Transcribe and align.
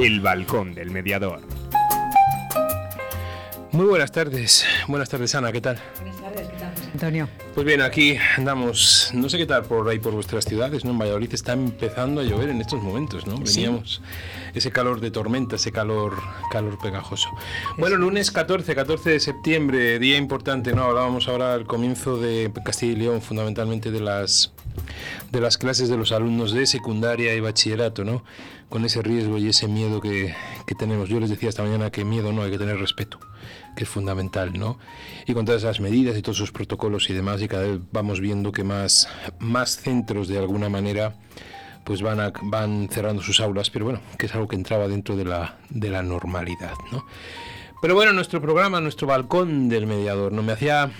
El 0.00 0.20
balcón 0.20 0.74
del 0.74 0.92
mediador. 0.92 1.40
Muy 3.72 3.86
buenas 3.86 4.12
tardes. 4.12 4.64
Buenas 4.86 5.08
tardes, 5.08 5.34
Ana, 5.34 5.50
¿qué 5.50 5.60
tal? 5.60 5.76
Buenas 5.96 6.20
tardes, 6.20 6.48
¿qué 6.48 6.56
tal, 6.56 6.70
José 6.70 6.90
Antonio? 6.92 7.28
Pues 7.52 7.66
bien, 7.66 7.82
aquí 7.82 8.16
andamos, 8.36 9.10
no 9.12 9.28
sé 9.28 9.38
qué 9.38 9.46
tal 9.46 9.64
por 9.64 9.88
ahí 9.88 9.98
por 9.98 10.12
vuestras 10.12 10.44
ciudades, 10.44 10.84
¿no? 10.84 10.92
En 10.92 10.98
Valladolid 10.98 11.34
está 11.34 11.52
empezando 11.52 12.20
a 12.20 12.24
llover 12.24 12.50
en 12.50 12.60
estos 12.60 12.80
momentos, 12.80 13.26
¿no? 13.26 13.38
Veníamos 13.38 14.00
ese 14.54 14.70
calor 14.70 15.00
de 15.00 15.10
tormenta, 15.10 15.56
ese 15.56 15.72
calor 15.72 16.14
calor 16.52 16.78
pegajoso. 16.78 17.30
Bueno, 17.76 17.96
lunes 17.96 18.30
14, 18.30 18.76
14 18.76 19.10
de 19.10 19.18
septiembre, 19.18 19.98
día 19.98 20.16
importante, 20.16 20.72
¿no? 20.74 20.84
Hablábamos 20.84 21.26
ahora 21.26 21.54
al 21.54 21.66
comienzo 21.66 22.18
de 22.18 22.52
Castilla 22.64 22.92
y 22.92 22.96
León, 22.96 23.20
fundamentalmente 23.20 23.90
de 23.90 24.00
las 24.00 24.52
de 25.32 25.40
las 25.40 25.58
clases 25.58 25.88
de 25.88 25.96
los 25.96 26.12
alumnos 26.12 26.52
de 26.52 26.66
secundaria 26.66 27.34
y 27.34 27.40
bachillerato, 27.40 28.04
¿no? 28.04 28.22
Con 28.68 28.84
ese 28.84 29.00
riesgo 29.02 29.38
y 29.38 29.48
ese 29.48 29.66
miedo 29.66 30.00
que, 30.00 30.34
que 30.66 30.74
tenemos. 30.74 31.08
Yo 31.08 31.20
les 31.20 31.30
decía 31.30 31.48
esta 31.48 31.62
mañana 31.62 31.90
que 31.90 32.04
miedo 32.04 32.32
no, 32.32 32.42
hay 32.42 32.50
que 32.50 32.58
tener 32.58 32.78
respeto 32.78 33.18
que 33.76 33.84
es 33.84 33.90
fundamental, 33.90 34.52
¿no? 34.58 34.78
Y 35.26 35.34
con 35.34 35.44
todas 35.46 35.62
esas 35.62 35.78
medidas 35.78 36.16
y 36.18 36.22
todos 36.22 36.38
esos 36.38 36.50
protocolos 36.50 37.08
y 37.10 37.14
demás, 37.14 37.40
y 37.40 37.46
cada 37.48 37.62
vez 37.62 37.78
vamos 37.92 38.20
viendo 38.20 38.50
que 38.50 38.64
más, 38.64 39.08
más 39.38 39.76
centros 39.76 40.26
de 40.26 40.36
alguna 40.38 40.68
manera 40.68 41.14
pues 41.84 42.02
van, 42.02 42.18
a- 42.20 42.32
van 42.42 42.88
cerrando 42.90 43.22
sus 43.22 43.38
aulas, 43.40 43.70
pero 43.70 43.84
bueno, 43.84 44.00
que 44.18 44.26
es 44.26 44.34
algo 44.34 44.48
que 44.48 44.56
entraba 44.56 44.88
dentro 44.88 45.16
de 45.16 45.24
la, 45.24 45.58
de 45.70 45.88
la 45.90 46.02
normalidad, 46.02 46.74
¿no? 46.92 47.06
Pero 47.80 47.94
bueno, 47.94 48.12
nuestro 48.12 48.40
programa, 48.42 48.80
nuestro 48.80 49.06
balcón 49.06 49.68
del 49.68 49.86
mediador, 49.86 50.32
¿no? 50.32 50.42
Me 50.42 50.52
hacía, 50.52 50.90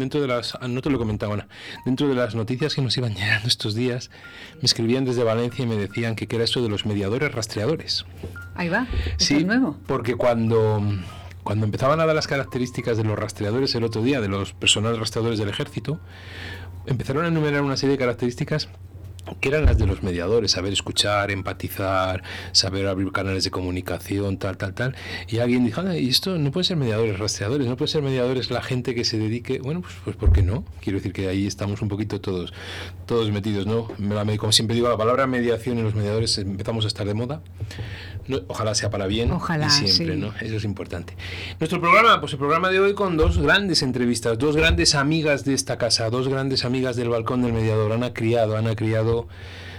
dentro 0.00 0.20
de 0.20 0.26
las, 0.28 0.54
ah, 0.60 0.68
no 0.68 0.80
te 0.82 0.90
lo 0.90 0.98
comentaba, 0.98 1.34
Ana, 1.34 1.48
dentro 1.84 2.08
de 2.08 2.14
las 2.14 2.34
noticias 2.34 2.74
que 2.74 2.82
nos 2.82 2.96
iban 2.96 3.14
llegando 3.16 3.48
estos 3.48 3.74
días, 3.74 4.10
me 4.56 4.62
escribían 4.66 5.04
desde 5.04 5.24
Valencia 5.24 5.64
y 5.64 5.66
me 5.68 5.76
decían 5.76 6.14
que 6.16 6.26
qué 6.26 6.36
era 6.36 6.44
eso 6.44 6.62
de 6.62 6.68
los 6.68 6.86
mediadores 6.86 7.32
rastreadores. 7.32 8.04
Ahí 8.54 8.68
va, 8.68 8.86
¿esto 9.06 9.24
Sí, 9.24 9.36
es 9.36 9.44
nuevo? 9.46 9.76
porque 9.86 10.14
cuando, 10.14 10.82
cuando 11.42 11.64
empezaban 11.66 12.00
a 12.00 12.06
dar 12.06 12.14
las 12.14 12.26
características 12.26 12.96
de 12.96 13.04
los 13.04 13.18
rastreadores 13.18 13.74
el 13.74 13.84
otro 13.84 14.02
día, 14.02 14.20
de 14.20 14.28
los 14.28 14.52
personales 14.52 14.98
rastreadores 14.98 15.38
del 15.38 15.48
ejército, 15.48 16.00
empezaron 16.86 17.24
a 17.24 17.28
enumerar 17.28 17.62
una 17.62 17.76
serie 17.76 17.92
de 17.94 17.98
características 17.98 18.68
que 19.40 19.48
eran 19.48 19.64
las 19.66 19.78
de 19.78 19.86
los 19.86 20.02
mediadores, 20.02 20.52
saber 20.52 20.72
escuchar, 20.72 21.30
empatizar, 21.30 22.22
saber 22.52 22.86
abrir 22.86 23.12
canales 23.12 23.44
de 23.44 23.50
comunicación, 23.50 24.38
tal, 24.38 24.56
tal, 24.56 24.74
tal. 24.74 24.96
Y 25.28 25.38
alguien 25.38 25.64
dijo, 25.64 25.80
"Anda, 25.80 25.96
y 25.96 26.08
esto 26.08 26.38
no 26.38 26.50
puede 26.50 26.64
ser 26.64 26.76
mediadores 26.76 27.18
rastreadores, 27.18 27.66
no 27.66 27.76
puede 27.76 27.90
ser 27.90 28.02
mediadores 28.02 28.50
la 28.50 28.62
gente 28.62 28.94
que 28.94 29.04
se 29.04 29.18
dedique, 29.18 29.58
bueno, 29.58 29.82
pues, 29.82 29.94
pues 30.04 30.16
¿por 30.16 30.32
qué 30.32 30.42
no? 30.42 30.64
Quiero 30.80 30.98
decir 30.98 31.12
que 31.12 31.28
ahí 31.28 31.46
estamos 31.46 31.82
un 31.82 31.88
poquito 31.88 32.20
todos, 32.20 32.52
todos 33.06 33.30
metidos, 33.30 33.66
¿no? 33.66 33.88
Como 34.38 34.52
siempre 34.52 34.74
digo, 34.74 34.88
la 34.88 34.96
palabra 34.96 35.26
mediación 35.26 35.78
y 35.78 35.82
los 35.82 35.94
mediadores 35.94 36.38
empezamos 36.38 36.84
a 36.84 36.88
estar 36.88 37.06
de 37.06 37.14
moda. 37.14 37.42
No, 38.28 38.40
ojalá 38.48 38.74
sea 38.74 38.90
para 38.90 39.06
bien 39.06 39.30
Ojalá, 39.30 39.66
y 39.66 39.70
siempre, 39.70 40.14
sí. 40.16 40.20
¿no? 40.20 40.32
Eso 40.40 40.56
es 40.56 40.64
importante. 40.64 41.16
Nuestro 41.60 41.80
programa, 41.80 42.20
pues 42.20 42.32
el 42.32 42.38
programa 42.38 42.70
de 42.70 42.80
hoy 42.80 42.94
con 42.94 43.16
dos 43.16 43.38
grandes 43.38 43.82
entrevistas, 43.82 44.38
dos 44.38 44.56
grandes 44.56 44.94
amigas 44.94 45.44
de 45.44 45.54
esta 45.54 45.78
casa, 45.78 46.10
dos 46.10 46.28
grandes 46.28 46.64
amigas 46.64 46.96
del 46.96 47.08
balcón 47.08 47.42
del 47.42 47.52
mediador. 47.52 47.92
Ana 47.92 48.12
Criado, 48.12 48.56
Ana 48.56 48.74
Criado, 48.74 49.28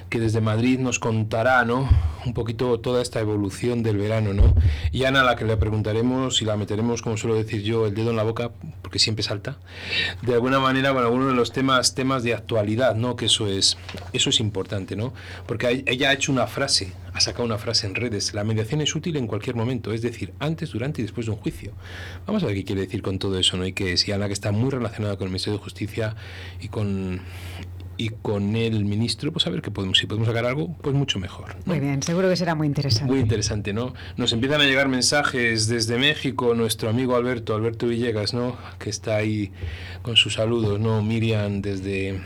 que 0.09 0.19
desde 0.19 0.41
Madrid 0.41 0.79
nos 0.79 0.99
contará, 0.99 1.65
¿no? 1.65 1.89
Un 2.25 2.33
poquito 2.33 2.79
toda 2.79 3.01
esta 3.01 3.19
evolución 3.19 3.83
del 3.83 3.97
verano, 3.97 4.33
¿no? 4.33 4.53
Y 4.91 5.05
Ana, 5.05 5.21
a 5.21 5.23
la 5.23 5.35
que 5.35 5.45
le 5.45 5.57
preguntaremos 5.57 6.41
y 6.41 6.45
la 6.45 6.57
meteremos, 6.57 7.01
como 7.01 7.17
suelo 7.17 7.35
decir 7.35 7.61
yo, 7.61 7.87
el 7.87 7.95
dedo 7.95 8.11
en 8.11 8.15
la 8.15 8.23
boca, 8.23 8.51
porque 8.81 8.99
siempre 8.99 9.23
salta, 9.23 9.57
de 10.21 10.33
alguna 10.33 10.59
manera 10.59 10.93
con 10.93 11.03
alguno 11.03 11.27
de 11.27 11.35
los 11.35 11.51
temas, 11.51 11.95
temas 11.95 12.23
de 12.23 12.33
actualidad, 12.33 12.95
¿no? 12.95 13.15
Que 13.15 13.25
eso 13.25 13.47
es, 13.47 13.77
eso 14.13 14.29
es 14.29 14.39
importante, 14.39 14.95
¿no? 14.95 15.13
Porque 15.45 15.83
ella 15.85 16.09
ha 16.09 16.13
hecho 16.13 16.31
una 16.31 16.47
frase, 16.47 16.91
ha 17.13 17.19
sacado 17.19 17.45
una 17.45 17.57
frase 17.57 17.87
en 17.87 17.95
redes, 17.95 18.33
la 18.33 18.43
mediación 18.43 18.81
es 18.81 18.95
útil 18.95 19.15
en 19.17 19.27
cualquier 19.27 19.55
momento, 19.55 19.93
es 19.93 20.01
decir, 20.01 20.33
antes, 20.39 20.71
durante 20.71 21.01
y 21.01 21.03
después 21.03 21.25
de 21.25 21.33
un 21.33 21.37
juicio. 21.37 21.71
Vamos 22.25 22.43
a 22.43 22.47
ver 22.47 22.55
qué 22.55 22.63
quiere 22.63 22.81
decir 22.81 23.01
con 23.01 23.19
todo 23.19 23.37
eso, 23.37 23.57
¿no? 23.57 23.65
Y 23.65 23.73
que 23.73 23.97
si 23.97 24.11
Ana, 24.11 24.27
que 24.27 24.33
está 24.33 24.51
muy 24.51 24.69
relacionada 24.69 25.15
con 25.17 25.25
el 25.25 25.31
Ministerio 25.31 25.59
de 25.59 25.63
Justicia 25.63 26.15
y 26.61 26.69
con 26.69 27.21
y 27.97 28.09
con 28.09 28.55
el 28.55 28.85
ministro, 28.85 29.31
pues 29.31 29.47
a 29.47 29.49
ver 29.49 29.61
que 29.61 29.71
podemos, 29.71 29.97
si 29.97 30.07
podemos 30.07 30.27
sacar 30.27 30.45
algo, 30.45 30.75
pues 30.81 30.95
mucho 30.95 31.19
mejor. 31.19 31.55
¿no? 31.55 31.61
Muy 31.65 31.79
bien, 31.79 32.01
seguro 32.03 32.29
que 32.29 32.35
será 32.35 32.55
muy 32.55 32.67
interesante. 32.67 33.11
Muy 33.11 33.19
interesante, 33.21 33.73
¿no? 33.73 33.93
Nos 34.15 34.33
empiezan 34.33 34.61
a 34.61 34.65
llegar 34.65 34.87
mensajes 34.87 35.67
desde 35.67 35.97
México, 35.97 36.53
nuestro 36.53 36.89
amigo 36.89 37.15
Alberto, 37.15 37.55
Alberto 37.55 37.87
Villegas, 37.87 38.33
¿no? 38.33 38.55
Que 38.79 38.89
está 38.89 39.15
ahí 39.15 39.51
con 40.01 40.15
sus 40.15 40.35
saludos, 40.35 40.79
¿no? 40.79 41.01
Miriam 41.01 41.61
desde 41.61 42.21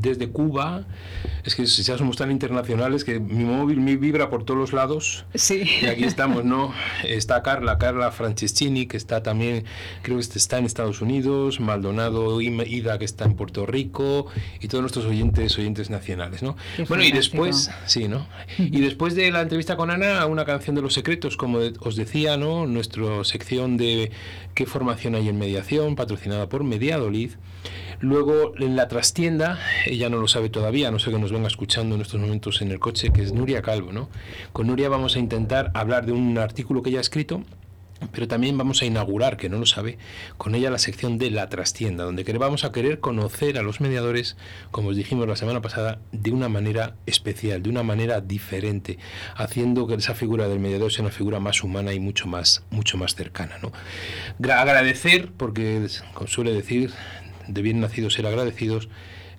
desde 0.00 0.28
Cuba. 0.28 0.84
Es 1.44 1.54
que 1.54 1.66
si 1.66 1.82
ya 1.82 1.98
somos 1.98 2.16
tan 2.16 2.30
internacionales 2.30 3.04
que 3.04 3.20
mi 3.20 3.44
móvil 3.44 3.80
me 3.80 3.96
vibra 3.96 4.30
por 4.30 4.44
todos 4.44 4.58
los 4.58 4.72
lados. 4.72 5.26
Sí. 5.34 5.64
Y 5.82 5.86
aquí 5.86 6.04
estamos, 6.04 6.44
¿no? 6.44 6.72
Está 7.04 7.42
Carla, 7.42 7.78
Carla 7.78 8.10
Franceschini, 8.10 8.86
que 8.86 8.96
está 8.96 9.22
también, 9.22 9.64
creo 10.02 10.16
que 10.16 10.22
está 10.22 10.58
en 10.58 10.64
Estados 10.64 11.00
Unidos, 11.00 11.60
Maldonado 11.60 12.40
Ida, 12.40 12.98
que 12.98 13.04
está 13.04 13.24
en 13.24 13.34
Puerto 13.34 13.66
Rico, 13.66 14.26
y 14.60 14.68
todos 14.68 14.82
nuestros 14.82 15.04
oyentes, 15.04 15.58
oyentes 15.58 15.90
nacionales, 15.90 16.42
¿no? 16.42 16.56
Qué 16.76 16.84
bueno, 16.84 17.04
y 17.04 17.12
después, 17.12 17.70
sí, 17.86 18.08
¿no? 18.08 18.26
Y 18.58 18.80
después 18.80 19.14
de 19.14 19.30
la 19.30 19.42
entrevista 19.42 19.76
con 19.76 19.90
Ana, 19.90 20.24
una 20.26 20.44
canción 20.44 20.74
de 20.76 20.82
los 20.82 20.94
secretos, 20.94 21.36
como 21.36 21.58
os 21.80 21.96
decía, 21.96 22.36
¿no? 22.36 22.66
Nuestra 22.66 23.24
sección 23.24 23.76
de 23.76 24.10
qué 24.54 24.66
formación 24.66 25.14
hay 25.14 25.28
en 25.28 25.38
mediación, 25.38 25.96
patrocinada 25.96 26.48
por 26.48 26.64
Mediadolid. 26.64 27.32
Luego, 28.00 28.54
en 28.58 28.76
la 28.76 28.88
trastienda, 28.88 29.58
ella 29.86 30.08
no 30.08 30.18
lo 30.18 30.28
sabe 30.28 30.50
todavía, 30.50 30.90
no 30.90 30.98
sé 30.98 31.10
que 31.10 31.18
nos 31.18 31.32
venga 31.32 31.48
escuchando 31.48 31.94
en 31.94 32.02
estos 32.02 32.20
momentos 32.20 32.60
en 32.62 32.70
el 32.70 32.78
coche, 32.80 33.10
que 33.12 33.22
es 33.22 33.32
Nuria 33.32 33.62
Calvo, 33.62 33.92
¿no? 33.92 34.10
Con 34.52 34.66
Nuria 34.66 34.88
vamos 34.88 35.16
a 35.16 35.18
intentar 35.18 35.70
hablar 35.74 36.06
de 36.06 36.12
un 36.12 36.36
artículo 36.38 36.82
que 36.82 36.90
ella 36.90 36.98
ha 36.98 37.02
escrito, 37.02 37.42
pero 38.12 38.28
también 38.28 38.58
vamos 38.58 38.82
a 38.82 38.84
inaugurar, 38.84 39.38
que 39.38 39.48
no 39.48 39.56
lo 39.56 39.64
sabe, 39.64 39.96
con 40.36 40.54
ella 40.54 40.68
la 40.68 40.78
sección 40.78 41.16
de 41.16 41.30
la 41.30 41.48
trastienda, 41.48 42.04
donde 42.04 42.24
vamos 42.36 42.64
a 42.64 42.72
querer 42.72 43.00
conocer 43.00 43.56
a 43.56 43.62
los 43.62 43.80
mediadores, 43.80 44.36
como 44.70 44.88
os 44.88 44.96
dijimos 44.96 45.26
la 45.26 45.36
semana 45.36 45.62
pasada, 45.62 46.00
de 46.12 46.30
una 46.30 46.48
manera 46.50 46.96
especial, 47.06 47.62
de 47.62 47.70
una 47.70 47.82
manera 47.82 48.20
diferente, 48.20 48.98
haciendo 49.36 49.86
que 49.86 49.94
esa 49.94 50.14
figura 50.14 50.48
del 50.48 50.58
mediador 50.60 50.92
sea 50.92 51.02
una 51.04 51.12
figura 51.12 51.40
más 51.40 51.62
humana 51.62 51.94
y 51.94 52.00
mucho 52.00 52.26
más, 52.26 52.64
mucho 52.70 52.98
más 52.98 53.14
cercana. 53.14 53.56
¿no? 53.62 53.72
Gra- 54.38 54.60
agradecer, 54.60 55.30
porque 55.34 55.86
como 56.12 56.26
suele 56.26 56.52
decir, 56.52 56.90
de 57.48 57.62
bien 57.62 57.80
nacidos 57.80 58.14
ser 58.14 58.26
agradecidos, 58.26 58.88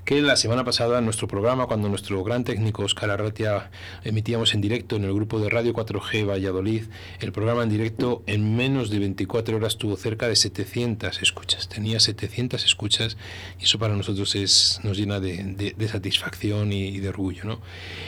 que 0.05 0.21
la 0.21 0.35
semana 0.35 0.63
pasada 0.63 0.99
en 0.99 1.05
nuestro 1.05 1.27
programa, 1.27 1.65
cuando 1.65 1.89
nuestro 1.89 2.23
gran 2.23 2.43
técnico 2.43 2.83
Oscar 2.83 3.09
Arratia 3.09 3.71
emitíamos 4.03 4.53
en 4.53 4.61
directo 4.61 4.97
en 4.97 5.03
el 5.03 5.11
grupo 5.11 5.39
de 5.39 5.49
Radio 5.49 5.73
4G 5.73 6.29
Valladolid, 6.29 6.83
el 7.21 7.31
programa 7.31 7.63
en 7.63 7.69
directo 7.69 8.21
en 8.27 8.55
menos 8.55 8.91
de 8.91 8.99
24 8.99 9.57
horas 9.57 9.77
tuvo 9.77 9.95
cerca 9.97 10.27
de 10.27 10.35
700 10.35 11.23
escuchas. 11.23 11.67
Tenía 11.69 11.99
700 11.99 12.63
escuchas 12.65 13.17
y 13.59 13.63
eso 13.63 13.79
para 13.79 13.95
nosotros 13.95 14.35
es, 14.35 14.79
nos 14.83 14.95
llena 14.95 15.19
de, 15.19 15.73
de- 15.75 15.87
satisfacción 15.87 16.71
y, 16.71 16.89
y 16.89 16.99
de 16.99 17.09
orgullo. 17.09 17.45
¿no? 17.45 17.61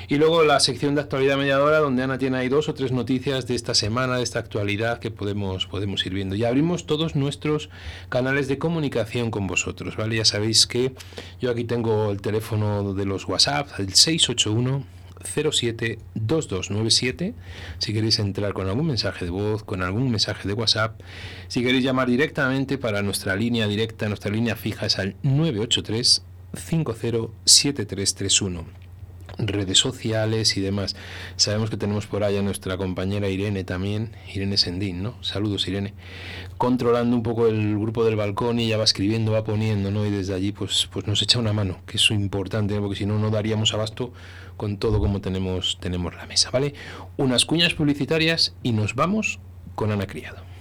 Y 0.07 0.17
luego 0.17 0.43
la 0.43 0.59
sección 0.59 0.93
de 0.93 1.01
actualidad 1.01 1.37
mediadora, 1.37 1.79
donde 1.79 2.03
Ana 2.03 2.19
tiene 2.19 2.37
ahí 2.37 2.47
dos 2.49 2.69
o 2.69 2.75
tres 2.75 2.91
noticias 2.91 3.47
de 3.47 3.55
esta 3.55 3.73
semana, 3.73 4.17
de 4.17 4.23
esta 4.23 4.37
actualidad 4.37 4.99
que 4.99 5.09
podemos, 5.09 5.65
podemos 5.65 6.05
ir 6.05 6.13
viendo. 6.13 6.35
Y 6.35 6.43
abrimos 6.43 6.85
todos 6.85 7.15
nuestros 7.15 7.71
canales 8.09 8.47
de 8.47 8.59
comunicación 8.59 9.31
con 9.31 9.47
vosotros, 9.47 9.95
¿vale? 9.97 10.17
Ya 10.17 10.25
sabéis 10.25 10.67
que 10.67 10.93
yo 11.41 11.49
aquí 11.49 11.63
tengo 11.63 11.86
el 12.11 12.21
teléfono 12.21 12.93
de 12.93 13.05
los 13.05 13.27
WhatsApp, 13.27 13.67
el 13.79 13.93
681 13.93 14.83
07 15.23 15.99
2297 16.15 17.33
si 17.79 17.93
queréis 17.93 18.19
entrar 18.19 18.53
con 18.53 18.67
algún 18.67 18.87
mensaje 18.87 19.25
de 19.25 19.31
voz, 19.31 19.63
con 19.63 19.81
algún 19.81 20.11
mensaje 20.11 20.47
de 20.47 20.53
WhatsApp, 20.53 21.01
si 21.47 21.63
queréis 21.63 21.83
llamar 21.83 22.07
directamente 22.07 22.77
para 22.77 23.01
nuestra 23.01 23.35
línea 23.35 23.67
directa, 23.67 24.07
nuestra 24.07 24.29
línea 24.31 24.55
fija 24.55 24.85
es 24.85 24.99
al 24.99 25.15
983 25.23 26.21
507331 26.53 28.76
redes 29.37 29.77
sociales 29.77 30.57
y 30.57 30.61
demás. 30.61 30.95
Sabemos 31.35 31.69
que 31.69 31.77
tenemos 31.77 32.07
por 32.07 32.23
allá 32.23 32.41
nuestra 32.41 32.77
compañera 32.77 33.29
Irene 33.29 33.63
también, 33.63 34.11
Irene 34.33 34.57
Sendín, 34.57 35.03
¿no? 35.03 35.21
Saludos 35.23 35.67
Irene. 35.67 35.93
Controlando 36.57 37.15
un 37.15 37.23
poco 37.23 37.47
el 37.47 37.77
grupo 37.77 38.03
del 38.03 38.15
balcón 38.15 38.59
y 38.59 38.65
ella 38.65 38.77
va 38.77 38.83
escribiendo, 38.83 39.31
va 39.31 39.43
poniendo, 39.43 39.91
¿no? 39.91 40.05
Y 40.05 40.09
desde 40.09 40.33
allí 40.33 40.51
pues, 40.51 40.89
pues 40.91 41.07
nos 41.07 41.21
echa 41.21 41.39
una 41.39 41.53
mano, 41.53 41.79
que 41.85 41.97
es 41.97 42.11
importante, 42.11 42.75
¿no? 42.75 42.81
porque 42.81 42.97
si 42.97 43.05
no, 43.05 43.19
no 43.19 43.29
daríamos 43.29 43.73
abasto 43.73 44.13
con 44.57 44.77
todo 44.77 44.99
como 44.99 45.21
tenemos, 45.21 45.77
tenemos 45.79 46.15
la 46.15 46.25
mesa, 46.25 46.49
¿vale? 46.49 46.73
Unas 47.15 47.45
cuñas 47.45 47.73
publicitarias 47.73 48.55
y 48.63 48.71
nos 48.71 48.95
vamos 48.95 49.39
con 49.75 49.91
Ana 49.91 50.07
Criado. 50.07 50.56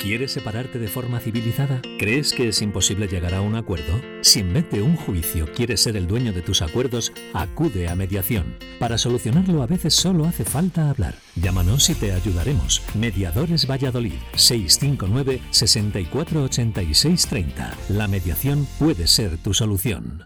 ¿Quieres 0.00 0.32
separarte 0.32 0.78
de 0.78 0.88
forma 0.88 1.20
civilizada? 1.20 1.82
¿Crees 1.98 2.32
que 2.32 2.48
es 2.48 2.62
imposible 2.62 3.06
llegar 3.06 3.34
a 3.34 3.42
un 3.42 3.54
acuerdo? 3.54 4.00
Si 4.22 4.40
en 4.40 4.54
vez 4.54 4.70
de 4.70 4.80
un 4.80 4.96
juicio 4.96 5.46
quieres 5.52 5.82
ser 5.82 5.94
el 5.94 6.06
dueño 6.06 6.32
de 6.32 6.40
tus 6.40 6.62
acuerdos, 6.62 7.12
acude 7.34 7.86
a 7.86 7.94
mediación. 7.94 8.56
Para 8.78 8.96
solucionarlo 8.96 9.62
a 9.62 9.66
veces 9.66 9.92
solo 9.92 10.24
hace 10.24 10.46
falta 10.46 10.88
hablar. 10.88 11.16
Llámanos 11.36 11.90
y 11.90 11.94
te 11.94 12.12
ayudaremos. 12.12 12.80
Mediadores 12.94 13.68
Valladolid 13.70 14.14
659 14.36 15.42
64 15.50 16.44
86 16.44 17.26
30. 17.26 17.76
La 17.90 18.08
mediación 18.08 18.66
puede 18.78 19.06
ser 19.06 19.36
tu 19.36 19.52
solución. 19.52 20.24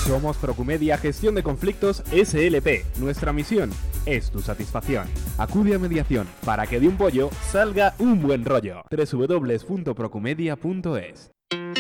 Somos 0.05 0.37
Procumedia 0.37 0.99
Gestión 0.99 1.35
de 1.35 1.43
Conflictos 1.43 2.05
SLP. 2.13 2.85
Nuestra 2.99 3.33
misión 3.33 3.71
es 4.05 4.31
tu 4.31 4.41
satisfacción. 4.41 5.09
Acude 5.39 5.75
a 5.75 5.79
mediación 5.79 6.29
para 6.45 6.67
que 6.67 6.79
de 6.79 6.89
un 6.89 6.99
pollo 6.99 7.31
salga 7.51 7.95
un 7.99 8.21
buen 8.21 8.45
rollo. 8.45 8.83
www.procumedia.es 8.91 11.34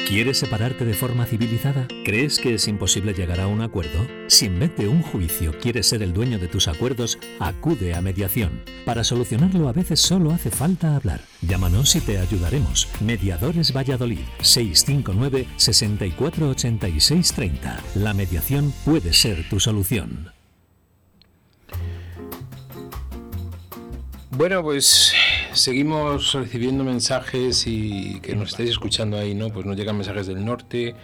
¿Quieres 0.06 0.38
separarte 0.38 0.84
de 0.84 0.92
forma 0.92 1.24
civilizada? 1.24 1.88
¿Crees 2.04 2.38
que 2.38 2.52
es 2.54 2.68
imposible 2.68 3.14
llegar 3.14 3.40
a 3.40 3.46
un 3.46 3.62
acuerdo? 3.62 4.06
Si 4.26 4.44
en 4.44 4.60
vez 4.60 4.76
de 4.76 4.86
un 4.86 5.00
juicio 5.00 5.58
quieres 5.58 5.86
ser 5.86 6.02
el 6.02 6.12
dueño 6.12 6.38
de 6.38 6.46
tus 6.46 6.68
acuerdos, 6.68 7.18
acude 7.40 7.94
a 7.94 8.02
mediación. 8.02 8.62
Para 8.84 9.02
solucionarlo 9.02 9.66
a 9.66 9.72
veces 9.72 10.00
solo 10.00 10.30
hace 10.30 10.50
falta 10.50 10.94
hablar. 10.94 11.22
Llámanos 11.40 11.96
y 11.96 12.00
te 12.00 12.18
ayudaremos. 12.18 12.86
Mediadores 13.00 13.74
Valladolid 13.74 14.26
659 14.42 15.46
648630. 15.56 17.82
La 17.94 18.12
mediación 18.12 18.74
puede 18.84 19.14
ser 19.14 19.48
tu 19.48 19.58
solución. 19.58 20.34
Bueno, 24.36 24.62
pues 24.62 25.14
seguimos 25.54 26.32
recibiendo 26.32 26.84
mensajes 26.84 27.66
y 27.66 28.20
que 28.20 28.34
nos 28.34 28.50
estáis 28.50 28.70
escuchando 28.70 29.18
ahí, 29.18 29.34
¿no? 29.34 29.50
Pues 29.50 29.66
nos 29.66 29.76
llegan 29.76 29.96
mensajes 29.96 30.26
del 30.26 30.44
norte, 30.44 30.94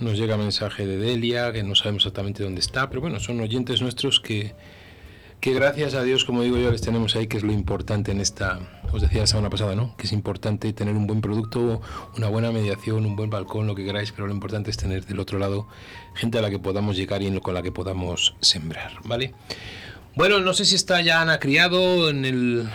nos 0.00 0.16
llega 0.18 0.36
mensaje 0.36 0.86
de 0.86 0.96
Delia, 0.96 1.52
que 1.52 1.62
no 1.62 1.74
sabemos 1.74 2.02
exactamente 2.02 2.42
dónde 2.42 2.60
está, 2.60 2.88
pero 2.88 3.00
bueno, 3.00 3.20
son 3.20 3.40
oyentes 3.40 3.82
nuestros 3.82 4.20
que, 4.20 4.54
que 5.40 5.52
gracias 5.52 5.94
a 5.94 6.02
Dios, 6.02 6.24
como 6.24 6.42
digo 6.42 6.56
yo, 6.56 6.70
les 6.70 6.80
tenemos 6.80 7.14
ahí, 7.16 7.26
que 7.26 7.36
es 7.36 7.42
lo 7.42 7.52
importante 7.52 8.12
en 8.12 8.20
esta, 8.20 8.60
os 8.92 9.02
decía 9.02 9.20
la 9.20 9.26
semana 9.26 9.50
pasada, 9.50 9.74
¿no? 9.74 9.96
Que 9.96 10.06
es 10.06 10.12
importante 10.12 10.72
tener 10.72 10.94
un 10.94 11.06
buen 11.06 11.20
producto, 11.20 11.80
una 12.16 12.28
buena 12.28 12.50
mediación, 12.50 13.06
un 13.06 13.16
buen 13.16 13.30
balcón, 13.30 13.66
lo 13.66 13.74
que 13.74 13.84
queráis, 13.84 14.12
pero 14.12 14.26
lo 14.26 14.34
importante 14.34 14.70
es 14.70 14.76
tener 14.76 15.04
del 15.04 15.20
otro 15.20 15.38
lado 15.38 15.68
gente 16.14 16.38
a 16.38 16.42
la 16.42 16.50
que 16.50 16.58
podamos 16.58 16.96
llegar 16.96 17.22
y 17.22 17.40
con 17.40 17.54
la 17.54 17.62
que 17.62 17.72
podamos 17.72 18.34
sembrar, 18.40 18.92
¿vale? 19.04 19.34
Bueno, 20.14 20.40
no 20.40 20.52
sé 20.52 20.66
si 20.66 20.74
está 20.74 21.00
ya 21.00 21.22
Ana 21.22 21.38
Criado 21.38 22.10
en 22.10 22.24
el, 22.24 22.68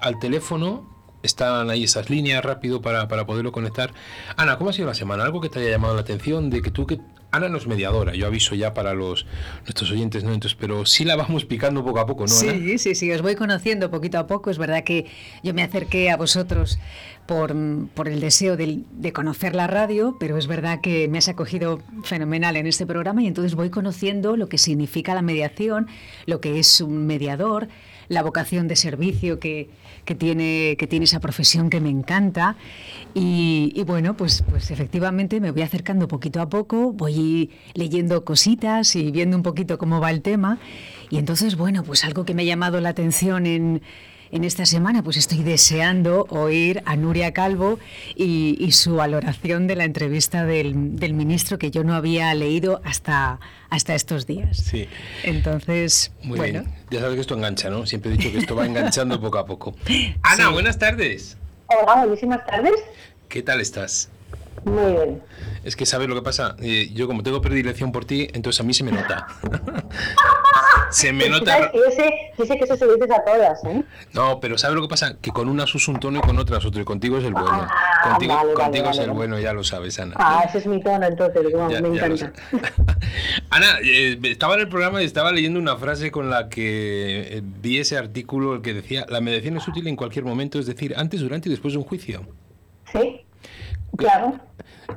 al 0.00 0.18
teléfono. 0.18 0.90
Están 1.22 1.70
ahí 1.70 1.84
esas 1.84 2.10
líneas 2.10 2.44
rápido 2.44 2.82
para, 2.82 3.06
para 3.06 3.24
poderlo 3.24 3.52
conectar. 3.52 3.94
Ana, 4.36 4.58
¿cómo 4.58 4.70
ha 4.70 4.72
sido 4.72 4.88
la 4.88 4.94
semana? 4.94 5.22
¿Algo 5.22 5.40
que 5.40 5.48
te 5.48 5.60
haya 5.60 5.70
llamado 5.70 5.94
la 5.94 6.00
atención 6.00 6.50
de 6.50 6.60
que 6.60 6.72
tú 6.72 6.84
que 6.84 6.98
Ana 7.32 7.48
no 7.48 7.56
es 7.56 7.66
mediadora, 7.66 8.14
yo 8.14 8.26
aviso 8.26 8.54
ya 8.54 8.74
para 8.74 8.92
los 8.92 9.24
nuestros 9.62 9.90
oyentes, 9.90 10.22
¿no? 10.22 10.34
Entonces, 10.34 10.54
pero 10.60 10.84
sí 10.84 11.06
la 11.06 11.16
vamos 11.16 11.46
picando 11.46 11.82
poco 11.82 11.98
a 11.98 12.04
poco, 12.04 12.24
¿no? 12.24 12.28
Sí, 12.28 12.76
sí, 12.76 12.94
sí, 12.94 13.10
os 13.10 13.22
voy 13.22 13.36
conociendo 13.36 13.90
poquito 13.90 14.18
a 14.18 14.26
poco. 14.26 14.50
Es 14.50 14.58
verdad 14.58 14.84
que 14.84 15.06
yo 15.42 15.54
me 15.54 15.62
acerqué 15.62 16.10
a 16.10 16.18
vosotros 16.18 16.78
por, 17.26 17.54
por 17.94 18.08
el 18.08 18.20
deseo 18.20 18.56
de, 18.56 19.12
conocer 19.12 19.54
la 19.54 19.66
radio, 19.66 20.16
pero 20.18 20.38
es 20.38 20.46
verdad 20.46 20.80
que 20.80 21.08
me 21.08 21.18
has 21.18 21.28
acogido 21.28 21.80
fenomenal 22.04 22.56
en 22.56 22.66
este 22.66 22.86
programa 22.86 23.22
y 23.22 23.26
entonces 23.26 23.54
voy 23.54 23.70
conociendo 23.70 24.36
lo 24.36 24.48
que 24.48 24.58
significa 24.58 25.14
la 25.14 25.22
mediación, 25.22 25.86
lo 26.26 26.40
que 26.40 26.58
es 26.58 26.80
un 26.80 27.06
mediador, 27.06 27.68
la 28.08 28.22
vocación 28.22 28.68
de 28.68 28.76
servicio 28.76 29.38
que, 29.38 29.70
que 30.04 30.14
tiene, 30.14 30.76
que 30.78 30.86
tiene 30.86 31.04
esa 31.04 31.20
profesión 31.20 31.70
que 31.70 31.80
me 31.80 31.90
encanta. 31.90 32.56
Y, 33.14 33.72
y, 33.74 33.84
bueno, 33.84 34.16
pues, 34.16 34.44
pues 34.48 34.70
efectivamente 34.70 35.40
me 35.40 35.50
voy 35.50 35.62
acercando 35.62 36.08
poquito 36.08 36.40
a 36.40 36.48
poco, 36.48 36.92
voy 36.92 37.50
leyendo 37.74 38.24
cositas 38.24 38.96
y 38.96 39.10
viendo 39.10 39.36
un 39.36 39.42
poquito 39.42 39.78
cómo 39.78 40.00
va 40.00 40.10
el 40.10 40.22
tema. 40.22 40.58
Y 41.10 41.18
entonces, 41.18 41.56
bueno, 41.56 41.84
pues 41.84 42.04
algo 42.04 42.24
que 42.24 42.34
me 42.34 42.42
ha 42.42 42.46
llamado 42.46 42.80
la 42.80 42.88
atención 42.88 43.46
en, 43.46 43.82
en 44.32 44.44
esta 44.44 44.64
semana, 44.64 45.02
pues 45.02 45.18
estoy 45.18 45.42
deseando 45.42 46.26
oír 46.30 46.82
a 46.86 46.96
Nuria 46.96 47.32
Calvo 47.32 47.78
y, 48.16 48.56
y 48.58 48.72
su 48.72 48.96
valoración 48.96 49.66
de 49.66 49.76
la 49.76 49.84
entrevista 49.84 50.44
del, 50.46 50.96
del, 50.96 51.12
ministro 51.12 51.58
que 51.58 51.70
yo 51.70 51.84
no 51.84 51.94
había 51.94 52.32
leído 52.34 52.80
hasta, 52.82 53.38
hasta 53.68 53.94
estos 53.94 54.26
días. 54.26 54.56
Sí. 54.56 54.88
Entonces, 55.22 56.12
Muy 56.22 56.38
bueno. 56.38 56.62
bien. 56.62 56.74
Ya 56.90 57.00
sabes 57.00 57.16
que 57.16 57.20
esto 57.20 57.34
engancha, 57.36 57.68
¿no? 57.68 57.84
Siempre 57.84 58.10
he 58.12 58.16
dicho 58.16 58.32
que 58.32 58.38
esto 58.38 58.56
va 58.56 58.64
enganchando 58.64 59.20
poco 59.20 59.36
a 59.38 59.44
poco. 59.44 59.76
Ana, 60.22 60.46
Sí. 60.46 60.52
buenas 60.52 60.78
tardes. 60.78 61.36
Hola, 61.66 62.06
buenísimas 62.06 62.44
tardes. 62.46 62.72
¿Qué 63.28 63.42
tal 63.42 63.60
estás? 63.60 64.08
Muy 64.64 64.92
bien. 64.92 65.22
Es 65.64 65.76
que 65.76 65.84
sabes 65.84 66.08
lo 66.08 66.14
que 66.14 66.22
pasa. 66.22 66.56
Eh, 66.60 66.90
yo 66.94 67.06
como 67.06 67.22
tengo 67.22 67.40
predilección 67.42 67.92
por 67.92 68.06
ti, 68.06 68.28
entonces 68.32 68.60
a 68.60 68.62
mí 68.64 68.72
se 68.72 68.82
me 68.84 68.92
nota. 68.92 69.26
se 70.92 71.12
me 71.12 71.24
¿Sabes 71.24 71.40
nota. 71.40 71.72
sé 72.46 72.56
que 72.58 72.64
eso 72.64 72.76
se 72.76 72.86
lo 72.86 72.94
dices 72.94 73.10
a 73.10 73.24
todas, 73.24 73.64
¿eh? 73.64 73.82
No, 74.12 74.38
pero 74.40 74.56
¿sabes 74.58 74.76
lo 74.76 74.82
que 74.82 74.88
pasa? 74.88 75.16
Que 75.20 75.30
con 75.30 75.48
unas 75.48 75.74
usa 75.74 75.92
un 75.94 76.00
tono 76.00 76.18
y 76.18 76.22
con 76.22 76.38
otras 76.38 76.64
otro. 76.64 76.80
Y 76.80 76.84
contigo 76.84 77.18
es 77.18 77.24
el 77.24 77.32
bueno. 77.32 77.48
Ah, 77.50 78.00
contigo 78.10 78.34
vale, 78.34 78.48
vale, 78.54 78.64
contigo 78.64 78.90
es 78.90 78.96
vale, 78.98 79.08
el 79.10 79.16
bueno, 79.16 79.38
ya 79.40 79.52
lo 79.52 79.64
sabes, 79.64 79.98
Ana. 79.98 80.14
Ah, 80.18 80.44
ese 80.48 80.58
es 80.58 80.66
mi 80.66 80.82
tono, 80.82 81.06
entonces, 81.06 81.42
Ya- 81.70 81.80
me 81.80 81.88
encanta. 81.88 82.32
Ana, 83.50 83.78
eh, 83.84 84.18
estaba 84.24 84.54
en 84.54 84.60
el 84.60 84.68
programa 84.68 85.02
y 85.02 85.06
estaba 85.06 85.32
leyendo 85.32 85.58
una 85.58 85.76
frase 85.76 86.10
con 86.10 86.30
la 86.30 86.48
que 86.48 87.38
eh, 87.38 87.42
vi 87.42 87.78
ese 87.78 87.96
artículo 87.98 88.62
que 88.62 88.74
decía, 88.74 89.06
la 89.08 89.20
mediación 89.20 89.56
es 89.56 89.66
útil 89.68 89.86
en 89.88 89.96
cualquier 89.96 90.24
momento, 90.24 90.58
es 90.58 90.66
decir, 90.66 90.94
antes, 90.96 91.20
durante 91.20 91.48
y 91.48 91.52
después 91.52 91.74
de 91.74 91.78
un 91.78 91.84
juicio. 91.84 92.22
Sí, 92.92 93.22
claro. 93.96 94.40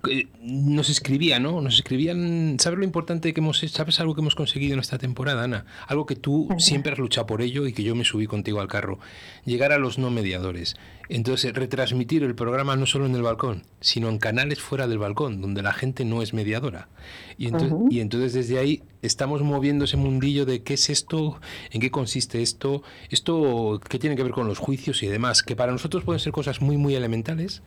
Eh, 0.10 0.28
Nos 0.42 0.90
escribía, 0.90 1.40
¿no? 1.40 1.62
Nos 1.62 1.76
escribían, 1.76 2.58
¿sabes 2.60 2.80
lo 2.80 2.86
importante 2.86 3.34
que 3.34 3.40
hemos 3.40 3.64
hecho? 3.64 3.76
¿Sabes 3.76 4.00
algo 4.00 4.16
que 4.16 4.22
hemos 4.22 4.36
conseguido 4.36 4.74
en 4.74 4.80
esta 4.80 4.98
temporada, 4.98 5.44
Ana? 5.44 5.66
Algo 5.88 6.06
que 6.06 6.16
tú 6.16 6.48
siempre 6.58 6.92
has 6.92 7.00
luchado 7.00 7.28
por 7.28 7.42
ello 7.42 7.66
y 7.68 7.74
que 7.74 7.84
yo 7.84 7.96
me 7.96 8.06
subí 8.06 8.28
contigo 8.28 8.62
al 8.62 8.68
carro. 8.68 9.00
Llegar 9.46 9.72
a 9.72 9.80
los 9.80 9.98
no 9.98 10.12
mediadores. 10.12 10.76
Entonces, 11.08 11.54
retransmitir 11.54 12.24
el 12.24 12.36
programa 12.36 12.76
no 12.76 12.86
solo 12.86 13.06
en 13.06 13.16
el 13.16 13.22
balcón, 13.22 13.64
sino 13.80 14.10
en 14.10 14.18
canales 14.18 14.60
fuera 14.60 14.88
del 14.88 14.98
balcón, 14.98 15.42
donde 15.42 15.62
la 15.62 15.74
gente 15.74 16.04
no 16.04 16.22
es 16.22 16.34
mediadora. 16.34 16.90
Y 17.38 17.48
entonces, 17.48 17.78
y 17.90 18.00
entonces 18.00 18.34
desde 18.34 18.60
ahí 18.60 18.84
estamos 19.02 19.42
moviendo 19.44 19.86
ese 19.86 19.98
mundillo 19.98 20.46
de 20.46 20.64
qué 20.64 20.74
es 20.74 20.90
esto, 20.90 21.40
en 21.72 21.82
qué 21.82 21.92
consiste 21.92 22.42
esto, 22.42 22.82
esto 23.10 23.80
qué 23.88 24.00
tiene 24.00 24.16
que 24.16 24.24
ver 24.24 24.32
con 24.32 24.48
los 24.48 24.58
juicios 24.58 25.04
y 25.04 25.08
demás, 25.08 25.44
que 25.44 25.56
para 25.56 25.72
nosotros 25.72 26.04
pueden 26.04 26.20
ser 26.20 26.32
cosas 26.32 26.62
muy, 26.62 26.78
muy 26.78 26.96
elementales, 26.96 27.62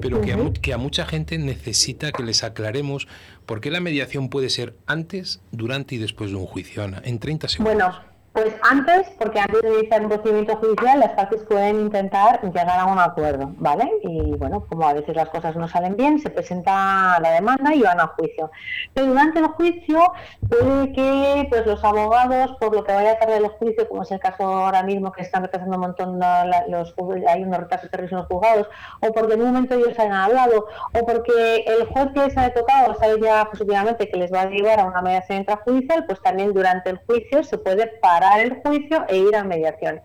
pero 0.00 0.20
que, 0.20 0.32
a, 0.32 0.52
que 0.52 0.72
a 0.72 0.78
mucha 0.78 1.06
gente 1.06 1.38
necesita 1.38 2.12
que 2.12 2.22
les 2.22 2.44
aclaremos 2.44 3.08
por 3.46 3.60
qué 3.60 3.70
la 3.70 3.80
mediación 3.80 4.28
puede 4.28 4.50
ser 4.50 4.76
antes, 4.86 5.40
durante 5.52 5.94
y 5.94 5.98
después 5.98 6.30
de 6.30 6.36
un 6.36 6.46
juicio, 6.46 6.82
Ana, 6.82 7.00
en 7.04 7.18
30 7.18 7.48
segundos. 7.48 7.74
Bueno, 7.74 8.07
pues 8.32 8.54
antes, 8.62 9.08
porque 9.18 9.40
antes 9.40 9.62
de 9.62 9.78
iniciar 9.80 10.02
un 10.02 10.08
procedimiento 10.10 10.56
judicial, 10.58 11.00
las 11.00 11.12
partes 11.12 11.42
pueden 11.44 11.80
intentar 11.80 12.40
llegar 12.42 12.78
a 12.78 12.84
un 12.84 12.98
acuerdo, 12.98 13.50
¿vale? 13.56 13.90
Y 14.02 14.36
bueno, 14.36 14.64
como 14.68 14.86
a 14.86 14.92
veces 14.92 15.16
las 15.16 15.28
cosas 15.30 15.56
no 15.56 15.66
salen 15.66 15.96
bien, 15.96 16.20
se 16.20 16.30
presenta 16.30 17.18
la 17.20 17.32
demanda 17.32 17.74
y 17.74 17.82
van 17.82 17.98
a 18.00 18.06
juicio. 18.08 18.50
Pero 18.94 19.08
durante 19.08 19.40
el 19.40 19.46
juicio 19.46 20.12
puede 20.48 20.92
que 20.92 21.46
pues 21.50 21.66
los 21.66 21.82
abogados, 21.82 22.56
por 22.60 22.74
lo 22.76 22.84
que 22.84 22.92
vaya 22.92 23.12
a 23.12 23.18
tardar 23.18 23.42
el 23.42 23.48
juicio, 23.48 23.88
como 23.88 24.02
es 24.02 24.10
el 24.12 24.20
caso 24.20 24.44
ahora 24.44 24.84
mismo 24.84 25.10
que 25.10 25.22
están 25.22 25.42
retrasando 25.42 25.74
un 25.76 25.82
montón 25.82 26.18
la- 26.20 26.64
los 26.68 26.94
hay 27.28 27.42
unos 27.42 27.58
retrasos 27.60 27.90
terribles 27.90 28.12
los 28.12 28.26
juzgados, 28.26 28.68
o 29.00 29.12
porque 29.12 29.34
en 29.34 29.40
un 29.40 29.46
momento 29.48 29.74
ellos 29.74 29.98
han 29.98 30.12
hablado, 30.12 30.66
o 30.92 31.06
porque 31.06 31.64
el 31.66 31.86
juez 31.86 32.08
que 32.14 32.20
les 32.26 32.36
ha 32.36 32.50
tocado 32.50 32.94
sabe 32.94 33.20
ya 33.20 33.46
positivamente 33.50 34.08
que 34.08 34.16
les 34.16 34.32
va 34.32 34.42
a 34.42 34.46
llevar 34.46 34.80
a 34.80 34.84
una 34.84 35.02
mediación 35.02 35.38
intrajudicial, 35.38 36.04
pues 36.06 36.20
también 36.20 36.52
durante 36.52 36.90
el 36.90 36.98
juicio 37.06 37.42
se 37.42 37.58
puede 37.58 37.86
parar 37.86 38.17
el 38.40 38.60
juicio 38.62 39.04
e 39.08 39.18
ir 39.18 39.36
a 39.36 39.44
mediación. 39.44 40.00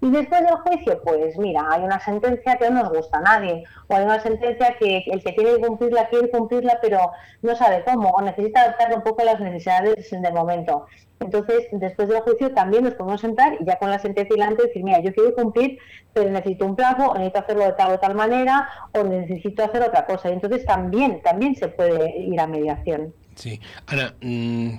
Y 0.00 0.10
después 0.10 0.42
del 0.42 0.56
juicio, 0.58 1.00
pues 1.02 1.36
mira, 1.38 1.66
hay 1.70 1.82
una 1.82 1.98
sentencia 1.98 2.56
que 2.56 2.70
no 2.70 2.82
nos 2.84 2.92
gusta 2.92 3.18
a 3.18 3.22
nadie, 3.22 3.64
o 3.88 3.96
hay 3.96 4.04
una 4.04 4.20
sentencia 4.20 4.76
que 4.78 5.04
el 5.06 5.22
que 5.24 5.32
tiene 5.32 5.56
que 5.56 5.66
cumplirla 5.66 6.08
quiere 6.08 6.30
cumplirla, 6.30 6.78
pero 6.80 7.10
no 7.42 7.56
sabe 7.56 7.82
cómo, 7.84 8.10
o 8.10 8.22
necesita 8.22 8.60
adaptarla 8.60 8.96
un 8.96 9.02
poco 9.02 9.22
a 9.22 9.24
las 9.24 9.40
necesidades 9.40 10.08
del 10.10 10.32
momento. 10.32 10.86
Entonces, 11.20 11.66
después 11.72 12.08
del 12.08 12.20
juicio 12.20 12.52
también 12.54 12.84
nos 12.84 12.94
podemos 12.94 13.20
sentar 13.20 13.56
y 13.60 13.64
ya 13.64 13.76
con 13.78 13.90
la 13.90 13.98
sentencia 13.98 14.36
delante 14.36 14.68
decir, 14.68 14.84
mira, 14.84 15.00
yo 15.00 15.12
quiero 15.12 15.34
cumplir, 15.34 15.78
pero 16.12 16.30
necesito 16.30 16.64
un 16.64 16.76
plazo, 16.76 17.06
o 17.06 17.14
necesito 17.14 17.40
hacerlo 17.40 17.64
de 17.64 17.72
tal 17.72 17.92
o 17.92 17.98
tal 17.98 18.14
manera, 18.14 18.68
o 18.92 19.02
necesito 19.02 19.64
hacer 19.64 19.82
otra 19.82 20.06
cosa. 20.06 20.30
Y 20.30 20.34
entonces 20.34 20.64
también, 20.64 21.20
también 21.22 21.56
se 21.56 21.66
puede 21.66 22.20
ir 22.20 22.38
a 22.38 22.46
mediación. 22.46 23.12
Sí. 23.34 23.60
Ana, 23.86 24.14
mm, 24.20 24.74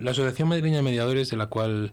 la 0.00 0.10
Asociación 0.10 0.48
Madrileña 0.48 0.78
de 0.78 0.82
Mediadores, 0.82 1.30
de 1.30 1.36
la 1.38 1.46
cual 1.46 1.92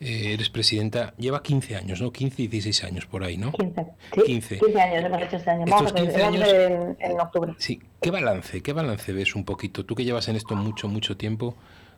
eh, 0.00 0.32
eres 0.34 0.50
presidenta, 0.50 1.14
lleva 1.18 1.42
15 1.42 1.76
años, 1.76 2.00
¿no? 2.00 2.12
15 2.12 2.42
y 2.42 2.46
16 2.48 2.84
años 2.90 3.06
por 3.06 3.24
ahí, 3.24 3.36
¿no? 3.36 3.52
15. 3.52 3.86
Sí, 4.14 4.20
15. 4.24 4.58
15 4.60 4.80
años 4.80 5.04
hemos 5.04 5.22
hecho 5.22 5.36
este 5.36 5.50
año. 5.50 5.64
Estos 5.64 5.76
Vamos 5.76 5.90
a 5.90 5.94
ver, 5.94 6.04
15 6.04 6.22
vamos 6.22 6.40
a 6.40 6.44
años- 6.44 6.96
en, 7.00 7.10
en 7.12 7.20
octubre. 7.20 7.54
Sí, 7.58 7.80
¿qué 8.00 8.10
balance? 8.10 8.62
¿Qué 8.62 8.72
balance 8.72 9.12
ves 9.12 9.34
un 9.34 9.44
poquito? 9.44 9.84
Tú 9.84 9.94
que 9.94 10.04
llevas 10.04 10.28
en 10.28 10.36
esto 10.36 10.54
mucho, 10.56 10.88
mucho 10.88 11.16
tiempo, 11.16 11.56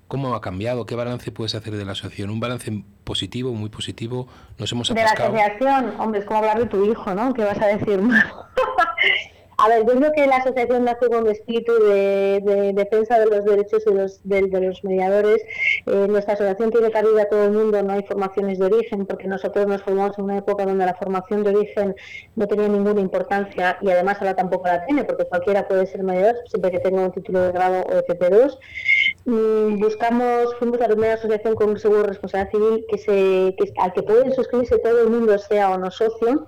¿cómo 0.09 0.35
ha 0.35 0.41
cambiado? 0.41 0.87
¿Qué 0.87 0.95
balance 0.95 1.33
puedes 1.33 1.55
hacer 1.55 1.75
de 1.77 1.85
la 1.85 1.93
asociación? 1.93 2.31
¿Un 2.31 2.41
balance 2.41 2.85
positivo, 3.05 3.53
muy 3.53 3.71
positivo? 3.71 4.29
¿Nos 4.59 4.71
hemos 4.73 4.89
De 4.89 4.95
la 4.95 5.03
atascado? 5.03 5.35
asociación, 5.37 5.95
hombre, 6.01 6.21
es 6.21 6.27
como 6.27 6.39
hablar 6.41 6.59
de 6.59 6.67
tu 6.67 6.85
hijo, 6.91 7.15
¿no? 7.15 7.33
¿Qué 7.35 7.43
vas 7.45 7.61
a 7.61 7.67
decir? 7.67 8.01
A 9.59 9.69
ver, 9.69 9.87
yo 9.87 9.95
creo 9.95 10.13
que 10.13 10.27
la 10.27 10.37
asociación 10.37 10.85
nace 10.85 11.09
con 11.09 11.23
un 11.23 11.31
espíritu 11.31 11.73
de, 11.73 12.73
defensa 12.75 13.19
de 13.19 13.27
los 13.27 13.45
derechos 13.45 13.85
de 13.87 13.95
los, 13.95 14.21
de, 14.23 14.43
los 14.43 14.85
mediadores. 14.85 15.43
Eh, 15.87 16.07
nuestra 16.09 16.35
asociación 16.35 16.71
tiene 16.71 16.91
cabida 16.91 17.23
a 17.23 17.29
todo 17.29 17.45
el 17.45 17.53
mundo, 17.53 17.83
no 17.83 17.95
hay 17.95 18.03
formaciones 18.03 18.59
de 18.59 18.67
origen, 18.67 19.07
porque 19.07 19.27
nosotros 19.29 19.67
nos 19.67 19.83
formamos 19.83 20.19
en 20.19 20.25
una 20.25 20.39
época 20.39 20.67
donde 20.67 20.85
la 20.85 20.95
formación 20.95 21.43
de 21.43 21.57
origen 21.57 21.97
no 22.35 22.47
tenía 22.47 22.69
ninguna 22.69 23.01
importancia 23.01 23.79
y 23.81 23.89
además 23.89 24.19
ahora 24.21 24.35
tampoco 24.35 24.67
la 24.67 24.85
tiene, 24.85 25.05
porque 25.05 25.25
cualquiera 25.25 25.67
puede 25.67 25.87
ser 25.87 26.03
mediador, 26.03 26.37
siempre 26.49 26.71
que 26.71 26.81
tenga 26.81 27.01
un 27.01 27.13
título 27.13 27.41
de 27.41 27.53
grado 27.53 27.81
o 27.81 28.07
FP2. 28.07 28.59
Mm, 29.27 29.81
buscamos, 29.81 30.55
fuimos 30.57 30.79
la 30.79 30.87
primera 30.87 31.15
asociación 31.15 31.57
con 31.57 31.71
un 31.71 31.79
seguro 31.81 32.03
de 32.03 32.09
responsabilidad 32.11 32.51
civil 32.53 32.87
que 32.89 32.99
se, 32.99 33.57
que, 33.59 33.73
al 33.79 33.93
que 33.93 34.05
pueden 34.05 34.33
suscribirse 34.33 34.79
todo 34.79 35.01
el 35.03 35.11
mundo, 35.11 35.37
sea 35.37 35.71
o 35.71 35.79
no 35.79 35.91
socio. 35.91 36.47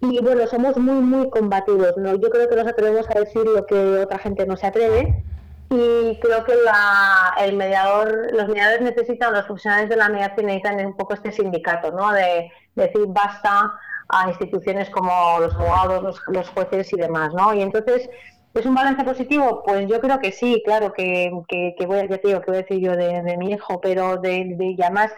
Y 0.00 0.20
bueno, 0.22 0.46
somos 0.46 0.78
muy, 0.78 1.02
muy 1.02 1.28
combativos. 1.28 1.94
¿no? 1.98 2.14
Yo 2.14 2.30
creo 2.30 2.48
que 2.48 2.56
nos 2.56 2.66
atrevemos 2.66 3.06
a 3.10 3.20
decir 3.20 3.44
lo 3.44 3.66
que 3.66 3.98
otra 3.98 4.18
gente 4.18 4.46
no 4.46 4.56
se 4.56 4.66
atreve. 4.66 5.22
Y 5.68 6.18
creo 6.20 6.44
que 6.44 6.54
la, 6.64 7.34
el 7.40 7.56
mediador, 7.56 8.32
los 8.32 8.48
mediadores 8.48 8.80
necesitan, 8.80 9.34
los 9.34 9.44
profesionales 9.44 9.90
de 9.90 9.96
la 9.96 10.08
mediación 10.08 10.46
necesitan 10.46 10.86
un 10.86 10.96
poco 10.96 11.12
este 11.12 11.30
sindicato, 11.30 11.90
¿no? 11.90 12.10
De, 12.12 12.50
decir 12.74 13.04
basta 13.06 13.78
a 14.08 14.28
instituciones 14.28 14.90
como 14.90 15.38
los 15.40 15.54
abogados, 15.54 16.02
los, 16.02 16.22
los 16.26 16.48
jueces 16.48 16.92
y 16.92 16.96
demás, 16.96 17.32
¿no? 17.34 17.54
Y 17.54 17.62
entonces 17.62 18.08
¿Es 18.54 18.66
un 18.66 18.74
balance 18.74 19.02
positivo? 19.02 19.62
Pues 19.66 19.88
yo 19.88 20.00
creo 20.00 20.20
que 20.20 20.30
sí, 20.30 20.62
claro, 20.64 20.92
que, 20.92 21.30
que, 21.48 21.86
voy, 21.86 21.98
a, 21.98 22.02
decir, 22.02 22.20
que 22.20 22.46
voy 22.46 22.56
a 22.56 22.62
decir 22.62 22.78
yo 22.78 22.92
de, 22.96 23.36
mi 23.36 23.50
hijo, 23.50 23.80
pero 23.80 24.16
de, 24.18 24.54
de 24.56 24.76
ya 24.76 24.90
más, 24.90 25.10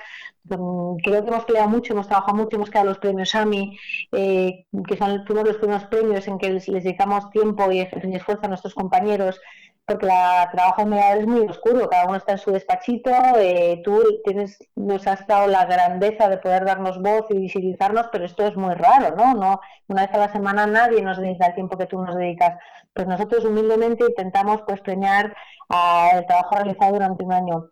mm, 0.45 0.97
creo 1.05 1.23
que 1.23 1.29
hemos 1.29 1.45
peleado 1.45 1.69
mucho, 1.69 1.93
hemos 1.93 2.09
trabajado 2.09 2.35
mucho, 2.35 2.57
hemos 2.57 2.71
quedado 2.71 2.89
los 2.89 2.99
premios 2.99 3.35
AMI, 3.35 3.79
eh, 4.13 4.65
que 4.89 4.97
son 4.97 5.19
los 5.19 5.27
primeros 5.27 5.85
premios 5.87 6.27
en 6.29 6.39
que 6.39 6.51
les, 6.51 6.67
dedicamos 6.67 7.31
tiempo 7.31 7.71
y 7.71 7.81
esfuerzo 7.81 8.47
a 8.47 8.49
nuestros 8.49 8.75
compañeros 8.75 9.39
porque 9.87 10.07
la 10.07 10.49
trabajo 10.53 10.83
en 10.83 10.89
mediador 10.91 11.19
es 11.19 11.27
muy 11.29 11.41
oscuro, 11.43 11.89
cada 11.89 12.07
uno 12.07 12.17
está 12.17 12.33
en 12.33 12.39
su 12.39 12.51
despachito, 12.51 13.11
eh, 13.37 13.81
tú 13.85 14.03
tienes, 14.25 14.59
nos 14.75 15.07
has 15.07 15.25
dado 15.29 15.47
la 15.47 15.65
grandeza 15.65 16.29
de 16.29 16.39
poder 16.39 16.65
darnos 16.65 17.01
voz 17.01 17.27
y 17.31 17.39
visibilizarnos, 17.39 18.09
pero 18.11 18.25
esto 18.25 18.45
es 18.45 18.57
muy 18.57 18.75
raro, 18.75 19.15
¿no? 19.17 19.35
no 19.35 19.61
Una 19.87 20.07
vez 20.07 20.15
a 20.15 20.19
la 20.19 20.33
semana 20.33 20.67
nadie 20.67 21.03
nos 21.03 21.19
dedica 21.19 21.47
el 21.47 21.55
tiempo 21.55 21.79
que 21.79 21.87
tú 21.87 22.03
nos 22.03 22.17
dedicas. 22.17 22.59
Pues 22.93 23.07
nosotros 23.07 23.45
humildemente 23.45 24.05
intentamos 24.07 24.63
pues 24.67 24.81
premiar 24.81 25.37
el 26.15 26.27
trabajo 26.27 26.57
realizado 26.57 26.95
durante 26.95 27.25
un 27.25 27.33
año. 27.33 27.69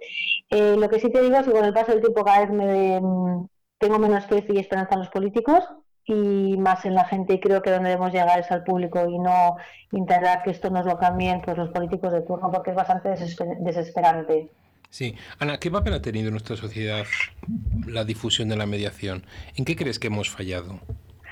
Eh, 0.51 0.77
lo 0.79 0.89
que 0.89 1.01
sí 1.01 1.11
te 1.11 1.21
digo 1.21 1.37
es 1.37 1.47
que 1.47 1.53
con 1.53 1.65
el 1.65 1.73
paso 1.75 1.93
del 1.93 2.01
tiempo 2.01 2.25
cada 2.25 2.41
vez 2.41 2.51
me, 2.51 3.01
mm, 3.01 3.49
tengo 3.79 3.99
menos 3.99 4.27
fe 4.27 4.45
y 4.49 4.59
esperanza 4.59 4.95
en 4.95 5.01
los 5.01 5.11
políticos, 5.11 5.65
y 6.07 6.57
más 6.59 6.85
en 6.85 6.95
la 6.95 7.05
gente 7.05 7.35
y 7.35 7.41
creo 7.41 7.63
que 7.63 7.71
donde 7.71 7.91
debemos 7.91 8.13
llegar 8.13 8.39
es 8.39 8.51
al 8.51 8.65
público 8.65 9.09
y 9.09 9.19
no 9.19 9.57
intentar 9.93 10.43
que 10.43 10.51
esto 10.51 10.71
nos 10.71 10.85
lo 10.85 10.99
cambien 10.99 11.41
pues, 11.43 11.57
los 11.57 11.71
políticos 11.71 12.13
de 12.13 12.21
turno 12.23 12.51
porque 12.51 12.71
es 12.71 12.77
bastante 12.77 13.11
desesperante. 13.11 14.51
Sí. 14.91 15.17
Ana, 15.41 15.59
¿qué 15.59 15.71
papel 15.71 15.95
ha 15.95 16.03
tenido 16.03 16.29
en 16.29 16.35
nuestra 16.35 16.57
sociedad 16.57 17.05
la 17.87 18.05
difusión 18.05 18.49
de 18.49 18.57
la 18.57 18.67
mediación? 18.67 19.25
¿En 19.57 19.65
qué 19.65 19.75
crees 19.75 19.99
que 19.99 20.07
hemos 20.07 20.31
fallado? 20.31 20.79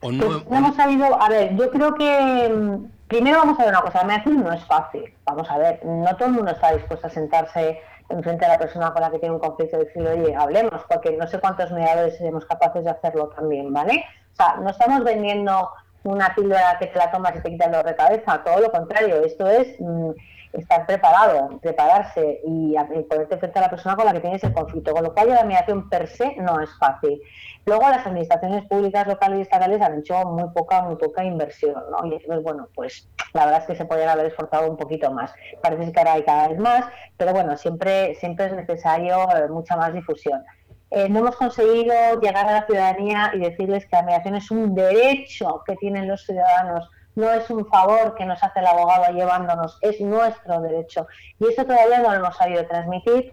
¿O 0.01 0.11
no, 0.11 0.43
pues 0.43 0.59
hemos 0.59 0.75
sabido, 0.75 1.23
a 1.23 1.29
ver, 1.29 1.55
yo 1.55 1.71
creo 1.71 1.95
que 1.95 2.49
mm, 2.53 2.87
primero 3.07 3.39
vamos 3.39 3.61
a 3.61 3.65
ver 3.65 3.73
una 3.73 3.83
cosa, 3.83 3.99
la 3.99 4.05
mediación 4.07 4.43
no 4.43 4.53
es 4.53 4.65
fácil. 4.65 5.15
Vamos 5.25 5.49
a 5.49 5.59
ver, 5.59 5.85
no 5.85 6.17
todo 6.17 6.29
el 6.29 6.35
mundo 6.35 6.51
está 6.51 6.75
dispuesto 6.75 7.07
a 7.07 7.11
sentarse 7.11 7.79
enfrente 8.09 8.45
a 8.45 8.49
la 8.49 8.59
persona 8.59 8.93
con 8.93 9.01
la 9.01 9.11
que 9.11 9.19
tiene 9.19 9.35
un 9.35 9.41
conflicto 9.41 9.77
y 9.77 9.85
decirle, 9.85 10.11
oye, 10.11 10.35
hablemos, 10.35 10.83
porque 10.89 11.17
no 11.17 11.27
sé 11.29 11.39
cuántos 11.39 11.71
mediadores 11.71 12.17
seremos 12.17 12.45
capaces 12.47 12.83
de 12.83 12.91
hacerlo 12.91 13.29
también, 13.29 13.73
¿vale? 13.73 14.05
O 14.33 14.37
sea, 14.37 14.57
no 14.57 14.71
estamos 14.71 15.05
vendiendo 15.05 15.71
una 16.05 16.35
píldora 16.35 16.77
que 16.79 16.87
te 16.87 16.99
la 16.99 17.11
tomas 17.11 17.37
y 17.37 17.41
te 17.41 17.51
quitas 17.51 17.71
dolor 17.71 17.87
de 17.87 17.97
cabeza, 17.97 18.43
todo 18.45 18.61
lo 18.61 18.71
contrario, 18.73 19.23
esto 19.25 19.49
es 19.49 19.77
mm, 19.79 20.11
estar 20.53 20.87
preparado, 20.87 21.59
prepararse 21.61 22.41
y, 22.45 22.75
ponerte 23.09 23.39
frente 23.39 23.59
a 23.59 23.63
la 23.63 23.71
persona 23.71 23.97
con 23.97 24.07
la 24.07 24.13
que 24.13 24.21
tienes 24.21 24.43
el 24.45 24.53
conflicto, 24.53 24.93
con 24.93 25.05
lo 25.05 25.15
cual 25.15 25.29
la 25.31 25.45
mediación 25.45 25.89
per 25.89 26.09
se 26.09 26.37
no 26.37 26.61
es 26.61 26.71
fácil. 26.79 27.21
Luego 27.65 27.89
las 27.89 28.07
administraciones 28.07 28.65
públicas 28.67 29.07
locales 29.07 29.39
y 29.39 29.43
estatales 29.43 29.81
han 29.81 30.01
hecho 30.01 30.25
muy 30.25 30.49
poca, 30.51 30.83
muy 30.83 30.97
poca 30.97 31.25
inversión, 31.25 31.83
¿no? 31.91 32.07
Y 32.07 32.15
entonces, 32.15 32.43
bueno, 32.43 32.69
pues 32.75 33.09
la 33.33 33.45
verdad 33.47 33.61
es 33.63 33.67
que 33.69 33.77
se 33.77 33.85
podrían 33.85 34.11
haber 34.11 34.27
esforzado 34.27 34.69
un 34.69 34.77
poquito 34.77 35.11
más. 35.13 35.33
Parece 35.63 35.93
que 35.93 36.01
ahora 36.01 36.15
hay 36.15 36.25
cada 36.25 36.49
vez 36.49 36.59
más, 36.59 36.85
pero 37.17 37.33
bueno, 37.33 37.57
siempre, 37.57 38.15
siempre 38.17 38.47
es 38.47 38.53
necesario 38.53 39.27
mucha 39.49 39.77
más 39.77 39.95
difusión. 39.95 40.43
Eh, 40.95 41.09
no 41.09 41.21
hemos 41.21 41.37
conseguido 41.37 42.21
llegar 42.21 42.47
a 42.47 42.53
la 42.53 42.67
ciudadanía 42.67 43.33
y 43.35 43.39
decirles 43.39 43.87
que 43.87 43.97
la 43.97 44.03
mediación 44.03 44.35
es 44.35 44.51
un 44.51 44.75
derecho 44.75 45.63
que 45.67 45.75
tienen 45.77 46.07
los 46.07 46.23
ciudadanos, 46.23 46.91
no 47.15 47.31
es 47.33 47.49
un 47.49 47.67
favor 47.67 48.15
que 48.15 48.27
nos 48.27 48.43
hace 48.43 48.61
el 48.61 48.67
abogado 48.67 49.11
llevándonos, 49.15 49.79
es 49.81 49.99
nuestro 50.03 50.61
derecho. 50.61 51.07
Y 51.41 51.47
eso 51.47 51.65
todavía 51.65 52.01
no 52.01 52.11
lo 52.11 52.17
hemos 52.17 52.37
sabido 52.37 52.67
transmitir. 52.67 53.33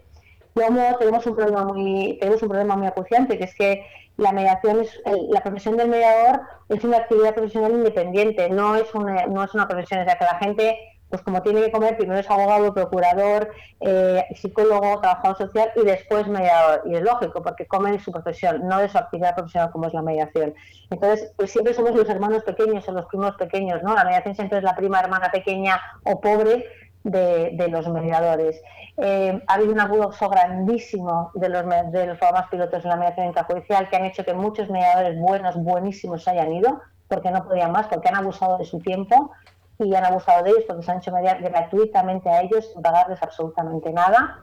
Luego 0.55 0.97
tenemos 0.99 1.25
un 1.27 1.35
problema 1.35 1.65
muy, 1.65 2.17
tenemos 2.21 2.41
un 2.41 2.49
problema 2.49 2.77
muy 2.77 2.87
acuciante, 2.87 3.37
que 3.37 3.43
es 3.43 3.55
que 3.55 3.85
la 4.15 4.31
mediación 4.31 4.79
es, 4.79 5.01
la 5.29 5.41
profesión 5.41 5.75
del 5.75 5.89
mediador 5.89 6.41
es 6.69 6.81
una 6.85 6.97
actividad 6.97 7.33
profesional 7.33 7.73
independiente, 7.73 8.49
no 8.49 8.77
es 8.77 8.93
una, 8.95 9.25
no 9.25 9.43
es 9.43 9.53
una 9.53 9.67
profesión, 9.67 9.99
o 9.99 10.05
sea 10.05 10.17
que 10.17 10.25
la 10.25 10.39
gente 10.39 10.77
pues 11.09 11.21
como 11.23 11.41
tiene 11.41 11.61
que 11.61 11.71
comer, 11.71 11.97
primero 11.97 12.19
es 12.19 12.29
abogado, 12.29 12.73
procurador, 12.73 13.51
eh, 13.79 14.23
psicólogo, 14.35 15.01
trabajador 15.01 15.37
social 15.37 15.71
y 15.75 15.83
después 15.83 16.27
mediador. 16.27 16.83
Y 16.85 16.95
es 16.95 17.01
lógico, 17.01 17.41
porque 17.41 17.65
come 17.65 17.91
de 17.91 17.99
su 17.99 18.11
profesión, 18.11 18.67
no 18.67 18.79
de 18.79 18.89
su 18.89 18.97
actividad 18.97 19.35
profesional 19.35 19.71
como 19.71 19.87
es 19.87 19.93
la 19.93 20.03
mediación. 20.03 20.53
Entonces, 20.89 21.31
pues 21.35 21.51
siempre 21.51 21.73
somos 21.73 21.95
los 21.95 22.07
hermanos 22.09 22.43
pequeños 22.43 22.87
o 22.87 22.91
los 22.91 23.07
primos 23.07 23.35
pequeños, 23.35 23.81
¿no? 23.81 23.95
La 23.95 24.03
mediación 24.03 24.35
siempre 24.35 24.59
es 24.59 24.63
la 24.63 24.75
prima 24.75 24.99
hermana 24.99 25.31
pequeña 25.31 25.81
o 26.03 26.21
pobre 26.21 26.65
de, 27.03 27.67
los 27.69 27.87
mediadores. 27.89 28.61
Eh, 28.97 29.41
ha 29.47 29.53
habido 29.53 29.73
un 29.73 29.79
abuso 29.79 30.29
grandísimo 30.29 31.31
de 31.33 31.49
los, 31.49 31.63
de 31.91 32.05
los 32.05 32.17
programas 32.17 32.49
pilotos 32.49 32.83
en 32.83 32.89
la 32.89 32.97
mediación 32.97 33.27
intrajudicial 33.27 33.89
que 33.89 33.95
han 33.95 34.05
hecho 34.05 34.23
que 34.23 34.33
muchos 34.33 34.69
mediadores 34.69 35.17
buenos, 35.17 35.55
buenísimos, 35.55 36.23
se 36.23 36.31
hayan 36.31 36.53
ido 36.53 36.81
porque 37.07 37.31
no 37.31 37.43
podían 37.47 37.71
más, 37.71 37.87
porque 37.87 38.09
han 38.09 38.17
abusado 38.17 38.57
de 38.59 38.65
su 38.65 38.79
tiempo 38.79 39.31
y 39.79 39.95
han 39.95 40.05
abusado 40.05 40.43
de 40.43 40.51
ellos 40.51 40.63
porque 40.67 40.83
se 40.83 40.91
han 40.91 40.97
hecho 40.97 41.11
mediar 41.11 41.41
gratuitamente 41.41 42.29
a 42.29 42.41
ellos 42.41 42.69
sin 42.71 42.81
pagarles 42.81 43.21
absolutamente 43.21 43.91
nada. 43.91 44.39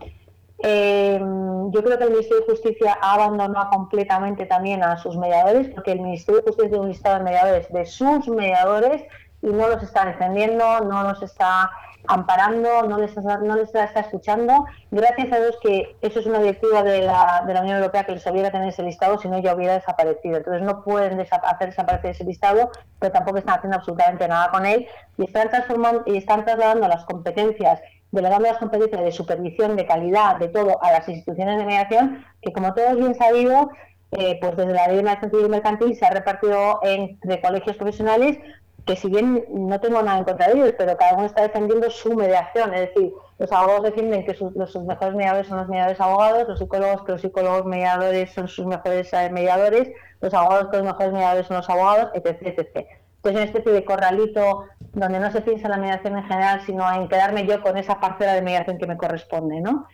Eh, 0.62 1.18
yo 1.20 1.84
creo 1.84 1.98
que 1.98 2.04
el 2.04 2.10
Ministerio 2.10 2.40
de 2.40 2.52
Justicia 2.52 2.98
ha 3.00 3.14
abandonado 3.14 3.68
completamente 3.70 4.46
también 4.46 4.82
a 4.82 4.96
sus 4.96 5.16
mediadores, 5.16 5.68
porque 5.68 5.92
el 5.92 6.00
Ministerio 6.00 6.40
de 6.40 6.46
Justicia 6.46 6.70
tiene 6.70 6.84
un 6.84 6.88
listado 6.88 7.18
de 7.18 7.24
mediadores 7.24 7.70
de 7.70 7.84
sus 7.84 8.28
mediadores 8.28 9.02
y 9.42 9.48
no 9.48 9.68
los 9.68 9.82
está 9.82 10.06
defendiendo, 10.06 10.80
no 10.80 11.02
los 11.02 11.22
está 11.22 11.70
amparando, 12.08 12.82
no 12.82 12.98
les, 12.98 13.16
no 13.16 13.56
les 13.56 13.74
está 13.74 14.00
escuchando. 14.00 14.66
Gracias 14.90 15.32
a 15.32 15.38
Dios 15.38 15.58
que 15.62 15.96
eso 16.02 16.20
es 16.20 16.26
una 16.26 16.38
directiva 16.38 16.82
de 16.82 17.02
la, 17.02 17.44
de 17.46 17.54
la 17.54 17.60
Unión 17.60 17.76
Europea 17.76 18.04
que 18.04 18.12
les 18.12 18.26
obliga 18.26 18.48
a 18.48 18.52
tener 18.52 18.68
ese 18.68 18.82
listado, 18.82 19.18
si 19.18 19.28
no 19.28 19.38
ya 19.38 19.54
hubiera 19.54 19.74
desaparecido. 19.74 20.36
Entonces 20.38 20.62
no 20.62 20.82
pueden 20.82 21.20
hacer 21.20 21.68
desaparecer 21.68 22.10
ese 22.10 22.24
listado, 22.24 22.70
pero 22.98 23.12
tampoco 23.12 23.38
están 23.38 23.58
haciendo 23.58 23.76
absolutamente 23.76 24.28
nada 24.28 24.50
con 24.50 24.66
él 24.66 24.86
y 25.18 25.24
están 25.24 25.48
transformando 25.48 26.02
y 26.06 26.16
están 26.16 26.44
trasladando 26.44 26.88
las 26.88 27.04
competencias 27.04 27.80
delegando 28.12 28.48
las 28.48 28.58
competencias 28.58 29.02
de 29.02 29.12
supervisión, 29.12 29.76
de 29.76 29.84
calidad, 29.84 30.36
de 30.36 30.48
todo 30.48 30.82
a 30.82 30.92
las 30.92 31.08
instituciones 31.08 31.58
de 31.58 31.66
mediación, 31.66 32.24
que 32.40 32.52
como 32.52 32.72
todos 32.72 32.96
bien 32.96 33.14
sabido, 33.14 33.70
eh, 34.12 34.38
pues 34.40 34.56
desde 34.56 34.72
la 34.72 34.86
ley 34.86 35.02
de 35.02 35.30
civil 35.30 35.48
mercantil 35.48 35.94
se 35.96 36.06
ha 36.06 36.10
repartido 36.10 36.80
entre 36.82 37.40
colegios 37.40 37.76
profesionales 37.76 38.38
que 38.86 38.94
si 38.94 39.08
bien 39.08 39.44
no 39.50 39.80
tengo 39.80 40.00
nada 40.00 40.18
en 40.18 40.24
contra 40.24 40.46
de 40.46 40.54
ellos, 40.54 40.74
pero 40.78 40.96
cada 40.96 41.14
uno 41.14 41.26
está 41.26 41.42
defendiendo 41.42 41.90
su 41.90 42.14
mediación, 42.14 42.72
es 42.72 42.82
decir, 42.82 43.12
los 43.38 43.50
abogados 43.50 43.82
defienden 43.82 44.24
que 44.24 44.34
sus, 44.34 44.54
los, 44.54 44.74
mejores 44.76 45.14
mediadores 45.14 45.48
son 45.48 45.58
los 45.58 45.68
mediadores 45.68 46.00
abogados, 46.00 46.48
los 46.48 46.58
psicólogos 46.60 47.04
que 47.04 47.12
los 47.12 47.20
psicólogos 47.20 47.66
mediadores 47.66 48.32
son 48.32 48.46
sus 48.46 48.64
mejores 48.64 49.12
eh, 49.12 49.28
mediadores, 49.30 49.90
los 50.20 50.32
abogados 50.32 50.68
que 50.70 50.76
los 50.76 50.86
mejores 50.86 51.12
mediadores 51.12 51.46
son 51.48 51.56
los 51.56 51.68
abogados, 51.68 52.10
etc. 52.14 52.42
etc. 52.42 52.86
Entonces, 53.16 53.42
una 53.42 53.42
especie 53.42 53.72
de 53.72 53.84
corralito 53.84 54.64
donde 54.92 55.18
no 55.18 55.32
se 55.32 55.40
piensa 55.40 55.66
en 55.66 55.72
la 55.72 55.78
mediación 55.78 56.16
en 56.16 56.24
general, 56.24 56.62
sino 56.64 56.90
en 56.94 57.08
quedarme 57.08 57.44
yo 57.44 57.60
con 57.62 57.76
esa 57.76 57.98
parcela 57.98 58.34
de 58.34 58.42
mediación 58.42 58.78
que 58.78 58.86
me 58.86 58.96
corresponde, 58.96 59.60
¿no? 59.60 59.88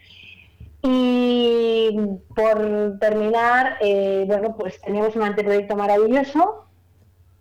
Y 0.83 1.97
por 2.37 2.99
terminar, 2.99 3.79
eh, 3.81 4.25
bueno, 4.27 4.55
pues 4.57 4.81
teníamos 4.83 5.17
un 5.17 5.23
anteproyecto 5.23 5.77
maravilloso 5.77 6.67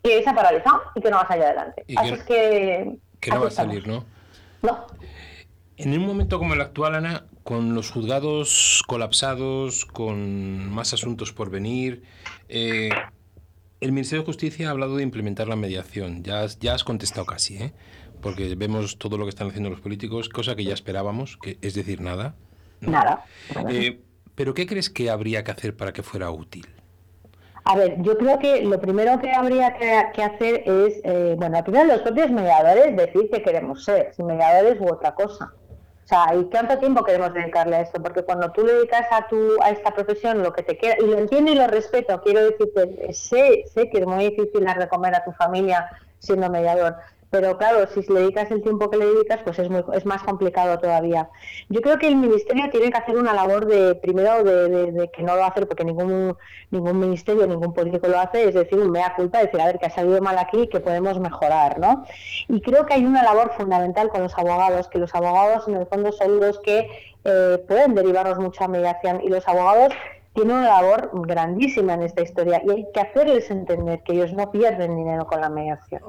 que 0.04 0.24
se 0.24 0.30
ha 0.30 0.34
paralizado 0.34 0.82
y 0.96 1.02
que 1.02 1.10
no 1.10 1.18
va 1.18 1.24
a 1.24 1.28
salir 1.28 1.44
adelante. 1.44 1.86
Así 1.96 2.14
es 2.14 2.24
que... 2.24 2.98
Que 3.20 3.32
no 3.32 3.42
va 3.42 3.48
a 3.48 3.52
salir, 3.52 3.88
¿no? 3.88 4.06
No. 4.62 4.88
En 5.78 5.94
un 5.94 6.06
momento 6.06 6.40
como 6.40 6.54
el 6.54 6.62
actual, 6.62 6.96
Ana, 6.96 7.26
con 7.44 7.76
los 7.76 7.92
juzgados 7.92 8.84
colapsados, 8.88 9.86
con 9.86 10.70
más 10.70 10.94
asuntos 10.94 11.34
por 11.34 11.50
venir, 11.50 12.04
eh, 12.50 12.90
el 13.80 13.92
Ministerio 13.92 14.22
de 14.22 14.28
Justicia 14.28 14.68
ha 14.68 14.72
hablado 14.72 14.98
de 14.98 15.04
implementar 15.04 15.48
la 15.48 15.56
mediación. 15.56 16.24
Ya, 16.24 16.46
ya 16.60 16.74
has 16.74 16.84
contestado 16.84 17.26
casi, 17.26 17.58
¿eh? 17.58 17.74
porque 18.22 18.56
vemos 18.56 18.98
todo 18.98 19.18
lo 19.18 19.26
que 19.26 19.30
están 19.30 19.50
haciendo 19.50 19.70
los 19.70 19.82
políticos, 19.82 20.30
cosa 20.30 20.56
que 20.56 20.64
ya 20.64 20.74
esperábamos, 20.74 21.38
que 21.38 21.58
es 21.62 21.74
decir, 21.74 22.02
nada. 22.02 22.36
Nada. 22.80 23.26
Eh, 23.70 24.02
pero 24.36 24.54
¿qué 24.54 24.66
crees 24.66 24.90
que 24.90 25.10
habría 25.10 25.44
que 25.44 25.52
hacer 25.52 25.76
para 25.76 25.92
que 25.94 26.04
fuera 26.04 26.32
útil? 26.32 26.68
A 27.64 27.76
ver, 27.76 28.02
yo 28.02 28.18
creo 28.18 28.40
que 28.40 28.64
lo 28.64 28.80
primero 28.80 29.20
que 29.20 29.32
habría 29.32 29.76
que, 29.76 30.24
hacer 30.24 30.64
es, 30.66 31.00
eh, 31.04 31.36
bueno, 31.38 31.64
primero 31.64 31.86
los 31.86 32.02
propios 32.02 32.32
mediadores 32.32 32.96
decir 32.96 33.30
que 33.30 33.44
queremos 33.44 33.84
ser, 33.84 34.12
mediadores 34.18 34.80
u 34.80 34.92
otra 34.92 35.14
cosa. 35.14 35.54
O 36.04 36.08
sea, 36.08 36.36
¿y 36.36 36.44
cuánto 36.46 36.78
tiempo 36.80 37.04
queremos 37.04 37.34
dedicarle 37.34 37.76
a 37.76 37.82
esto? 37.82 38.02
Porque 38.02 38.24
cuando 38.24 38.52
tú 38.52 38.66
le 38.66 38.74
dedicas 38.74 39.06
a 39.12 39.28
tu, 39.28 39.62
a 39.62 39.70
esta 39.70 39.92
profesión 39.92 40.42
lo 40.42 40.52
que 40.52 40.64
te 40.64 40.78
queda, 40.78 40.96
y 41.00 41.06
lo 41.06 41.20
entiendo 41.20 41.52
y 41.52 41.56
lo 41.56 41.68
respeto, 41.68 42.20
quiero 42.22 42.44
decirte, 42.44 43.14
sé, 43.14 43.64
sé 43.72 43.90
que 43.90 44.00
es 44.00 44.08
muy 44.08 44.30
difícil 44.30 44.66
dar 44.66 44.80
de 44.80 44.90
comer 44.90 45.16
a 45.16 45.24
tu 45.24 45.32
familia 45.32 45.88
siendo 46.18 46.50
mediador, 46.50 46.96
pero 47.32 47.58
claro, 47.58 47.88
si 47.88 48.02
le 48.12 48.20
dedicas 48.20 48.52
el 48.52 48.62
tiempo 48.62 48.90
que 48.90 48.98
le 48.98 49.06
dedicas, 49.06 49.40
pues 49.46 49.58
es, 49.58 49.70
muy, 49.70 49.84
es 49.94 50.06
más 50.06 50.22
complicado 50.22 50.78
todavía. 50.80 51.30
Yo 51.70 51.80
creo 51.80 51.98
que 51.98 52.10
el 52.10 52.18
ministerio 52.18 52.70
tiene 52.70 52.92
que 52.92 52.98
hacer 52.98 53.16
una 53.16 53.34
labor 53.34 53.68
de, 53.68 53.96
primero, 53.96 54.44
de, 54.44 55.10
que 55.14 55.24
no 55.24 55.38
lo 55.38 55.46
hace 55.46 55.66
porque 55.66 55.86
ningún, 55.86 56.38
ningún 56.72 57.00
ministerio, 57.00 57.48
ningún 57.48 57.74
político 57.74 58.10
lo 58.10 58.20
hace, 58.20 58.50
es 58.50 58.54
decir, 58.54 58.78
un 58.78 58.92
mea 58.92 59.16
culpa, 59.16 59.40
decir, 59.40 59.62
a 59.62 59.66
ver, 59.68 59.80
que 59.80 59.86
ha 59.86 59.90
salido 59.90 60.22
mal 60.22 60.38
aquí 60.38 60.64
y 60.64 60.68
que 60.68 60.82
podemos 60.82 61.20
mejorar, 61.20 61.80
¿no? 61.80 62.04
Y 62.50 62.60
creo 62.60 62.86
que 62.86 62.96
hay 62.96 63.06
una 63.06 63.24
labor 63.24 63.54
fundamental 63.56 64.10
con 64.10 64.24
los 64.24 64.38
abogados, 64.38 64.90
que 64.90 65.00
los 65.00 65.16
abogados 65.16 65.70
en 65.70 65.76
el 65.78 65.88
fondo 65.88 66.12
son 66.12 66.38
los 66.42 66.60
que 66.60 66.90
eh, 67.24 67.64
pueden 67.66 67.96
derivarnos 67.96 68.40
mucho 68.40 68.68
mediación 68.68 69.22
y 69.24 69.30
los 69.30 69.48
abogados 69.48 69.94
tiene 70.34 70.54
una 70.54 70.82
labor 70.82 71.10
grandísima 71.14 71.94
en 71.94 72.04
esta 72.04 72.22
historia 72.22 72.62
y 72.66 72.70
hay 72.72 72.88
que 72.94 73.02
hacerles 73.02 73.52
entender 73.52 74.02
que 74.04 74.14
ellos 74.14 74.34
no 74.34 74.50
pierden 74.50 74.96
dinero 74.96 75.26
con 75.26 75.42
la 75.42 75.50
mediación. 75.50 76.02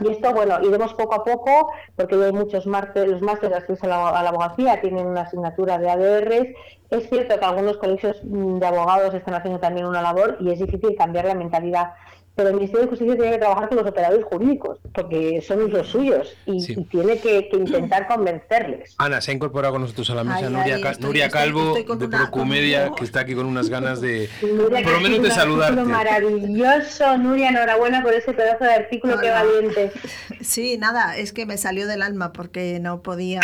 y 0.00 0.08
esto, 0.08 0.32
bueno, 0.32 0.58
iremos 0.62 0.94
poco 0.94 1.14
a 1.14 1.24
poco 1.24 1.70
porque 1.94 2.14
hay 2.14 2.32
muchos 2.32 2.66
másteres, 2.66 3.10
los 3.10 3.22
másteres 3.22 3.66
de 3.66 3.78
a 3.82 3.86
la, 3.88 4.08
a 4.08 4.22
la 4.22 4.30
abogacía 4.30 4.80
tienen 4.80 5.06
una 5.06 5.22
asignatura 5.22 5.78
de 5.78 5.90
ADRs. 5.90 6.48
Es 6.88 7.08
cierto 7.10 7.38
que 7.38 7.44
algunos 7.44 7.76
colegios 7.76 8.18
de 8.22 8.66
abogados 8.66 9.12
están 9.12 9.34
haciendo 9.34 9.60
también 9.60 9.86
una 9.86 10.00
labor 10.00 10.38
y 10.40 10.52
es 10.52 10.58
difícil 10.58 10.96
cambiar 10.96 11.26
la 11.26 11.34
mentalidad 11.34 11.94
pero 12.36 12.50
el 12.50 12.56
Ministerio 12.56 12.82
de 12.82 12.90
Justicia 12.90 13.16
tiene 13.16 13.30
que 13.32 13.38
trabajar 13.38 13.68
con 13.68 13.78
los 13.78 13.86
operadores 13.86 14.24
jurídicos, 14.26 14.78
porque 14.92 15.40
son 15.40 15.70
los 15.70 15.88
suyos, 15.88 16.36
y, 16.44 16.84
tiene 16.84 17.18
que, 17.18 17.48
intentar 17.52 18.06
convencerles. 18.06 18.94
Ana, 18.98 19.22
se 19.22 19.30
ha 19.30 19.34
incorporado 19.34 19.72
con 19.72 19.82
nosotros 19.82 20.10
a 20.10 20.14
la 20.14 20.24
mesa 20.24 20.50
Nuria, 20.50 21.30
Calvo, 21.30 21.74
de 21.74 22.08
Procumedia, 22.08 22.92
que 22.94 23.04
está 23.04 23.20
aquí 23.20 23.34
con 23.34 23.46
unas 23.46 23.70
ganas 23.70 24.02
de, 24.02 24.28
por 24.40 24.92
lo 24.92 25.00
menos 25.00 25.22
de 25.22 25.30
saludarte. 25.30 25.82
Maravilloso, 25.82 27.16
Nuria, 27.16 27.48
enhorabuena 27.48 28.02
por 28.02 28.12
ese 28.12 28.34
pedazo 28.34 28.64
de 28.64 28.74
artículo, 28.74 29.18
qué 29.18 29.30
valiente. 29.30 29.92
Sí, 30.42 30.76
nada, 30.78 31.16
es 31.16 31.32
que 31.32 31.46
me 31.46 31.56
salió 31.56 31.86
del 31.88 32.02
alma, 32.02 32.32
porque 32.32 32.78
no 32.80 33.02
podía 33.02 33.40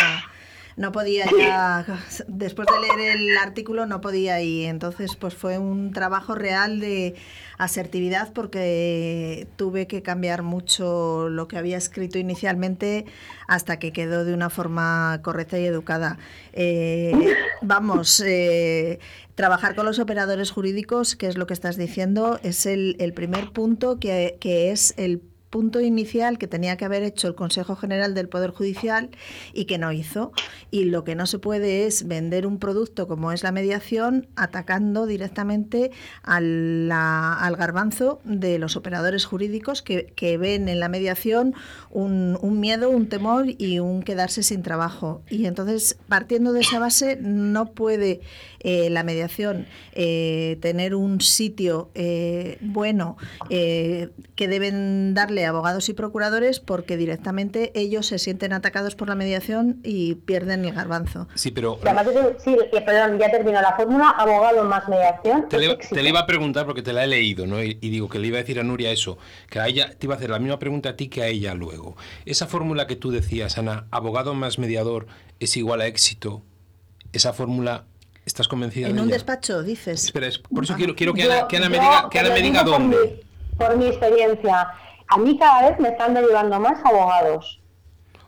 no 0.77 0.91
podía 0.91 1.25
ya, 1.37 1.85
después 2.27 2.67
de 2.67 2.87
leer 2.87 3.17
el 3.17 3.37
artículo 3.37 3.85
no 3.85 4.01
podía 4.01 4.41
y 4.41 4.65
entonces 4.65 5.15
pues 5.15 5.33
fue 5.33 5.57
un 5.57 5.91
trabajo 5.91 6.35
real 6.35 6.79
de 6.79 7.15
asertividad 7.57 8.33
porque 8.33 9.47
tuve 9.55 9.87
que 9.87 10.01
cambiar 10.01 10.41
mucho 10.43 11.29
lo 11.29 11.47
que 11.47 11.57
había 11.57 11.77
escrito 11.77 12.17
inicialmente 12.17 13.05
hasta 13.47 13.77
que 13.77 13.91
quedó 13.91 14.25
de 14.25 14.33
una 14.33 14.49
forma 14.49 15.19
correcta 15.23 15.59
y 15.59 15.65
educada. 15.65 16.17
Eh, 16.53 17.13
vamos, 17.61 18.21
eh, 18.25 18.99
trabajar 19.35 19.75
con 19.75 19.85
los 19.85 19.99
operadores 19.99 20.51
jurídicos, 20.51 21.15
que 21.15 21.27
es 21.27 21.37
lo 21.37 21.47
que 21.47 21.53
estás 21.53 21.77
diciendo, 21.77 22.39
es 22.43 22.65
el, 22.65 22.95
el 22.99 23.13
primer 23.13 23.51
punto 23.51 23.99
que, 23.99 24.37
que 24.39 24.71
es 24.71 24.93
el 24.97 25.21
punto 25.53 25.81
inicial 25.81 26.39
que 26.39 26.47
tenía 26.47 26.77
que 26.77 26.85
haber 26.85 27.03
hecho 27.03 27.27
el 27.27 27.35
Consejo 27.35 27.75
General 27.75 28.15
del 28.15 28.27
Poder 28.27 28.49
Judicial 28.49 29.11
y 29.53 29.65
que 29.65 29.77
no 29.77 29.91
hizo. 29.91 30.31
Y 30.71 30.85
lo 30.85 31.03
que 31.03 31.13
no 31.13 31.27
se 31.27 31.37
puede 31.37 31.85
es 31.85 32.07
vender 32.07 32.47
un 32.47 32.57
producto 32.57 33.07
como 33.07 33.31
es 33.31 33.43
la 33.43 33.51
mediación 33.51 34.27
atacando 34.35 35.05
directamente 35.05 35.91
al, 36.23 36.91
al 36.91 37.55
garbanzo 37.55 38.19
de 38.23 38.57
los 38.57 38.75
operadores 38.75 39.25
jurídicos 39.25 39.83
que, 39.83 40.11
que 40.15 40.39
ven 40.39 40.69
en 40.69 40.79
la 40.79 40.89
mediación 40.89 41.53
un, 41.91 42.35
un, 42.41 42.59
miedo, 42.59 42.89
un 42.89 43.07
temor 43.07 43.45
y 43.47 43.77
un 43.77 44.01
quedarse 44.01 44.41
sin 44.41 44.63
trabajo. 44.63 45.21
Y 45.29 45.45
entonces, 45.45 45.99
partiendo 46.07 46.53
de 46.53 46.61
esa 46.61 46.79
base, 46.79 47.15
no 47.21 47.73
puede 47.73 48.21
eh, 48.63 48.89
la 48.89 49.03
mediación 49.03 49.67
eh, 49.91 50.57
tener 50.61 50.95
un 50.95 51.19
sitio 51.19 51.89
eh, 51.95 52.57
bueno 52.61 53.17
que 53.49 54.47
deben 54.47 55.13
darle 55.13 55.45
abogados 55.45 55.89
y 55.89 55.93
procuradores 55.93 56.59
porque 56.59 56.97
directamente 56.97 57.71
ellos 57.75 58.07
se 58.07 58.19
sienten 58.19 58.53
atacados 58.53 58.95
por 58.95 59.09
la 59.09 59.15
mediación 59.15 59.79
y 59.83 60.15
pierden 60.15 60.65
el 60.65 60.73
garbanzo. 60.73 61.27
Sí, 61.35 61.51
pero... 61.51 61.79
sí, 62.43 62.55
perdón, 62.85 63.19
ya 63.19 63.29
terminó 63.31 63.61
la 63.61 63.75
fórmula, 63.75 64.09
abogado 64.11 64.63
más 64.63 64.87
mediación. 64.87 65.47
Te 65.49 65.57
le, 65.57 66.09
iba 66.09 66.21
a 66.21 66.25
preguntar 66.25 66.65
porque 66.65 66.81
te 66.81 66.93
la 66.93 67.03
he 67.03 67.07
leído, 67.07 67.45
¿no? 67.45 67.61
Y, 67.61 67.73
digo 67.75 68.09
que 68.09 68.19
le 68.19 68.27
iba 68.27 68.37
a 68.37 68.41
decir 68.41 68.59
a 68.59 68.63
Nuria 68.63 68.91
eso, 68.91 69.17
que 69.49 69.59
a 69.59 69.67
ella 69.67 69.89
te 69.97 70.07
iba 70.07 70.15
a 70.15 70.17
hacer 70.17 70.29
la 70.29 70.39
misma 70.39 70.59
pregunta 70.59 70.89
a 70.89 70.95
ti 70.95 71.09
que 71.09 71.21
a 71.21 71.27
ella 71.27 71.53
luego. 71.53 71.95
Esa 72.25 72.47
fórmula 72.47 72.87
que 72.87 72.95
tú 72.95 73.11
decías, 73.11 73.57
Ana, 73.57 73.87
abogado 73.91 74.33
más 74.33 74.57
mediador 74.57 75.07
es 75.39 75.57
igual 75.57 75.81
a 75.81 75.87
éxito, 75.87 76.41
esa 77.13 77.33
fórmula 77.33 77.85
¿Estás 78.25 78.47
convencida? 78.47 78.87
En 78.87 78.99
un 78.99 79.09
despacho, 79.09 79.63
dices. 79.63 80.05
Espera, 80.05 80.27
por 80.53 80.63
eso 80.63 80.75
quiero, 80.75 80.95
quiero 80.95 81.13
que, 81.13 81.23
Ana, 81.23 81.69
me 81.69 81.79
diga, 81.79 82.09
que 82.09 82.19
Ana 82.19 82.29
me 82.29 82.41
diga 82.41 82.63
dónde. 82.63 83.23
por 83.57 83.75
mi 83.77 83.87
experiencia, 83.87 84.69
a 85.07 85.17
mí 85.17 85.37
cada 85.37 85.69
vez 85.69 85.79
me 85.79 85.89
están 85.89 86.13
derivando 86.13 86.59
más 86.59 86.83
abogados. 86.85 87.59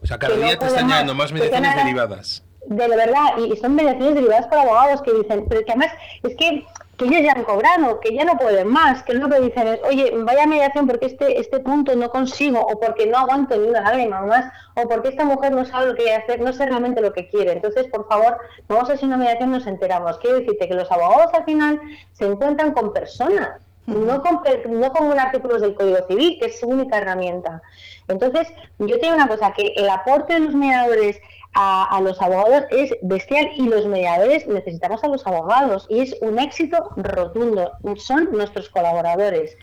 O 0.02 0.06
sea, 0.06 0.20
cada 0.20 0.36
día 0.36 0.60
te 0.60 0.68
están 0.68 0.88
llegando 0.88 1.16
más 1.16 1.32
mediaciones 1.32 1.76
derivadas. 1.76 2.44
De 2.68 2.88
verdad, 2.88 3.38
y 3.38 3.56
son 3.58 3.76
mediaciones 3.76 4.16
derivadas 4.16 4.48
por 4.48 4.58
abogados 4.60 5.02
que 5.02 5.14
dicen, 5.14 5.46
pero 5.48 5.64
que 5.64 5.72
además 5.72 5.92
es 6.24 6.36
que, 6.36 6.66
que 6.98 7.06
ellos 7.06 7.22
ya 7.24 7.34
han 7.34 7.44
cobrado, 7.44 8.00
que 8.00 8.16
ya 8.16 8.24
no 8.26 8.38
pueden 8.38 8.68
más, 8.68 9.04
que 9.04 9.14
lo 9.14 9.30
que 9.30 9.40
dicen 9.42 9.68
es, 9.68 9.80
oye, 9.84 10.12
vaya 10.16 10.48
mediación 10.48 10.88
porque 10.88 11.08
este, 11.08 11.40
este 11.40 11.60
punto 11.60 11.96
no 11.96 12.10
consigo, 12.10 12.60
o 12.60 12.80
porque 12.80 13.08
no 13.08 13.18
aguanto 13.18 13.58
ni 13.58 13.68
una 13.68 13.82
lágrima 13.82 14.22
más, 14.22 14.52
o 14.76 14.88
porque 14.88 15.10
esta 15.10 15.26
mujer 15.26 15.52
no 15.52 15.66
sabe 15.66 15.88
lo 15.88 15.96
que 15.96 16.04
quiere 16.04 16.24
hacer, 16.24 16.42
no 16.42 16.54
sé 16.54 16.66
realmente 16.66 17.02
lo 17.02 17.14
que 17.14 17.28
quiere. 17.30 17.52
Entonces, 17.52 17.88
por 17.88 18.08
favor, 18.08 18.38
vamos 18.68 18.90
a 18.90 18.94
hacer 18.94 19.06
una 19.06 19.18
mediación, 19.18 19.52
nos 19.52 19.68
enteramos. 19.68 20.18
Quiero 20.20 20.40
decirte 20.40 20.68
que 20.68 20.74
los 20.74 20.92
abogados 20.92 21.34
al 21.34 21.46
final 21.46 21.80
se 22.14 22.26
encuentran 22.26 22.72
con 22.72 22.94
personas 22.94 23.62
no 23.88 24.22
con, 24.22 24.42
no 24.70 24.92
con 24.92 25.20
artículos 25.20 25.62
del 25.62 25.76
Código 25.76 25.98
Civil, 26.08 26.38
que 26.40 26.48
es 26.48 26.60
su 26.60 26.68
única 26.68 26.98
herramienta. 26.98 27.62
Entonces, 28.08 28.48
yo 28.80 29.00
tengo 29.00 29.16
una 29.16 29.28
cosa, 29.28 29.54
que 29.54 29.74
el 29.76 29.90
aporte 29.90 30.34
de 30.34 30.40
los 30.42 30.56
mediadores 30.56 31.20
a, 31.56 32.02
los 32.02 32.22
abogados 32.22 32.66
es 32.70 32.94
bestial 33.02 33.50
y 33.56 33.68
los 33.68 33.86
mediadores 33.86 34.46
necesitamos 34.46 35.04
a 35.04 35.08
los 35.08 35.26
abogados 35.26 35.88
y 35.90 36.02
es 36.02 36.16
un 36.22 36.38
éxito 36.38 36.90
rotundo, 36.98 37.72
son 37.96 38.30
nuestros 38.34 38.70
colaboradores. 38.70 39.58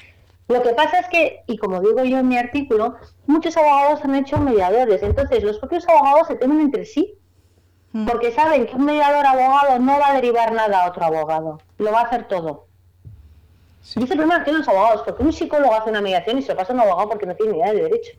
Lo 0.49 0.63
que 0.63 0.71
pasa 0.71 1.01
es 1.01 1.09
que, 1.09 1.43
y 1.47 1.59
como 1.59 1.81
digo 1.81 2.03
yo 2.05 2.19
en 2.19 2.29
mi 2.29 2.39
artículo, 2.39 2.97
muchos 3.27 3.57
abogados 3.57 4.01
han 4.05 4.15
hecho 4.15 4.39
mediadores, 4.39 5.03
entonces 5.03 5.45
los 5.45 5.59
propios 5.59 5.87
abogados 5.87 6.29
se 6.29 6.37
temen 6.37 6.61
entre 6.61 6.87
sí, 6.87 7.15
porque 8.07 8.33
saben 8.33 8.67
que 8.67 8.75
un 8.75 8.87
mediador 8.87 9.27
abogado 9.27 9.79
no 9.79 9.99
va 9.99 10.09
a 10.09 10.15
derivar 10.15 10.53
nada 10.53 10.85
a 10.85 10.89
otro 10.89 11.05
abogado, 11.05 11.61
lo 11.77 11.93
va 11.93 12.01
a 12.01 12.05
hacer 12.05 12.27
todo. 12.27 12.67
Sí. 13.83 14.01
Dice 14.01 14.17
primero 14.17 14.43
que 14.45 14.53
los 14.53 14.67
abogados, 14.67 15.03
porque 15.05 15.23
un 15.23 15.33
psicólogo 15.33 15.75
hace 15.75 15.91
una 15.91 16.01
mediación 16.01 16.39
y 16.39 16.43
se 16.43 16.53
lo 16.53 16.57
pasa 16.57 16.73
a 16.73 16.75
un 16.75 16.81
abogado 16.81 17.11
porque 17.11 17.27
no 17.27 17.35
tiene 17.35 17.53
ni 17.53 17.59
idea 17.59 17.73
de 17.73 17.83
derecho. 17.83 18.13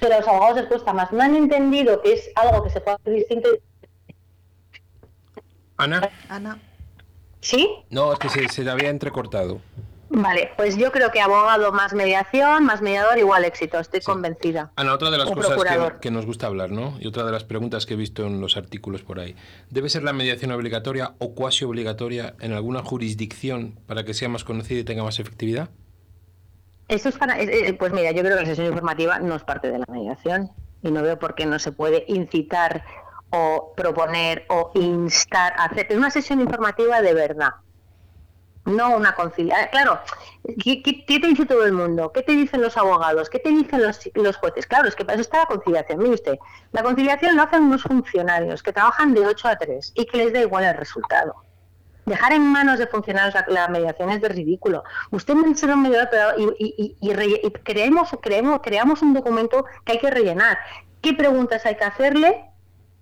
Pero 0.00 0.18
los 0.18 0.28
abogados 0.28 0.56
les 0.56 0.66
cuesta 0.66 0.92
más. 0.92 1.12
No 1.12 1.22
han 1.22 1.34
entendido 1.34 2.00
que 2.02 2.14
es 2.14 2.30
algo 2.34 2.62
que 2.64 2.70
se 2.70 2.80
puede 2.80 2.96
hacer 2.96 3.12
distinto. 3.14 3.48
Ana. 5.76 6.10
Ana. 6.28 6.58
¿Sí? 7.40 7.68
No, 7.90 8.12
es 8.12 8.18
que 8.18 8.28
se, 8.28 8.48
se 8.48 8.68
había 8.68 8.90
entrecortado. 8.90 9.60
Vale, 10.12 10.50
pues 10.56 10.76
yo 10.76 10.90
creo 10.90 11.12
que 11.12 11.20
abogado 11.20 11.70
más 11.70 11.94
mediación, 11.94 12.64
más 12.64 12.82
mediador 12.82 13.16
igual 13.16 13.44
éxito, 13.44 13.78
estoy 13.78 14.00
convencida. 14.00 14.72
Ana, 14.74 14.92
otra 14.92 15.08
de 15.08 15.18
las 15.18 15.30
cosas 15.30 15.56
que, 16.00 16.10
nos 16.10 16.26
gusta 16.26 16.48
hablar, 16.48 16.72
¿no? 16.72 16.96
Y 16.98 17.06
otra 17.06 17.24
de 17.24 17.30
las 17.30 17.44
preguntas 17.44 17.86
que 17.86 17.94
he 17.94 17.96
visto 17.96 18.26
en 18.26 18.40
los 18.40 18.56
artículos 18.56 19.02
por 19.02 19.20
ahí. 19.20 19.36
¿Debe 19.70 19.88
ser 19.88 20.02
la 20.02 20.12
mediación 20.12 20.50
obligatoria 20.50 21.14
o 21.18 21.36
cuasi 21.36 21.64
obligatoria 21.64 22.34
en 22.40 22.52
alguna 22.52 22.82
jurisdicción 22.82 23.78
para 23.86 24.04
que 24.04 24.12
sea 24.12 24.28
más 24.28 24.42
conocida 24.42 24.80
y 24.80 24.84
tenga 24.84 25.04
más 25.04 25.20
efectividad? 25.20 25.70
Eso 26.90 27.08
es 27.08 27.16
para, 27.16 27.40
eh, 27.40 27.68
eh, 27.68 27.72
pues 27.74 27.92
mira, 27.92 28.10
yo 28.10 28.22
creo 28.22 28.36
que 28.36 28.42
la 28.42 28.48
sesión 28.48 28.66
informativa 28.66 29.18
no 29.20 29.36
es 29.36 29.44
parte 29.44 29.70
de 29.70 29.78
la 29.78 29.86
mediación 29.88 30.50
y 30.82 30.90
no 30.90 31.02
veo 31.02 31.18
por 31.18 31.34
qué 31.34 31.46
no 31.46 31.58
se 31.58 31.72
puede 31.72 32.04
incitar 32.08 32.84
o 33.30 33.72
proponer 33.76 34.44
o 34.48 34.72
instar 34.74 35.52
a 35.56 35.66
hacer 35.66 35.86
una 35.96 36.10
sesión 36.10 36.40
informativa 36.40 37.00
de 37.00 37.14
verdad 37.14 37.50
no 38.64 38.96
una 38.96 39.14
conciliación. 39.14 39.68
Claro, 39.70 40.00
¿qué, 40.62 40.82
te 40.82 41.26
dice 41.26 41.46
todo 41.46 41.64
el 41.64 41.72
mundo? 41.72 42.12
¿Qué 42.12 42.22
te 42.22 42.32
dicen 42.32 42.60
los 42.60 42.76
abogados? 42.76 43.30
¿Qué 43.30 43.38
te 43.38 43.50
dicen 43.50 43.82
los, 43.82 44.36
jueces? 44.36 44.66
Claro, 44.66 44.88
es 44.88 44.94
que 44.94 45.04
para 45.04 45.14
eso 45.14 45.22
está 45.22 45.38
la 45.38 45.46
conciliación. 45.46 45.98
Mire 45.98 46.14
usted, 46.14 46.38
la 46.72 46.82
conciliación 46.82 47.36
lo 47.36 47.42
hacen 47.42 47.62
unos 47.62 47.82
funcionarios 47.82 48.62
que 48.62 48.72
trabajan 48.72 49.14
de 49.14 49.26
8 49.26 49.48
a 49.48 49.56
3 49.56 49.92
y 49.94 50.06
que 50.06 50.18
les 50.18 50.32
da 50.32 50.40
igual 50.40 50.64
el 50.64 50.76
resultado. 50.76 51.34
Dejar 52.10 52.32
en 52.32 52.42
manos 52.42 52.80
de 52.80 52.88
funcionarios 52.88 53.36
la, 53.46 53.68
mediación 53.68 54.10
es 54.10 54.20
de 54.20 54.28
ridículo. 54.28 54.82
Usted 55.12 55.34
me 55.34 55.54
ser 55.54 55.70
un 55.70 55.82
mediador 55.82 56.34
y, 56.36 56.96
y, 57.00 57.50
creemos, 57.62 58.08
creemos, 58.20 58.60
creamos 58.64 59.00
un 59.02 59.14
documento 59.14 59.64
que 59.84 59.92
hay 59.92 59.98
que 60.00 60.10
rellenar. 60.10 60.58
¿Qué 61.00 61.14
preguntas 61.14 61.64
hay 61.66 61.76
que 61.76 61.84
hacerle? 61.84 62.49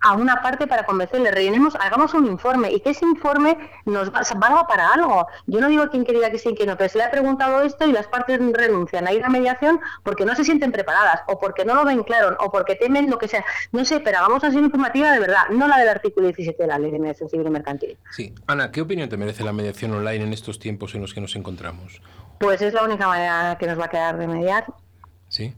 A 0.01 0.13
una 0.13 0.41
parte 0.41 0.67
para 0.67 0.85
convencerle, 0.85 1.31
rellenemos, 1.31 1.75
hagamos 1.75 2.13
un 2.13 2.27
informe 2.27 2.71
y 2.71 2.79
que 2.79 2.91
ese 2.91 3.05
informe 3.05 3.57
nos 3.85 4.11
valga 4.11 4.65
para 4.67 4.89
algo. 4.93 5.27
Yo 5.47 5.59
no 5.59 5.67
digo 5.67 5.89
quién 5.89 6.05
quería 6.05 6.31
que 6.31 6.39
sí 6.39 6.53
quién 6.55 6.69
no, 6.69 6.77
pero 6.77 6.89
se 6.89 6.97
le 6.97 7.03
ha 7.03 7.11
preguntado 7.11 7.61
esto 7.61 7.87
y 7.87 7.91
las 7.91 8.07
partes 8.07 8.39
renuncian 8.53 9.07
a 9.07 9.13
ir 9.13 9.23
a 9.23 9.29
mediación 9.29 9.79
porque 10.03 10.25
no 10.25 10.35
se 10.35 10.43
sienten 10.43 10.71
preparadas 10.71 11.21
o 11.27 11.39
porque 11.39 11.65
no 11.65 11.75
lo 11.75 11.85
ven 11.85 12.03
claro 12.03 12.37
o 12.39 12.51
porque 12.51 12.75
temen 12.75 13.09
lo 13.09 13.17
que 13.17 13.27
sea. 13.27 13.43
No 13.71 13.85
sé, 13.85 13.99
pero 13.99 14.19
hagamos 14.19 14.43
así 14.43 14.57
informativa 14.57 15.11
de 15.11 15.19
verdad, 15.19 15.49
no 15.49 15.67
la 15.67 15.77
del 15.77 15.89
artículo 15.89 16.27
17 16.27 16.61
de 16.61 16.67
la 16.67 16.79
Ley 16.79 16.91
de 16.91 16.99
Mediación 16.99 17.29
Civil 17.29 17.47
y 17.47 17.49
Mercantil. 17.49 17.97
Sí. 18.11 18.33
Ana, 18.47 18.71
¿qué 18.71 18.81
opinión 18.81 19.09
te 19.09 19.17
merece 19.17 19.43
la 19.43 19.53
mediación 19.53 19.93
online 19.93 20.23
en 20.23 20.33
estos 20.33 20.59
tiempos 20.59 20.95
en 20.95 21.01
los 21.01 21.13
que 21.13 21.21
nos 21.21 21.35
encontramos? 21.35 22.01
Pues 22.39 22.61
es 22.61 22.73
la 22.73 22.83
única 22.83 23.07
manera 23.07 23.57
que 23.59 23.67
nos 23.67 23.79
va 23.79 23.85
a 23.85 23.89
quedar 23.89 24.17
de 24.17 24.27
mediar. 24.27 24.65
Sí. 25.27 25.53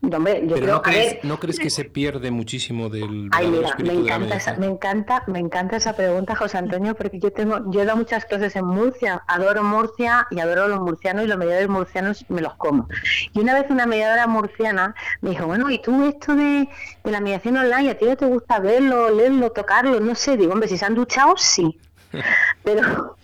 Hombre, 0.00 0.42
yo 0.46 0.54
Pero 0.54 0.60
creo, 0.60 0.74
no 0.76 0.82
crees, 0.82 1.14
ver, 1.14 1.24
¿no 1.24 1.40
crees 1.40 1.58
que 1.58 1.70
se 1.70 1.84
pierde 1.84 2.30
muchísimo 2.30 2.88
del 2.88 3.28
Ay, 3.32 3.48
mira, 3.48 3.74
me 3.78 3.92
encanta, 3.94 4.36
esa, 4.36 4.56
me 4.56 4.66
encanta, 4.66 5.24
me 5.26 5.40
encanta 5.40 5.76
esa 5.76 5.96
pregunta, 5.96 6.36
José 6.36 6.56
Antonio, 6.56 6.94
porque 6.94 7.18
yo 7.18 7.32
tengo, 7.32 7.68
yo 7.72 7.82
he 7.82 7.84
dado 7.84 7.98
muchas 7.98 8.24
clases 8.24 8.54
en 8.54 8.64
Murcia, 8.64 9.24
adoro 9.26 9.64
Murcia 9.64 10.28
y 10.30 10.38
adoro 10.38 10.68
los 10.68 10.80
murcianos 10.80 11.24
y 11.24 11.26
los 11.26 11.36
mediadores 11.36 11.68
murcianos 11.68 12.24
me 12.28 12.40
los 12.40 12.54
como. 12.54 12.88
Y 13.32 13.40
una 13.40 13.54
vez 13.54 13.66
una 13.70 13.86
mediadora 13.86 14.28
murciana 14.28 14.94
me 15.20 15.30
dijo, 15.30 15.46
bueno, 15.46 15.68
¿y 15.68 15.82
tú 15.82 16.04
esto 16.04 16.36
de, 16.36 16.68
de 17.02 17.10
la 17.10 17.20
mediación 17.20 17.56
online, 17.56 17.90
a 17.90 17.98
ti 17.98 18.04
no 18.04 18.16
te 18.16 18.26
gusta 18.26 18.60
verlo, 18.60 19.10
leerlo, 19.10 19.50
tocarlo? 19.50 19.98
No 19.98 20.14
sé, 20.14 20.36
digo, 20.36 20.52
hombre, 20.52 20.68
si 20.68 20.78
se 20.78 20.86
han 20.86 20.94
duchado, 20.94 21.34
sí. 21.36 21.76
Pero, 22.62 23.16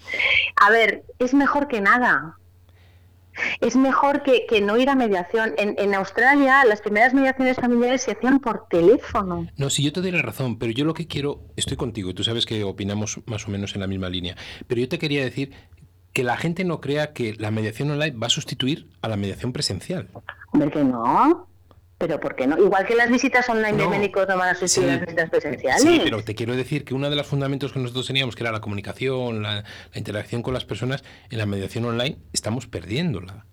a 0.56 0.70
ver, 0.70 1.04
es 1.20 1.34
mejor 1.34 1.68
que 1.68 1.80
nada. 1.80 2.37
Es 3.61 3.77
mejor 3.77 4.23
que, 4.23 4.47
que 4.47 4.61
no 4.61 4.77
ir 4.77 4.88
a 4.88 4.94
mediación. 4.94 5.55
En, 5.59 5.75
en 5.79 5.94
Australia, 5.94 6.64
las 6.64 6.81
primeras 6.81 7.14
mediaciones 7.14 7.57
familiares 7.57 8.03
se 8.03 8.12
hacían 8.12 8.40
por 8.40 8.66
teléfono. 8.68 9.49
No, 9.57 9.70
si 9.70 9.83
yo 9.83 9.92
te 9.92 10.01
doy 10.01 10.11
la 10.11 10.23
razón, 10.23 10.59
pero 10.59 10.73
yo 10.73 10.85
lo 10.85 10.94
que 10.94 11.07
quiero, 11.07 11.40
estoy 11.57 11.77
contigo, 11.77 12.11
y 12.11 12.14
tú 12.14 12.25
sabes 12.25 12.47
que 12.47 12.64
opinamos 12.64 13.20
más 13.27 13.47
o 13.47 13.51
menos 13.51 13.75
en 13.75 13.81
la 13.81 13.87
misma 13.87 14.09
línea, 14.09 14.37
pero 14.66 14.81
yo 14.81 14.88
te 14.88 14.99
quería 14.99 15.25
decir 15.25 15.53
que 16.12 16.23
la 16.23 16.37
gente 16.37 16.64
no 16.64 16.81
crea 16.81 17.12
que 17.12 17.35
la 17.35 17.51
mediación 17.51 17.90
online 17.90 18.16
va 18.16 18.29
a 18.29 18.31
sustituir 18.31 18.88
a 19.03 19.09
la 19.09 19.16
mediación 19.16 19.53
presencial. 19.53 20.09
Hombre, 20.53 20.70
que 20.70 20.85
no. 20.85 21.49
Pero 21.98 22.18
¿por 22.20 22.35
qué 22.35 22.46
no? 22.46 22.59
Igual 22.59 22.85
que 22.87 22.94
las 22.94 23.09
visitas 23.11 23.48
online 23.48 23.76
de 23.78 23.88
médicos 23.88 24.26
no 24.28 24.37
van 24.37 24.48
a 24.50 24.54
sustituir 24.54 24.88
Sí. 24.88 24.96
las 24.96 25.00
visitas 25.02 25.30
presenciales. 25.30 25.83
Sí, 25.83 26.00
pero 26.02 26.22
te 26.24 26.35
quiero 26.35 26.57
decir 26.57 26.85
que 26.85 26.92
uno 26.94 27.09
de 27.09 27.16
los 27.16 27.26
fundamentos 27.26 27.72
que 27.72 27.78
nosotros 27.78 28.07
teníamos, 28.07 28.35
que 28.35 28.42
era 28.42 28.50
la 28.52 28.61
comunicación, 28.61 29.42
la, 29.42 29.62
la 29.62 29.98
interacción 29.98 30.42
con 30.42 30.54
las 30.54 30.64
personas, 30.64 31.04
en 31.30 31.38
la 31.38 31.46
mediación 31.46 31.85
online 31.85 32.18
estamos 32.33 32.66
perdiéndola. 32.66 33.46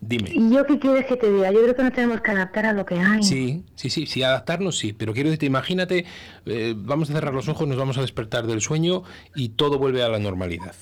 Dime. 0.00 0.30
¿Y 0.34 0.50
yo 0.52 0.66
qué 0.66 0.78
quieres 0.78 1.06
que 1.06 1.16
te 1.16 1.30
diga? 1.32 1.50
Yo 1.50 1.62
creo 1.62 1.74
que 1.76 1.82
nos 1.82 1.92
tenemos 1.92 2.20
que 2.20 2.30
adaptar 2.30 2.66
a 2.66 2.72
lo 2.74 2.84
que 2.84 2.96
hay. 2.98 3.22
Sí, 3.22 3.64
sí, 3.74 3.88
sí, 3.88 4.06
sí, 4.06 4.22
adaptarnos 4.22 4.76
sí, 4.76 4.92
pero 4.92 5.14
quiero 5.14 5.30
decirte, 5.30 5.46
imagínate, 5.46 6.04
eh, 6.46 6.74
vamos 6.76 7.08
a 7.10 7.14
cerrar 7.14 7.32
los 7.32 7.48
ojos, 7.48 7.66
nos 7.66 7.78
vamos 7.78 7.96
a 7.96 8.02
despertar 8.02 8.46
del 8.46 8.60
sueño 8.60 9.02
y 9.34 9.50
todo 9.50 9.78
vuelve 9.78 10.02
a 10.02 10.08
la 10.08 10.18
normalidad. 10.18 10.74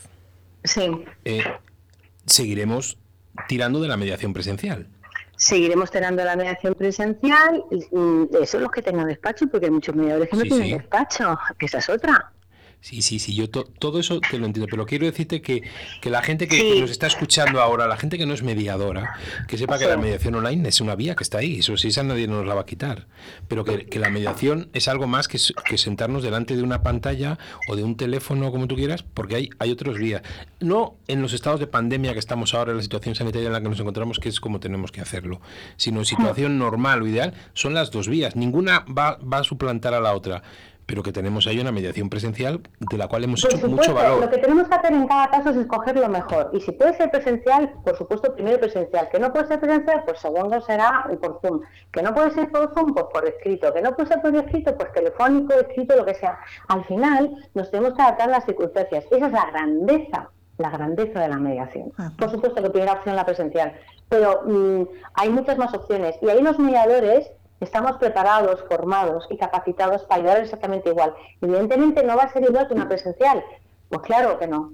Sí. 0.65 0.91
Eh, 1.25 1.45
seguiremos 2.27 2.99
tirando 3.49 3.81
de 3.81 3.89
la 3.89 3.97
mediación 3.97 4.33
presencial. 4.33 4.89
Seguiremos 5.43 5.91
teniendo 5.91 6.23
la 6.25 6.37
mediación 6.37 6.75
presencial. 6.75 7.65
Eso 7.71 8.29
es 8.41 8.55
los 8.63 8.71
que 8.71 8.81
tengan 8.81 9.09
despacho, 9.09 9.49
porque 9.49 9.67
hay 9.67 9.73
muchos 9.73 9.93
mediadores 9.93 10.29
que 10.29 10.37
no 10.37 10.43
Sí, 10.43 10.49
tienen 10.51 10.67
sí. 10.69 10.73
despacho, 10.75 11.37
que 11.59 11.67
esa 11.67 11.79
es 11.79 11.89
otra. 11.89 12.31
Sí, 12.85 13.01
sí, 13.01 13.21
sí, 13.21 13.33
yo 13.33 13.49
to- 13.49 13.63
todo 13.79 14.01
eso 14.01 14.19
te 14.21 14.41
lo 14.41 14.47
entiendo, 14.47 14.67
pero 14.69 14.85
quiero 14.87 15.07
decirte 15.07 15.41
que, 15.41 15.63
que 16.01 16.11
la 16.11 16.21
gente 16.21 16.49
que, 16.49 16.57
Sí. 16.57 16.73
que 16.75 16.81
nos 16.81 16.91
está 16.91 17.07
escuchando 17.07 17.61
ahora, 17.61 17.87
la 17.87 17.97
gente 17.97 18.19
que 18.19 18.27
no 18.27 18.35
es 18.35 18.43
mediadora, 18.43 19.15
que 19.47 19.57
sepa 19.57 19.79
que 19.79 19.85
Sí. 19.85 19.91
la 19.91 19.97
mediación 19.97 20.35
online 20.35 20.69
es 20.69 20.81
una 20.81 20.97
vía 20.97 21.15
que 21.15 21.23
está 21.23 21.39
ahí, 21.39 21.61
eso 21.61 21.77
sí, 21.77 21.89
esa 21.89 22.03
nadie 22.03 22.27
nos 22.27 22.45
la 22.45 22.55
va 22.57 22.63
a 22.63 22.67
quitar, 22.67 23.07
pero 23.47 23.65
que, 23.65 23.87
que 23.87 24.01
la 24.01 24.11
mediación 24.11 24.69
es 24.73 24.89
algo 24.89 25.07
más 25.07 25.29
que, 25.29 25.39
que 25.65 25.79
sentarnos 25.79 26.25
delante 26.25 26.57
de 26.57 26.63
una 26.65 26.83
pantalla 26.83 27.39
o 27.69 27.77
de 27.77 27.85
un 27.85 27.97
teléfono, 27.97 28.51
como 28.51 28.67
tú 28.67 28.75
quieras, 28.75 29.05
porque 29.05 29.37
hay, 29.37 29.51
hay 29.61 29.71
otras 29.71 29.97
vías. 29.99 30.23
No 30.59 30.97
en 31.07 31.23
los 31.23 31.35
estados 31.35 31.61
de 31.61 31.69
pandemia 31.69 32.15
que 32.15 32.19
estamos 32.19 32.53
ahora, 32.53 32.73
en 32.73 32.79
la 32.79 32.83
situación 32.83 33.15
sanitaria 33.15 33.47
en 33.47 33.53
la 33.53 33.61
que 33.61 33.69
nos 33.69 33.79
encontramos, 33.79 34.19
que 34.19 34.29
es 34.29 34.41
como 34.41 34.59
tenemos 34.59 34.91
que 34.91 35.01
hacerlo, 35.01 35.41
sino 35.77 36.01
en 36.01 36.05
situación 36.05 36.59
normal 36.59 37.03
o 37.03 37.07
ideal, 37.07 37.33
son 37.55 37.75
las 37.75 37.93
dos 37.93 38.09
vías, 38.09 38.35
ninguna 38.35 38.81
va, 38.87 39.19
va 39.19 39.39
a 39.39 39.45
suplantar 39.45 39.95
a 39.95 40.01
la 40.01 40.15
otra. 40.15 40.43
Pero 40.87 41.03
que 41.03 41.13
tenemos 41.13 41.47
ahí 41.47 41.61
una 41.61 41.73
mediación 41.73 42.11
presencial 42.11 42.61
de 42.79 42.99
la 42.99 43.09
cual 43.09 43.25
hemos 43.25 43.43
Por 43.43 43.55
hecho 43.55 43.69
mucho 43.69 43.95
valor. 43.95 44.21
lo 44.21 44.31
que 44.31 44.39
tenemos 44.39 44.69
que 44.69 44.75
hacer 44.75 44.93
en 44.93 45.07
cada 45.07 45.31
caso 45.31 45.51
es 45.51 45.57
escoger 45.57 45.97
lo 45.97 46.09
mejor. 46.09 46.51
Y 46.53 46.61
si 46.61 46.73
puede 46.73 46.95
ser 46.95 47.11
presencial, 47.11 47.73
por 47.85 47.97
supuesto, 47.97 48.35
primero 48.35 48.59
presencial. 48.59 49.09
Que 49.11 49.19
no 49.19 49.33
puede 49.33 49.47
ser 49.47 49.61
presencial, 49.61 50.03
pues 50.05 50.19
segundo 50.19 50.61
será 50.61 51.07
por 51.21 51.41
Zoom. 51.41 51.61
Que 51.93 52.03
no 52.03 52.13
puede 52.15 52.31
ser 52.33 52.51
por 52.51 52.73
Zoom, 52.75 52.95
pues 52.95 53.07
por 53.13 53.27
escrito. 53.27 53.73
Que 53.73 53.81
no 53.81 53.95
puede 53.95 54.09
ser 54.09 54.21
por 54.21 54.35
escrito, 54.35 54.77
pues 54.77 54.93
telefónico, 54.93 55.55
escrito, 55.55 55.97
lo 55.97 56.05
que 56.05 56.15
sea. 56.15 56.39
Al 56.69 56.85
final, 56.85 57.31
nos 57.55 57.71
tenemos 57.71 57.95
que 57.95 58.03
adaptar 58.03 58.29
a 58.29 58.33
las 58.33 58.45
circunstancias. 58.45 59.05
Esa 59.11 59.27
es 59.27 59.33
la 59.33 59.47
grandeza, 59.51 60.31
la 60.59 60.71
grandeza 60.71 61.21
de 61.21 61.29
la 61.29 61.37
mediación. 61.39 61.93
Ajá. 61.97 62.13
Por 62.19 62.31
supuesto 62.31 62.63
que 62.63 62.71
primera 62.71 62.95
opción 62.95 63.17
la 63.17 63.25
presencial. 63.25 63.73
Pero 64.09 64.43
mm, 64.45 64.83
hay 65.15 65.31
muchas 65.31 65.57
más 65.59 65.73
opciones. 65.75 66.17
Y 66.21 66.29
ahí 66.29 66.43
los 66.43 66.59
mediadores 66.59 67.31
estamos 67.65 67.97
preparados, 67.99 68.65
formados 68.69 69.27
y 69.31 69.37
capacitados 69.37 70.03
para 70.03 70.21
ayudar 70.21 70.43
exactamente 70.43 70.91
igual. 70.91 71.15
Evidentemente 71.41 72.03
no 72.03 72.17
va 72.17 72.25
a 72.25 72.33
ser 72.33 72.43
igual 72.43 72.67
que 72.67 72.75
una 72.75 72.89
presencial. 72.89 73.45
Pues 73.89 74.03
claro 74.03 74.39
que 74.39 74.47
no. 74.47 74.73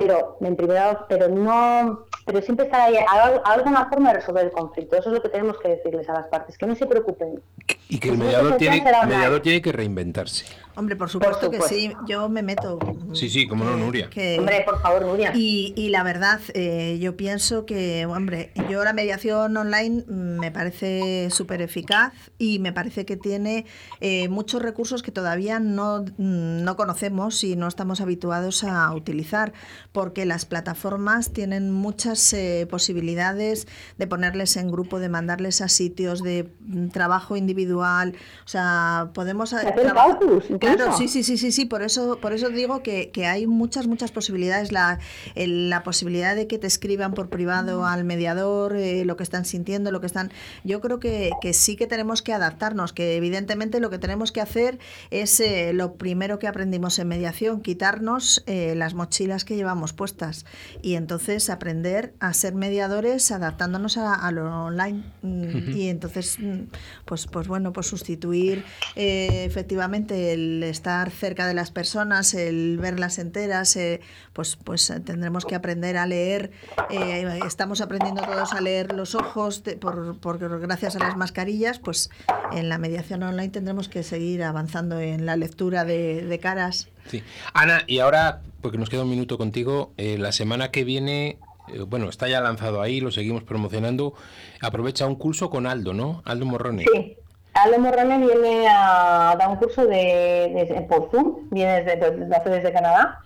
Pero 0.00 0.38
en 0.40 0.56
primera, 0.56 1.06
pero 1.08 1.28
no, 1.28 2.06
pero 2.26 2.40
siempre 2.42 2.64
estar 2.66 2.80
ahí, 2.80 2.96
alguna 3.44 3.86
forma 3.88 4.08
de 4.12 4.14
resolver 4.20 4.46
el 4.46 4.50
conflicto. 4.50 4.96
Eso 4.96 5.10
es 5.10 5.14
lo 5.16 5.22
que 5.22 5.28
tenemos 5.28 5.56
que 5.62 5.68
decirles 5.68 6.08
a 6.08 6.14
las 6.14 6.26
partes, 6.28 6.56
que 6.58 6.66
no 6.66 6.74
se 6.74 6.86
preocupen. 6.86 7.40
Y 7.88 7.98
que 7.98 8.08
el 8.08 8.18
mediador 8.18 8.56
tiene, 8.56 8.78
el 8.78 9.08
mediador 9.08 9.40
tiene 9.42 9.60
que 9.60 9.72
reinventarse. 9.72 10.46
Hombre, 10.76 10.96
por 10.96 11.10
supuesto, 11.10 11.50
que 11.50 11.56
supuesto. 11.56 11.76
sí, 11.76 11.92
yo 12.06 12.28
me 12.28 12.42
meto. 12.42 12.78
Sí, 13.12 13.28
sí, 13.28 13.46
cómo 13.46 13.64
no, 13.64 13.72
que- 13.74 13.80
Nuria. 13.82 14.08
que- 14.10 14.38
Hombre, 14.38 14.62
por 14.64 14.80
favor, 14.80 15.04
Nuria. 15.04 15.32
Y, 15.34 15.74
y 15.76 15.88
la 15.90 16.02
verdad, 16.04 16.40
eh, 16.54 16.96
yo 17.00 17.16
pienso 17.16 17.66
que, 17.66 18.06
hombre, 18.06 18.52
yo 18.70 18.82
la 18.84 18.92
mediación 18.94 19.54
online 19.56 20.04
me 20.06 20.50
parece 20.52 21.28
súper 21.30 21.60
eficaz 21.60 22.14
y 22.38 22.60
me 22.60 22.72
parece 22.72 23.04
que 23.04 23.16
tiene 23.16 23.66
eh, 24.00 24.28
muchos 24.28 24.62
recursos 24.62 25.02
que 25.02 25.10
todavía 25.10 25.58
no, 25.58 26.02
mm, 26.16 26.62
no 26.64 26.76
conocemos 26.76 27.42
y 27.44 27.56
no 27.56 27.66
estamos 27.66 28.00
habituados 28.00 28.62
a 28.64 28.94
utilizar, 28.94 29.52
porque 29.92 30.24
las 30.24 30.44
plataformas 30.44 31.32
tienen 31.32 31.70
muchas 31.72 32.32
eh, 32.32 32.66
posibilidades 32.70 33.66
de 33.98 34.06
ponerles 34.06 34.56
en 34.56 34.70
grupo, 34.70 35.00
de 35.00 35.08
mandarles 35.08 35.60
a 35.60 35.68
sitios 35.68 36.22
de 36.22 36.48
mm, 36.60 36.88
trabajo 36.90 37.36
individual, 37.36 38.14
o 38.44 38.48
sea, 38.48 39.10
podemos... 39.14 39.52
hacer 39.52 39.74
trabajar- 39.74 40.18
caucus. 40.18 40.44
Claro, 40.60 40.96
sí, 40.96 41.08
sí, 41.08 41.22
sí, 41.24 41.36
sí, 41.38 41.50
sí, 41.50 41.64
por 41.64 41.82
eso, 41.82 42.18
por 42.20 42.32
eso 42.32 42.50
digo 42.50 42.82
que, 42.82 43.10
que 43.10 43.26
hay 43.26 43.46
muchas, 43.46 43.86
muchas 43.86 44.12
posibilidades. 44.12 44.70
La, 44.70 44.98
el- 45.34 45.70
la 45.70 45.82
posibilidad 45.82 46.36
de 46.36 46.46
que 46.46 46.58
te 46.58 46.66
escriban 46.66 47.14
por 47.14 47.28
privado 47.28 47.84
al 47.84 48.04
mediador, 48.04 48.76
eh, 48.76 49.04
lo 49.04 49.16
que 49.16 49.22
están 49.24 49.44
sintiendo, 49.44 49.90
lo 49.90 50.00
que 50.00 50.06
están. 50.06 50.30
Yo 50.62 50.80
creo 50.80 51.00
que, 51.00 51.30
que 51.40 51.52
sí 51.52 51.74
que 51.76 51.86
tenemos 51.86 52.22
que 52.22 52.32
adaptarnos, 52.32 52.92
que 52.92 53.16
evidentemente 53.16 53.80
lo 53.80 53.90
que 53.90 53.98
tenemos 53.98 54.30
que 54.30 54.40
hacer 54.40 54.78
es 55.10 55.40
eh, 55.40 55.72
lo 55.72 55.94
primero 55.94 56.38
que 56.38 56.46
aprendimos 56.46 56.98
en 56.98 57.08
mediación, 57.08 57.60
quitarnos 57.60 58.42
eh, 58.46 58.74
las 58.76 58.94
mochilas 58.94 59.44
que 59.44 59.56
llevamos 59.56 59.79
puestas 59.92 60.46
y 60.82 60.94
entonces 60.94 61.50
aprender 61.50 62.14
a 62.20 62.32
ser 62.34 62.54
mediadores 62.54 63.30
adaptándonos 63.30 63.96
a, 63.96 64.14
a 64.14 64.30
lo 64.32 64.64
online. 64.66 65.02
Mm, 65.22 65.70
Y 65.76 65.88
entonces, 65.88 66.36
mm, 66.38 66.64
pues, 67.04 67.26
pues 67.26 67.48
bueno, 67.48 67.72
pues 67.72 67.86
sustituir 67.86 68.64
eh, 68.96 69.44
efectivamente 69.44 70.32
el 70.32 70.62
estar 70.62 71.10
cerca 71.10 71.46
de 71.46 71.54
las 71.54 71.70
personas, 71.70 72.34
el 72.34 72.78
verlas 72.78 73.18
enteras, 73.18 73.74
eh, 73.76 74.00
pues, 74.32 74.56
pues 74.56 74.92
tendremos 75.04 75.44
que 75.44 75.54
aprender 75.54 75.96
a 75.96 76.06
leer. 76.06 76.50
eh, 76.90 77.40
estamos 77.46 77.80
aprendiendo 77.80 78.22
todos 78.22 78.52
a 78.52 78.60
leer 78.60 78.92
los 78.92 79.14
ojos 79.14 79.64
de- 79.64 79.76
por, 79.76 80.18
por- 80.18 80.60
gracias 80.60 80.96
a 80.96 80.98
las 80.98 81.16
mascarillas, 81.16 81.78
pues 81.78 82.10
en 82.52 82.68
la 82.68 82.78
mediación 82.78 83.22
online 83.22 83.48
tendremos 83.50 83.88
que 83.88 84.02
seguir 84.02 84.42
avanzando 84.42 85.00
en 85.00 85.26
la 85.26 85.36
lectura 85.36 85.84
de, 85.84 86.24
de 86.24 86.38
caras. 86.38 86.88
Sí. 87.06 87.22
Ana, 87.52 87.82
y 87.86 87.98
ahora, 87.98 88.42
porque 88.60 88.78
nos 88.78 88.88
queda 88.88 89.02
un 89.02 89.10
minuto 89.10 89.38
contigo, 89.38 89.92
eh, 89.96 90.16
la 90.18 90.32
semana 90.32 90.70
que 90.70 90.84
viene, 90.84 91.38
eh, 91.68 91.80
bueno, 91.86 92.08
está 92.08 92.28
ya 92.28 92.40
lanzado 92.40 92.82
ahí, 92.82 93.00
lo 93.00 93.10
seguimos 93.10 93.42
promocionando. 93.42 94.14
Aprovecha 94.60 95.06
un 95.06 95.16
curso 95.16 95.50
con 95.50 95.66
Aldo, 95.66 95.92
¿no? 95.92 96.22
Aldo 96.24 96.46
Morrone. 96.46 96.84
Sí. 96.92 97.16
Ale 97.52 97.78
Morrone 97.78 98.18
viene 98.18 98.68
a 98.68 99.34
dar 99.38 99.48
un 99.48 99.56
curso 99.56 99.84
de, 99.84 100.86
por 100.88 101.10
Zoom, 101.10 101.48
viene 101.50 101.82
desde, 101.82 102.10
desde 102.10 102.72
Canadá, 102.72 103.20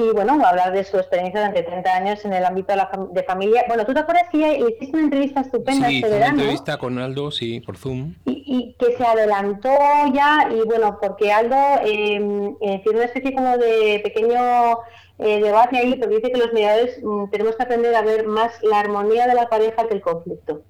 y 0.00 0.10
bueno, 0.12 0.34
hablar 0.46 0.72
de 0.72 0.84
su 0.84 0.96
experiencia 0.96 1.40
durante 1.40 1.64
30 1.64 1.92
años 1.96 2.24
en 2.24 2.32
el 2.32 2.44
ámbito 2.44 2.68
de 2.72 2.76
la 2.76 2.88
fam- 2.90 3.10
de 3.10 3.22
familia. 3.24 3.64
Bueno, 3.66 3.84
¿tú 3.84 3.92
te 3.92 3.98
acuerdas 4.00 4.28
que 4.30 4.38
ya 4.38 4.52
hiciste 4.54 4.90
una 4.92 5.02
entrevista 5.02 5.40
estupenda 5.40 5.88
Sí, 5.88 5.96
este 5.96 6.06
fue 6.06 6.16
una 6.16 6.18
verano? 6.26 6.38
entrevista 6.40 6.78
con 6.78 6.98
Aldo, 7.00 7.30
sí, 7.32 7.60
por 7.60 7.76
Zoom. 7.76 8.14
y, 8.24 8.44
y 8.46 8.74
que 8.78 8.96
se 8.96 9.04
adelantó 9.04 9.70
ya 10.14 10.48
y 10.52 10.64
bueno 10.66 10.98
porque 11.02 11.32
Aldo 11.32 11.56
eh, 11.84 12.54
eh, 12.60 12.80
tiene 12.84 12.98
una 12.98 13.04
especie 13.06 13.34
como 13.34 13.58
de 13.58 14.00
pequeño 14.04 14.78
eh, 15.18 15.40
debate 15.42 15.78
ahí 15.78 15.96
porque 15.96 16.14
dice 16.16 16.30
que 16.30 16.38
los 16.38 16.52
mediadores 16.52 17.00
mm, 17.02 17.30
tenemos 17.30 17.56
que 17.56 17.62
aprender 17.64 17.92
a 17.96 18.02
ver 18.02 18.24
más 18.24 18.52
la 18.62 18.78
armonía 18.78 19.26
de 19.26 19.34
la 19.34 19.48
pareja 19.48 19.88
que 19.88 19.94
el 19.94 20.00
conflicto 20.00 20.62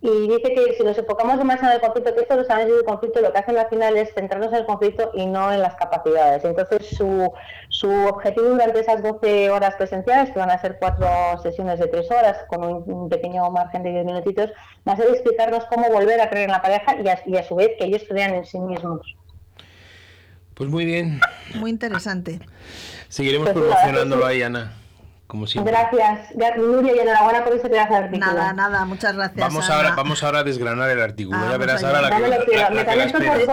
Y 0.00 0.28
dice 0.28 0.54
que 0.54 0.74
si 0.76 0.84
nos 0.84 0.96
enfocamos 0.96 1.38
demasiado 1.38 1.72
en 1.72 1.76
el 1.76 1.80
conflicto, 1.80 2.14
que 2.14 2.20
estos 2.20 2.36
los 2.36 2.50
análisis 2.50 2.78
de 2.78 2.84
conflicto 2.84 3.20
lo 3.20 3.32
que 3.32 3.38
hacen 3.38 3.58
al 3.58 3.68
final 3.68 3.96
es 3.96 4.12
centrarnos 4.14 4.52
en 4.52 4.60
el 4.60 4.66
conflicto 4.66 5.10
y 5.14 5.26
no 5.26 5.52
en 5.52 5.60
las 5.60 5.74
capacidades. 5.74 6.44
Entonces, 6.44 6.86
su, 6.96 7.32
su 7.68 7.90
objetivo 7.90 8.50
durante 8.50 8.80
esas 8.80 9.02
12 9.02 9.50
horas 9.50 9.74
presenciales, 9.74 10.30
que 10.30 10.38
van 10.38 10.50
a 10.50 10.60
ser 10.60 10.76
cuatro 10.78 11.08
sesiones 11.42 11.80
de 11.80 11.88
tres 11.88 12.10
horas 12.10 12.38
con 12.48 12.64
un, 12.64 13.08
pequeño 13.08 13.50
margen 13.50 13.82
de 13.82 13.90
10 13.90 14.04
minutitos, 14.06 14.50
va 14.86 14.92
a 14.92 14.96
ser 14.96 15.08
explicarnos 15.10 15.64
cómo 15.66 15.88
volver 15.90 16.20
a 16.20 16.30
creer 16.30 16.44
en 16.44 16.52
la 16.52 16.62
pareja 16.62 16.96
y 17.02 17.08
a, 17.08 17.20
y 17.26 17.36
a 17.36 17.42
su 17.42 17.56
vez 17.56 17.70
que 17.78 17.86
ellos 17.86 18.02
crean 18.08 18.34
en 18.34 18.44
sí 18.44 18.58
mismos. 18.60 19.00
Pues 20.54 20.70
muy 20.70 20.84
bien. 20.84 21.20
Muy 21.56 21.70
interesante. 21.70 22.40
Seguiremos 23.08 23.50
pues 23.50 23.64
promocionándolo 23.64 24.24
ahí, 24.24 24.42
Ana. 24.42 24.72
Como 25.26 25.46
siempre. 25.48 25.72
Gracias, 25.72 26.56
Nuria, 26.56 26.94
y 26.94 26.98
enhorabuena 27.00 27.42
por 27.42 27.54
ese 27.54 27.68
pedazo 27.68 27.94
de 27.94 27.98
artículo. 27.98 28.32
Nada, 28.32 28.52
nada, 28.52 28.84
muchas 28.84 29.16
gracias. 29.16 29.40
Vamos, 29.40 29.68
Ahora, 29.68 29.94
vamos 29.96 30.22
ahora 30.22 30.38
a 30.40 30.44
desgranar 30.44 30.88
el 30.88 31.00
artículo. 31.00 31.38
ya 31.50 31.56
verás 31.56 31.82
ahora 31.82 32.02
la 32.02 32.10
que, 32.10 32.54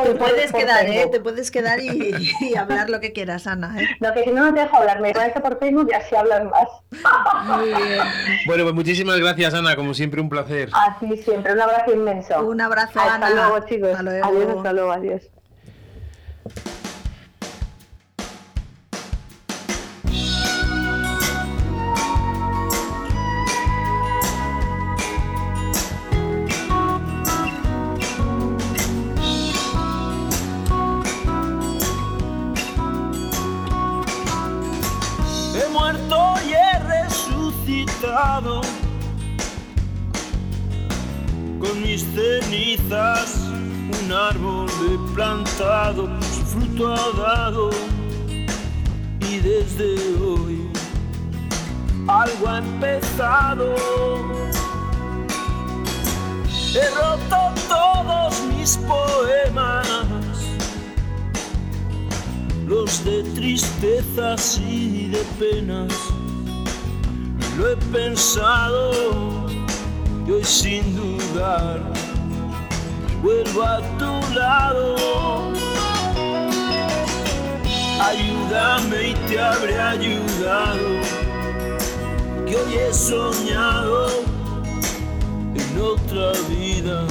Te 0.04 0.16
puedes 0.16 0.52
quedar, 0.52 0.88
¿eh? 0.88 1.08
Te 1.12 1.20
puedes 1.20 1.50
quedar 1.50 1.80
y, 1.80 2.56
hablar 2.56 2.92
lo 2.92 3.00
que 3.00 3.12
quieras, 3.12 3.48
Ana. 3.48 3.76
¿eh? 3.82 3.88
Lo 4.00 4.14
que 4.14 4.24
si 4.24 4.32
no, 4.32 4.46
no 4.46 4.54
te 4.54 4.60
dejo 4.60 4.78
hablar. 4.78 5.02
Me 5.02 5.14
conecto 5.14 5.42
por 5.42 5.58
Facebook 5.58 5.90
y 5.92 5.96
así 5.96 6.16
hablas 6.16 6.44
más. 6.46 6.68
Muy 7.58 7.68
bien. 7.70 8.00
Bueno, 8.46 8.64
pues 8.64 8.76
muchísimas 8.76 9.18
gracias, 9.18 9.56
Ana. 9.56 9.76
Como 9.76 9.96
siempre, 9.96 10.22
un 10.22 10.30
placer. 10.30 10.70
Así 10.74 11.18
siempre. 11.18 11.54
Un 11.54 11.62
abrazo 11.62 11.92
inmenso. 11.92 12.46
Un 12.46 12.62
abrazo, 12.62 13.00
hasta 13.00 13.16
Ana. 13.16 13.28
Hasta 13.28 13.50
luego, 13.50 13.68
chicos. 13.68 14.00
Adiós, 14.00 14.58
hasta 14.58 14.74
luego, 14.74 14.92
adiós. 14.92 15.24
Un 43.36 44.12
árbol 44.12 44.68
he 44.82 45.14
plantado, 45.14 46.10
su 46.22 46.46
fruto 46.46 46.94
ha 46.94 47.12
dado 47.18 47.70
y 49.20 49.40
desde 49.40 49.96
hoy 50.22 50.70
algo 52.08 52.48
ha 52.48 52.58
empezado. 52.58 53.76
He 56.76 56.90
roto 56.90 57.54
todos 57.68 58.42
mis 58.56 58.78
poemas, 58.78 59.88
los 62.68 63.04
de 63.06 63.24
tristezas 63.36 64.58
y 64.60 65.10
de 65.10 65.24
penas 65.40 65.94
lo 67.58 67.70
he 67.70 67.76
pensado 67.92 68.92
y 70.28 70.32
hoy 70.32 70.44
sin 70.44 70.96
dudar 70.96 71.80
vuelvo 73.24 73.64
a 73.64 73.80
tu 73.98 74.36
lado. 74.36 75.54
Ayúdame 78.02 79.10
y 79.10 79.14
te 79.28 79.40
habré 79.40 79.80
ayudado, 79.80 80.90
que 82.46 82.56
hoy 82.58 82.74
he 82.76 82.94
soñado 82.94 84.08
en 85.56 85.82
otra 85.82 86.34
vida, 86.50 87.06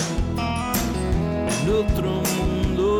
en 1.52 1.70
otro 1.82 2.10
mundo. 2.36 2.98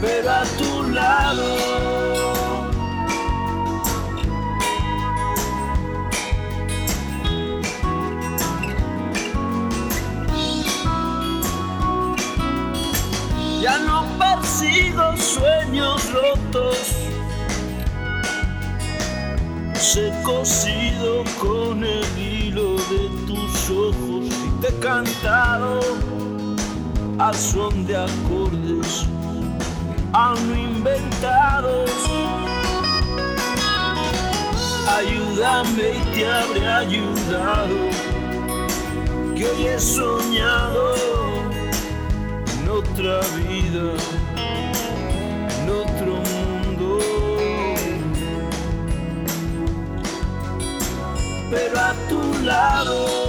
Pero 0.00 0.30
a 0.30 0.42
tu 0.58 0.90
lado. 0.90 2.21
Ya 13.62 13.78
no 13.78 14.04
persigo 14.18 15.16
sueños 15.16 16.12
rotos. 16.12 16.78
He 19.94 20.10
cosido 20.24 21.22
con 21.40 21.84
el 21.84 22.18
hilo 22.18 22.74
de 22.74 23.08
tus 23.24 23.70
ojos 23.70 24.24
y 24.24 24.60
te 24.60 24.68
he 24.68 24.78
cantado 24.80 25.78
al 27.20 27.34
son 27.36 27.86
de 27.86 27.98
acordes 27.98 29.06
aún 30.12 30.58
inventados. 30.58 31.90
Ayúdame 34.98 35.98
y 36.00 36.16
te 36.16 36.26
habré 36.26 36.66
ayudado, 36.66 37.76
que 39.36 39.46
hoy 39.46 39.66
he 39.68 39.78
soñado 39.78 41.11
otra 42.92 43.20
vida, 43.48 43.94
en 44.36 45.70
otro 45.70 46.16
mundo. 46.30 46.98
Pero 51.50 51.80
a 51.80 51.94
tu 52.08 52.44
lado. 52.44 53.21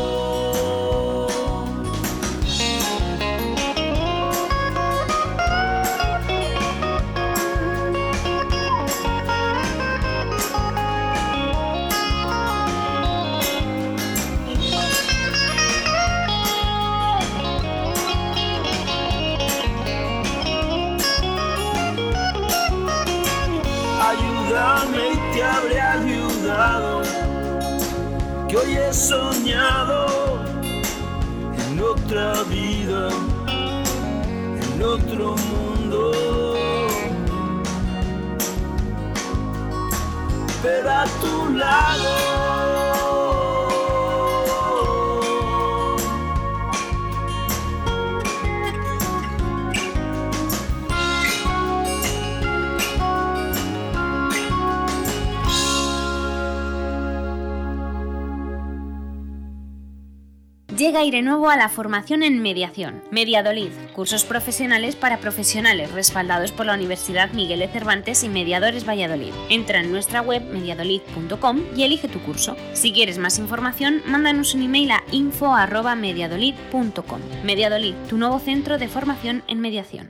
Aire 61.03 61.21
nuevo 61.21 61.49
a 61.49 61.57
la 61.57 61.67
formación 61.67 62.23
en 62.23 62.41
mediación. 62.41 63.03
Mediadolid, 63.11 63.71
cursos 63.93 64.23
profesionales 64.23 64.95
para 64.95 65.17
profesionales 65.17 65.91
respaldados 65.91 66.53
por 66.53 66.65
la 66.65 66.75
Universidad 66.75 67.33
Miguel 67.33 67.59
de 67.59 67.67
Cervantes 67.67 68.23
y 68.23 68.29
Mediadores 68.29 68.87
Valladolid. 68.87 69.33
Entra 69.49 69.81
en 69.81 69.91
nuestra 69.91 70.21
web 70.21 70.41
mediadolid.com 70.43 71.61
y 71.75 71.83
elige 71.83 72.07
tu 72.07 72.21
curso. 72.21 72.55
Si 72.71 72.93
quieres 72.93 73.17
más 73.17 73.37
información, 73.37 74.01
mándanos 74.05 74.55
un 74.55 74.63
email 74.63 74.91
a 74.91 75.03
info@mediadolid.com. 75.11 77.19
Mediadolid, 77.43 77.95
tu 78.07 78.17
nuevo 78.17 78.39
centro 78.39 78.77
de 78.77 78.87
formación 78.87 79.43
en 79.49 79.59
mediación. 79.59 80.07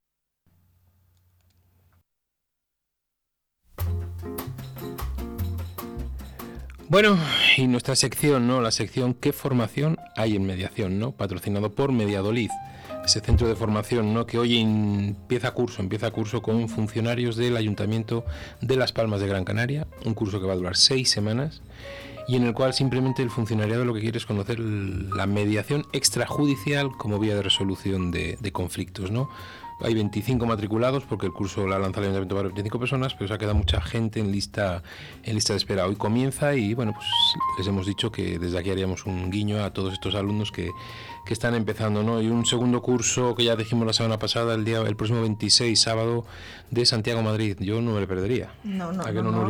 Bueno, 6.90 7.18
y 7.58 7.68
nuestra 7.68 7.96
sección, 7.96 8.48
¿no? 8.48 8.62
La 8.62 8.72
sección 8.72 9.14
¿Qué 9.14 9.32
formación 9.32 9.98
hay 10.18 10.36
en 10.36 10.46
mediación? 10.46 11.00
¿no? 11.00 11.12
Patrocinado 11.12 11.72
por 11.72 11.92
Mediadolid, 11.92 12.52
ese 13.06 13.22
centro 13.22 13.48
de 13.48 13.56
formación, 13.56 14.14
¿no? 14.14 14.26
Que 14.26 14.38
hoy 14.38 14.58
empieza 14.60 15.52
curso, 15.52 15.82
empieza 15.82 16.12
curso 16.12 16.42
con 16.42 16.68
funcionarios 16.68 17.38
del 17.38 17.56
Ayuntamiento 17.56 18.26
de 18.62 18.76
Las 18.76 18.92
Palmas 18.92 19.22
de 19.22 19.28
Gran 19.28 19.46
Canaria, 19.46 19.88
un 20.06 20.14
curso 20.14 20.42
que 20.42 20.46
va 20.46 20.54
a 20.54 20.58
durar 20.58 20.76
seis 20.76 21.10
semanas 21.10 21.62
y 22.28 22.36
en 22.36 22.44
el 22.44 22.54
cual 22.54 22.74
simplemente 22.74 23.22
el 23.22 23.30
funcionariado 23.30 23.86
lo 23.86 23.94
que 23.94 24.02
quiere 24.02 24.18
es 24.18 24.26
conocer 24.26 24.60
la 24.60 25.26
mediación 25.26 25.86
extrajudicial 25.94 26.92
como 26.98 27.20
vía 27.20 27.36
de 27.36 27.44
resolución 27.44 28.12
de, 28.12 28.38
de 28.40 28.52
conflictos, 28.52 29.10
¿no? 29.10 29.30
Hay 29.84 29.94
25 29.94 30.46
matriculados 30.46 31.04
porque 31.04 31.26
el 31.26 31.34
curso 31.34 31.68
la 31.68 31.78
lanza 31.78 32.00
el 32.00 32.06
ayuntamiento 32.06 32.36
para 32.36 32.48
25 32.48 32.80
personas, 32.80 33.14
pero 33.14 33.28
se 33.28 33.34
ha 33.34 33.38
quedado 33.38 33.56
mucha 33.56 33.82
gente 33.82 34.20
en 34.20 34.32
lista 34.32 34.82
en 35.24 35.36
lista 35.36 35.54
de 35.54 35.58
espera. 35.58 35.86
Hoy 35.86 35.96
comienza 35.96 36.56
y 36.56 36.74
bueno, 36.74 36.94
pues 36.94 37.06
les 37.58 37.68
hemos 37.68 37.86
dicho 37.86 38.12
que 38.12 38.40
desde 38.40 38.58
aquí 38.58 38.72
haríamos 38.72 39.06
un 39.06 39.30
guiño 39.30 39.64
a 39.64 39.74
todos 39.74 39.94
estos 39.94 40.16
alumnos 40.16 40.52
que, 40.52 40.72
que 41.26 41.34
están 41.34 41.54
empezando, 41.54 42.02
¿no? 42.02 42.22
Y 42.22 42.28
un 42.28 42.46
segundo 42.46 42.82
curso 42.82 43.36
que 43.36 43.44
ya 43.44 43.56
dijimos 43.56 43.86
la 43.86 43.94
semana 43.94 44.20
pasada, 44.20 44.56
el 44.56 44.64
día 44.64 44.82
el 44.82 44.96
próximo 44.96 45.22
26 45.22 45.80
sábado 45.80 46.26
de 46.72 46.86
Santiago 46.86 47.22
Madrid. 47.22 47.58
Yo 47.60 47.82
no 47.82 47.92
me 47.94 48.02
lo 48.02 48.08
perdería. 48.08 48.52
No, 48.64 48.94
no, 48.94 49.04
¿A 49.04 49.08
que 49.08 49.22
no, 49.22 49.32
no, 49.32 49.50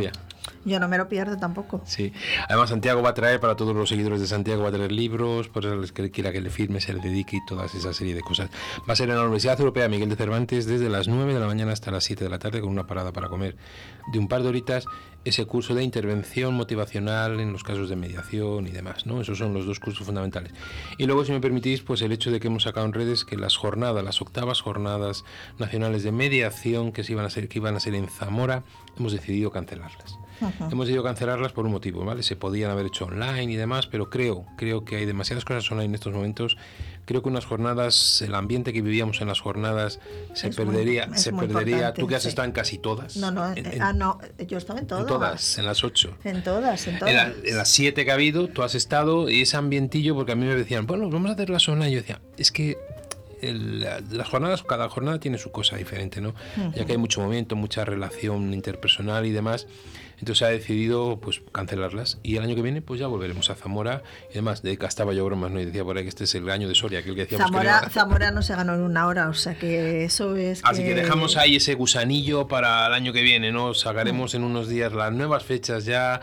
Yo 0.64 0.80
no 0.80 0.88
me 0.88 0.98
lo 0.98 1.08
pierdo 1.08 1.36
tampoco. 1.36 1.82
Sí, 1.84 2.12
además 2.48 2.70
Santiago 2.70 3.02
va 3.02 3.10
a 3.10 3.14
traer 3.14 3.40
para 3.40 3.56
todos 3.56 3.74
los 3.74 3.88
seguidores 3.88 4.20
de 4.20 4.26
Santiago, 4.26 4.62
va 4.62 4.70
a 4.70 4.72
traer 4.72 4.92
libros, 4.92 5.48
por 5.48 5.64
el 5.66 5.92
que 5.92 6.10
quiera 6.10 6.32
que 6.32 6.40
le 6.40 6.50
firme, 6.50 6.80
se 6.80 6.94
le 6.94 7.00
dedique 7.00 7.36
y 7.36 7.44
toda 7.46 7.66
esa 7.66 7.92
serie 7.92 8.14
de 8.14 8.22
cosas. 8.22 8.50
Va 8.88 8.92
a 8.92 8.96
ser 8.96 9.10
en 9.10 9.16
la 9.16 9.22
Universidad 9.22 9.58
Europea 9.58 9.88
Miguel 9.88 10.08
de 10.08 10.16
Cervantes 10.16 10.66
desde 10.66 10.88
las 10.88 11.08
9 11.08 11.34
de 11.34 11.40
la 11.40 11.46
mañana 11.46 11.72
hasta 11.72 11.90
las 11.90 12.04
7 12.04 12.24
de 12.24 12.30
la 12.30 12.38
tarde 12.38 12.60
con 12.60 12.70
una 12.70 12.86
parada 12.86 13.12
para 13.12 13.28
comer 13.28 13.56
de 14.12 14.18
un 14.18 14.28
par 14.28 14.42
de 14.42 14.48
horitas 14.48 14.86
ese 15.24 15.46
curso 15.46 15.74
de 15.74 15.82
intervención 15.82 16.54
motivacional 16.54 17.40
en 17.40 17.52
los 17.52 17.64
casos 17.64 17.88
de 17.88 17.96
mediación 17.96 18.66
y 18.66 18.70
demás, 18.70 19.06
¿no? 19.06 19.20
Esos 19.20 19.38
son 19.38 19.54
los 19.54 19.66
dos 19.66 19.80
cursos 19.80 20.04
fundamentales. 20.06 20.52
Y 20.98 21.06
luego, 21.06 21.24
si 21.24 21.32
me 21.32 21.40
permitís, 21.40 21.80
pues 21.80 22.02
el 22.02 22.12
hecho 22.12 22.30
de 22.30 22.40
que 22.40 22.48
hemos 22.48 22.64
sacado 22.64 22.84
en 22.86 22.92
redes 22.92 23.24
que 23.24 23.36
las 23.36 23.56
jornadas, 23.56 24.04
las 24.04 24.20
octavas 24.20 24.60
jornadas 24.60 25.24
nacionales 25.58 26.02
de 26.02 26.12
mediación 26.12 26.92
que 26.92 27.04
se 27.04 27.12
iban 27.12 27.24
a 27.24 27.30
ser, 27.30 27.48
que 27.48 27.58
iban 27.58 27.74
a 27.74 27.80
ser 27.80 27.94
en 27.94 28.08
Zamora, 28.08 28.64
hemos 28.98 29.12
decidido 29.12 29.50
cancelarlas. 29.50 30.18
Hemos 30.70 30.86
decidido 30.86 31.04
cancelarlas 31.04 31.52
por 31.52 31.64
un 31.64 31.70
motivo, 31.72 32.04
¿vale? 32.04 32.22
Se 32.22 32.34
podían 32.36 32.70
haber 32.70 32.86
hecho 32.86 33.04
online 33.06 33.52
y 33.52 33.56
demás, 33.56 33.86
pero 33.86 34.10
creo, 34.10 34.44
creo 34.58 34.84
que 34.84 34.96
hay 34.96 35.06
demasiadas 35.06 35.44
cosas 35.44 35.70
online 35.70 35.86
en 35.86 35.94
estos 35.94 36.12
momentos. 36.12 36.56
Creo 37.06 37.22
que 37.22 37.28
unas 37.28 37.46
jornadas, 37.46 38.20
el 38.20 38.34
ambiente 38.34 38.72
que 38.72 38.82
vivíamos 38.82 39.20
en 39.20 39.28
las 39.28 39.40
jornadas 39.40 40.00
se 40.34 40.48
Es 40.48 40.58
muy- 40.58 40.66
perdería, 40.66 41.04
es 41.14 41.22
se 41.22 41.32
muy 41.32 41.46
perdería. 41.46 41.94
Tú 41.94 42.06
que 42.08 42.16
has 42.16 42.22
sí. 42.24 42.28
estado 42.30 42.46
en 42.46 42.52
casi 42.52 42.78
todas. 42.78 43.16
No, 43.16 43.30
no, 43.30 43.52
En- 43.52 43.64
eh, 43.66 43.70
en- 43.74 43.82
ah, 43.82 43.92
no, 43.92 44.18
yo 44.48 44.58
estaba 44.58 44.80
en 44.80 44.86
todas. 44.86 45.02
en 45.02 45.08
todas, 45.08 45.58
en 45.58 45.66
las 45.66 45.84
ocho. 45.84 46.16
En 46.24 46.42
todas, 46.42 46.86
en 46.88 46.98
todas. 46.98 47.10
En, 47.10 47.16
la- 47.16 47.48
en 47.50 47.56
las 47.56 47.68
siete 47.68 48.04
que 48.04 48.10
ha 48.10 48.14
habido, 48.14 48.48
tú 48.48 48.62
has 48.64 48.74
estado 48.74 49.28
y 49.30 49.42
ese 49.42 49.56
ambientillo, 49.56 50.14
porque 50.14 50.32
a 50.32 50.34
mí 50.36 50.44
me 50.46 50.56
decían, 50.56 50.86
bueno, 50.86 51.08
vamos 51.10 51.30
a 51.30 51.34
hacer 51.34 51.48
la 51.48 51.60
zona. 51.60 51.88
Y 51.88 51.92
yo 51.92 51.98
decía, 52.00 52.20
es 52.36 52.50
que 52.50 52.76
el- 53.42 53.80
la- 53.80 54.00
las 54.10 54.28
jornadas, 54.28 54.62
cada 54.62 54.88
jornada 54.88 55.18
tiene 55.20 55.38
su 55.38 55.50
cosa 55.50 55.76
diferente, 55.76 56.20
¿no? 56.20 56.34
Ya 56.74 56.84
que 56.84 56.92
hay 56.92 56.98
mucho 56.98 57.20
movimiento, 57.20 57.56
mucha 57.56 57.84
relación 57.84 58.52
interpersonal 58.54 59.26
y 59.26 59.30
demás. 59.32 59.66
Entonces 60.20 60.38
se 60.38 60.44
ha 60.44 60.48
decidido 60.48 61.18
pues 61.20 61.42
cancelarlas 61.52 62.18
y 62.22 62.36
el 62.36 62.44
año 62.44 62.54
que 62.54 62.62
viene 62.62 62.80
pues 62.80 63.00
ya 63.00 63.08
volveremos 63.08 63.50
a 63.50 63.56
Zamora 63.56 64.02
y 64.30 64.34
demás. 64.34 64.62
De 64.62 64.72
estaba 64.72 65.12
yo 65.12 65.24
bromas, 65.24 65.50
¿no? 65.50 65.60
Y 65.60 65.64
decía 65.64 65.82
por 65.84 65.96
ahí 65.96 66.04
que 66.04 66.08
este 66.08 66.24
es 66.24 66.34
el 66.36 66.48
año 66.48 66.68
de 66.68 66.74
Soria, 66.74 67.02
que 67.02 67.08
el 67.10 67.14
que 67.16 67.22
decíamos 67.22 67.46
que 67.50 67.52
Zamora, 67.52 67.80
no- 67.82 67.90
Zamora 67.90 68.30
no 68.30 68.42
se 68.42 68.54
ganó 68.54 68.74
en 68.74 68.82
una 68.82 69.06
hora, 69.06 69.28
o 69.28 69.34
sea 69.34 69.58
que 69.58 70.04
eso 70.04 70.36
es. 70.36 70.60
Así 70.64 70.82
que 70.84 70.94
dejamos 70.94 71.36
ahí 71.36 71.56
ese 71.56 71.74
gusanillo 71.74 72.46
para 72.46 72.86
el 72.86 72.92
año 72.94 73.12
que 73.12 73.22
viene, 73.22 73.50
¿no? 73.50 73.74
Sacaremos 73.74 74.34
en 74.34 74.44
unos 74.44 74.68
días 74.68 74.92
las 74.92 75.12
nuevas 75.12 75.42
fechas 75.44 75.84
ya 75.84 76.20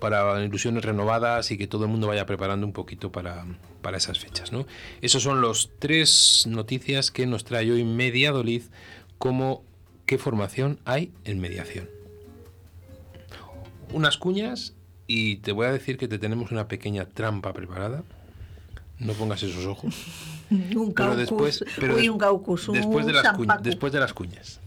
para 0.00 0.42
ilusiones 0.44 0.84
renovadas 0.84 1.50
y 1.50 1.58
que 1.58 1.66
todo 1.66 1.84
el 1.84 1.90
mundo 1.90 2.06
vaya 2.06 2.26
preparando 2.26 2.66
un 2.66 2.72
poquito 2.72 3.10
para, 3.12 3.44
para 3.82 3.96
esas 3.96 4.18
fechas, 4.18 4.52
¿no? 4.52 4.66
Esos 5.00 5.22
son 5.22 5.40
los 5.40 5.70
tres 5.78 6.44
noticias 6.48 7.10
que 7.10 7.26
nos 7.26 7.44
trae 7.44 7.70
hoy 7.70 7.84
Mediadolid 7.84 8.62
como 9.18 9.62
qué 10.06 10.18
formación 10.18 10.78
hay 10.84 11.12
en 11.24 11.40
mediación. 11.40 11.88
Unas 13.92 14.16
cuñas 14.18 14.74
y 15.06 15.36
te 15.36 15.52
voy 15.52 15.66
a 15.66 15.72
decir 15.72 15.98
que 15.98 16.08
te 16.08 16.18
tenemos 16.18 16.50
una 16.50 16.66
pequeña 16.68 17.06
trampa 17.06 17.52
preparada. 17.52 18.02
No 18.98 19.12
pongas 19.12 19.42
esos 19.42 19.66
ojos. 19.66 19.94
Un 20.50 20.68
Pero 20.70 20.94
caucus. 20.94 21.16
después, 21.18 21.64
pero 21.80 21.94
Uy, 21.94 22.02
des- 22.02 22.10
un 22.10 22.18
caucus. 22.18 22.68
Un 22.68 22.74
después 22.76 23.06
de 23.06 23.12
las 23.12 23.32
cuñas, 23.32 23.62
después 23.62 23.92
de 23.92 23.98
las 24.00 24.12
cuñas. 24.12 24.60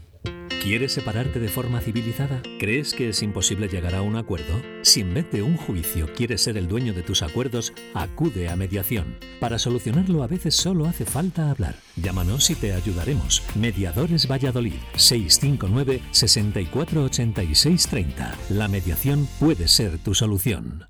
¿Quieres 0.68 0.92
separarte 0.92 1.40
de 1.40 1.48
forma 1.48 1.80
civilizada? 1.80 2.42
¿Crees 2.58 2.92
que 2.92 3.08
es 3.08 3.22
imposible 3.22 3.68
llegar 3.68 3.94
a 3.94 4.02
un 4.02 4.16
acuerdo? 4.16 4.60
Si 4.82 5.00
en 5.00 5.14
vez 5.14 5.30
de 5.30 5.40
un 5.40 5.56
juicio 5.56 6.12
quieres 6.12 6.42
ser 6.42 6.58
el 6.58 6.68
dueño 6.68 6.92
de 6.92 7.02
tus 7.02 7.22
acuerdos, 7.22 7.72
acude 7.94 8.50
a 8.50 8.56
mediación. 8.56 9.16
Para 9.40 9.58
solucionarlo 9.58 10.22
a 10.22 10.26
veces 10.26 10.54
solo 10.54 10.84
hace 10.84 11.06
falta 11.06 11.50
hablar. 11.50 11.76
Llámanos 11.96 12.50
y 12.50 12.54
te 12.54 12.74
ayudaremos. 12.74 13.42
Mediadores 13.54 14.30
Valladolid 14.30 14.74
659 14.94 16.02
648630. 16.10 18.36
La 18.50 18.68
mediación 18.68 19.26
puede 19.40 19.68
ser 19.68 19.96
tu 19.96 20.14
solución. 20.14 20.84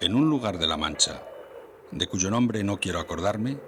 En 0.00 0.14
un 0.14 0.30
lugar 0.30 0.58
de 0.58 0.68
la 0.68 0.78
Mancha, 0.78 1.22
de 1.92 2.06
cuyo 2.06 2.30
nombre 2.30 2.64
no 2.64 2.78
quiero 2.78 2.98
acordarme, 2.98 3.58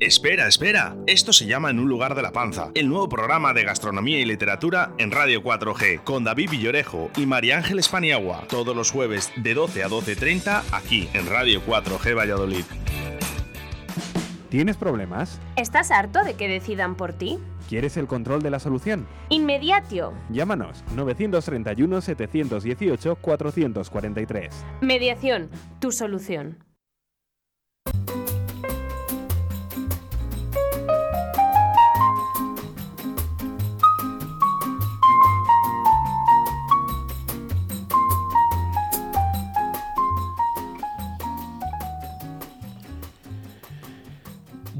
Espera, 0.00 0.46
espera. 0.46 0.96
Esto 1.08 1.32
se 1.32 1.46
llama 1.46 1.70
En 1.70 1.80
un 1.80 1.88
lugar 1.88 2.14
de 2.14 2.22
la 2.22 2.30
panza, 2.30 2.70
el 2.74 2.88
nuevo 2.88 3.08
programa 3.08 3.52
de 3.52 3.64
gastronomía 3.64 4.20
y 4.20 4.24
literatura 4.24 4.92
en 4.98 5.10
Radio 5.10 5.42
4G, 5.42 6.04
con 6.04 6.22
David 6.22 6.50
Villorejo 6.50 7.10
y 7.16 7.26
María 7.26 7.56
Ángeles 7.56 7.88
Paniagua, 7.88 8.44
todos 8.48 8.76
los 8.76 8.92
jueves 8.92 9.32
de 9.36 9.54
12 9.54 9.82
a 9.82 9.88
12.30 9.88 10.62
aquí 10.70 11.08
en 11.14 11.26
Radio 11.26 11.60
4G 11.66 12.16
Valladolid. 12.16 12.64
¿Tienes 14.50 14.76
problemas? 14.76 15.40
¿Estás 15.56 15.90
harto 15.90 16.22
de 16.22 16.34
que 16.34 16.46
decidan 16.46 16.94
por 16.94 17.12
ti? 17.12 17.38
¿Quieres 17.68 17.96
el 17.96 18.06
control 18.06 18.40
de 18.40 18.50
la 18.50 18.60
solución? 18.60 19.06
Inmediatio. 19.28 20.14
Llámanos 20.30 20.84
931 20.94 22.00
718 22.00 23.16
443. 23.16 24.64
Mediación, 24.80 25.50
tu 25.80 25.92
solución. 25.92 26.67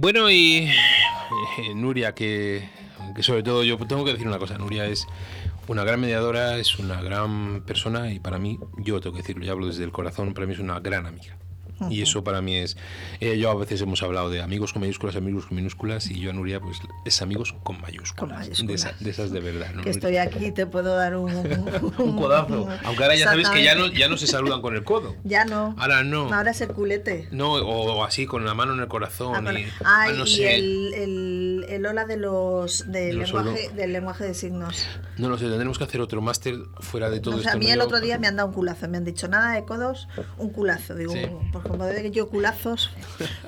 Bueno, 0.01 0.31
y 0.31 0.71
eh, 1.59 1.75
Nuria, 1.75 2.15
que, 2.15 2.69
que 3.17 3.25
sobre 3.25 3.43
todo 3.43 3.65
yo 3.65 3.77
tengo 3.79 4.05
que 4.05 4.13
decir 4.13 4.29
una 4.29 4.39
cosa, 4.39 4.57
Nuria 4.57 4.87
es 4.87 5.09
una 5.67 5.83
gran 5.83 6.01
mediadora, 6.01 6.57
es 6.57 6.79
una 6.79 7.03
gran 7.03 7.65
persona 7.67 8.13
y 8.13 8.21
para 8.21 8.39
mí, 8.39 8.61
yo 8.77 9.01
tengo 9.01 9.17
que 9.17 9.23
decirlo, 9.23 9.45
yo 9.45 9.51
hablo 9.51 9.67
desde 9.67 9.83
el 9.83 9.91
corazón, 9.91 10.35
para 10.35 10.47
mí 10.47 10.53
es 10.53 10.61
una 10.61 10.79
gran 10.79 11.05
amiga. 11.05 11.37
Y 11.91 12.03
eso 12.03 12.25
para 12.25 12.41
mí 12.43 12.57
es. 12.57 12.77
eh, 13.21 13.39
yo 13.39 13.51
a 13.51 13.55
veces 13.55 13.81
hemos 13.81 14.03
hablado 14.03 14.31
de 14.31 14.43
amigos 14.43 14.73
con 14.73 14.81
mayúsculas, 14.83 15.17
amigos 15.17 15.47
con 15.47 15.57
minúsculas, 15.57 16.11
y 16.11 16.19
yo 16.21 16.31
a 16.31 16.33
Nuria, 16.33 16.61
pues 16.61 16.79
es 17.05 17.23
amigos 17.23 17.55
con 17.63 17.81
mayúsculas. 17.81 18.15
Con 18.19 18.29
mayúsculas. 18.31 18.67
De, 18.69 18.75
esa- 18.75 18.95
de 18.99 19.11
esas 19.11 19.31
de 19.31 19.41
verdad. 19.41 19.73
¿no? 19.75 19.83
Que 19.83 19.91
estoy 19.91 20.17
aquí 20.17 20.47
y 20.47 20.53
te 20.53 20.67
puedo 20.67 20.95
dar 20.97 21.17
un. 21.17 21.29
Un 21.99 22.17
codazo. 22.21 22.69
Aunque 22.85 23.03
ahora 23.03 23.17
ya 23.17 23.25
sabes 23.27 23.49
que 23.49 23.63
ya 23.63 23.75
no, 23.75 23.87
ya 23.89 24.09
no 24.09 24.17
se 24.17 24.27
saludan 24.27 24.61
con 24.63 24.75
el 24.75 24.85
codo. 24.85 25.15
Ya 25.25 25.45
no. 25.45 25.75
Ahora 25.79 26.03
no. 26.05 26.33
Ahora 26.33 26.51
es 26.53 26.61
el 26.63 26.69
culete. 26.69 27.29
No, 27.33 27.53
o 27.55 28.05
así, 28.05 28.27
con 28.27 28.45
la 28.45 28.55
mano 28.55 28.73
en 28.73 28.79
el 28.81 28.85
Ah, 28.87 28.89
corazón. 28.89 29.45
con- 29.45 29.57
y, 29.59 29.65
ah, 29.85 30.07
ah, 30.09 30.13
no 30.17 30.25
y 30.25 30.29
sé. 30.37 30.55
el, 30.57 30.95
el, 30.95 31.67
el 31.69 31.87
hola 31.87 32.05
de 32.07 32.17
los, 32.17 32.91
del, 32.91 32.93
De 33.19 33.25
lenguaje, 33.25 33.27
solo- 33.67 33.75
del 33.77 33.93
lenguaje 33.93 34.25
de 34.25 34.35
signos. 34.35 34.87
No 35.19 35.29
lo 35.29 35.37
sé, 35.39 35.47
tendremos 35.49 35.77
que 35.79 35.85
hacer 35.85 36.01
otro 36.01 36.21
máster 36.23 36.57
fuera 36.81 37.11
de 37.11 37.21
todo 37.21 37.37
o 37.37 37.41
sea, 37.41 37.53
a 37.53 37.57
mí 37.57 37.71
el 37.71 37.81
otro 37.81 38.01
día 38.01 38.19
me 38.19 38.27
han 38.27 38.37
dado 38.37 38.49
un 38.49 38.55
culazo. 38.55 38.89
Me 38.89 38.97
han 38.97 39.05
dicho 39.05 39.29
nada 39.29 39.53
de 39.53 39.65
codos, 39.65 40.09
un 40.39 40.51
culazo. 40.51 40.95
Digo, 40.95 41.13
Sí. 41.13 41.21
pues 41.53 41.65
como 41.69 41.85
veo 41.87 42.03
que 42.03 42.11
yo 42.11 42.29
culazos, 42.29 42.91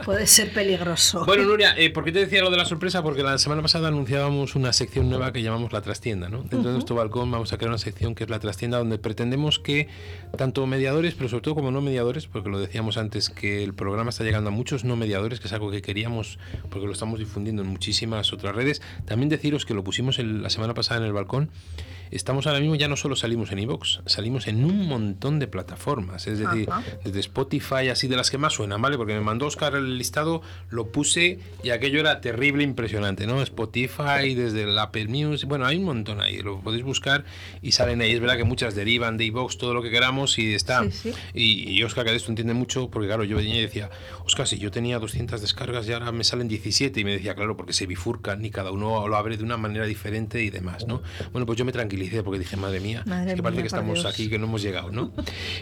puede 0.05 0.27
ser 0.27 0.53
peligroso. 0.53 1.25
Bueno, 1.31 1.45
Nuria, 1.45 1.75
eh, 1.77 1.91
¿por 1.91 2.05
qué 2.05 2.13
te 2.13 2.19
decía 2.21 2.43
lo 2.43 2.51
de 2.51 2.57
la 2.57 2.65
sorpresa? 2.67 3.03
Porque 3.03 3.23
la 3.23 3.39
semana 3.39 3.63
pasada 3.63 3.89
anunciábamos 3.89 4.55
una 4.55 4.73
sección 4.73 5.09
nueva 5.09 5.33
que 5.33 5.43
llamamos 5.43 5.73
La 5.73 5.81
Trastienda, 5.81 6.29
¿no? 6.29 6.39
Dentro 6.43 6.65
de 6.65 6.73
nuestro 6.73 6.97
balcón 6.97 7.31
vamos 7.31 7.53
a 7.53 7.57
crear 7.57 7.71
una 7.71 7.79
sección 7.79 8.15
que 8.15 8.25
es 8.25 8.31
La 8.31 8.39
Trastienda, 8.41 8.79
donde 8.79 8.99
pretendemos 8.99 9.59
que 9.59 9.89
tanto 10.37 10.67
mediadores, 10.67 11.15
pero 11.15 11.29
sobre 11.29 11.43
todo 11.43 11.55
como 11.55 11.71
no 11.71 11.81
mediadores, 11.81 12.27
porque 12.27 12.49
lo 12.51 12.59
decíamos 12.59 12.97
antes, 12.97 13.31
que 13.31 13.63
el 13.65 13.75
programa 13.75 14.11
está 14.11 14.25
llegando 14.25 14.49
a 14.49 14.53
muchos 14.53 14.85
no 14.85 14.97
mediadores, 14.97 15.41
que 15.41 15.47
es 15.47 15.53
algo 15.53 15.71
que 15.71 15.83
queríamos, 15.83 16.39
porque 16.71 16.87
lo 16.87 16.93
estamos 16.93 17.19
difundiendo 17.19 17.63
en 17.63 17.69
muchísimas 17.69 18.33
otras 18.33 18.55
redes. 18.55 18.83
También 19.07 19.29
deciros 19.29 19.65
que 19.67 19.75
lo 19.75 19.85
pusimos 19.85 20.19
el- 20.19 20.43
la 20.43 20.51
semana 20.51 20.75
pasada 20.75 21.01
en 21.01 21.07
el 21.07 21.13
balcón. 21.13 21.51
Estamos 22.11 22.47
ahora 22.47 22.61
mismo, 22.61 22.75
ya 22.75 22.89
no 22.89 22.97
solo 22.97 23.17
salimos 23.17 23.53
en 23.53 23.61
iVoox, 23.61 24.01
salimos 24.07 24.49
en 24.49 24.65
un 24.65 24.87
montón 24.87 25.39
de 25.39 25.47
plataformas, 25.47 26.27
es 26.27 26.39
decir, 26.39 26.69
Ajá. 26.71 26.83
desde 27.05 27.21
Spotify, 27.21 27.89
así 27.91 28.09
de 28.09 28.17
las 28.17 28.31
que 28.31 28.39
más 28.39 28.55
suenan, 28.55 28.83
¿vale? 28.83 28.97
Porque 28.97 29.15
me 29.15 29.21
mandó 29.21 29.47
Oscar 29.47 29.75
el 29.75 29.99
listado, 29.99 30.43
lo 30.71 30.89
puse 30.93 31.39
y 31.63 31.71
aquello 31.71 32.01
era 32.01 32.21
terrible, 32.21 32.65
impresionante, 32.65 33.27
¿no? 33.27 33.41
Spotify, 33.43 34.35
desde 34.35 34.65
el 34.65 34.79
Apple 34.79 35.07
Music, 35.07 35.49
bueno, 35.49 35.67
hay 35.67 35.77
un 35.77 35.85
montón 35.85 36.21
ahí, 36.21 36.39
lo 36.43 36.61
podéis 36.61 36.85
buscar 36.85 37.25
y 37.63 37.73
salen 37.73 38.01
ahí. 38.01 38.13
Es 38.13 38.21
verdad 38.21 38.37
que 38.37 38.45
muchas 38.45 38.75
derivan 38.75 39.17
de 39.17 39.25
iVoox, 39.27 39.59
todo 39.59 39.75
lo 39.75 39.83
que 39.83 39.91
queramos 39.91 40.39
y 40.39 40.55
está. 40.55 40.83
Sí, 40.91 41.13
sí. 41.13 41.15
Y, 41.35 41.71
y 41.71 41.83
Oscar 41.85 42.05
que 42.05 42.11
de 42.11 42.17
esto 42.17 42.31
entiende 42.31 42.55
mucho, 42.55 42.91
porque 42.91 43.07
claro, 43.07 43.25
yo 43.25 43.37
venía 43.37 43.57
y 43.57 43.63
decía, 43.63 43.91
Oscar, 44.25 44.47
si 44.47 44.59
yo 44.59 44.71
tenía 44.71 44.99
200 44.99 45.41
descargas 45.41 45.89
y 45.89 45.93
ahora 45.93 46.13
me 46.13 46.25
salen 46.25 46.49
17, 46.49 47.01
y 47.01 47.05
me 47.05 47.13
decía, 47.13 47.35
claro, 47.35 47.57
porque 47.57 47.73
se 47.73 47.87
bifurcan 47.87 48.45
y 48.45 48.51
cada 48.51 48.71
uno 48.73 49.07
lo 49.07 49.17
abre 49.17 49.37
de 49.37 49.45
una 49.45 49.57
manera 49.57 49.87
diferente 49.87 50.43
y 50.43 50.51
demás, 50.51 50.87
¿no? 50.87 51.03
Bueno, 51.33 51.47
pues 51.47 51.59
yo 51.59 51.65
me 51.65 51.73
tranquilicé 52.01 52.23
porque 52.23 52.39
dije, 52.39 52.57
madre 52.57 52.81
mía, 52.81 53.03
Madre 53.07 53.31
es 53.31 53.37
que 53.37 53.43
parece 53.43 53.57
mía, 53.57 53.63
que 53.65 53.67
estamos 53.67 53.95
Dios. 53.95 54.07
aquí, 54.07 54.29
que 54.29 54.39
no 54.39 54.47
hemos 54.47 54.63
llegado, 54.63 54.91
¿no? 54.91 55.13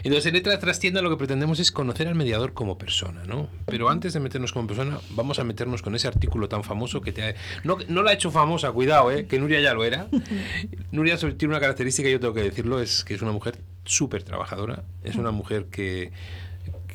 Entonces, 0.03 0.25
en 0.27 0.33
Letra 0.33 0.57
Trastienda 0.59 1.01
lo 1.01 1.09
que 1.09 1.17
pretendemos 1.17 1.59
es 1.59 1.71
conocer 1.71 2.07
al 2.07 2.15
mediador 2.15 2.29
mediador 2.29 2.53
como 2.53 2.77
persona, 2.77 3.23
¿no? 3.25 3.49
Pero 3.65 3.89
antes 3.89 4.13
de 4.13 4.19
meternos 4.19 4.53
como 4.53 4.67
persona, 4.67 4.99
vamos 5.11 5.39
a 5.39 5.43
meternos 5.43 5.81
con 5.81 5.95
ese 5.95 6.07
artículo 6.07 6.47
tan 6.47 6.63
famoso 6.63 7.01
que 7.01 7.11
te 7.11 7.23
ha... 7.23 7.35
No, 7.63 7.77
no 7.87 8.03
la 8.03 8.11
ha 8.11 8.13
hecho 8.13 8.29
famosa, 8.29 8.71
cuidado, 8.71 9.11
¿eh? 9.11 9.25
que 9.25 9.39
Nuria 9.39 9.59
ya 9.61 9.73
lo 9.73 9.83
era. 9.83 10.07
Nuria 10.91 11.17
tiene 11.17 11.47
una 11.47 11.59
característica, 11.59 12.07
yo 12.07 12.19
tengo 12.19 12.35
que 12.35 12.43
decirlo, 12.43 12.79
es 12.81 13.03
que 13.03 13.15
es 13.15 13.21
una 13.23 13.31
mujer 13.31 13.57
súper 13.83 14.21
trabajadora, 14.21 14.83
es 15.03 15.15
una 15.15 15.31
mujer 15.31 15.65
que, 15.71 16.11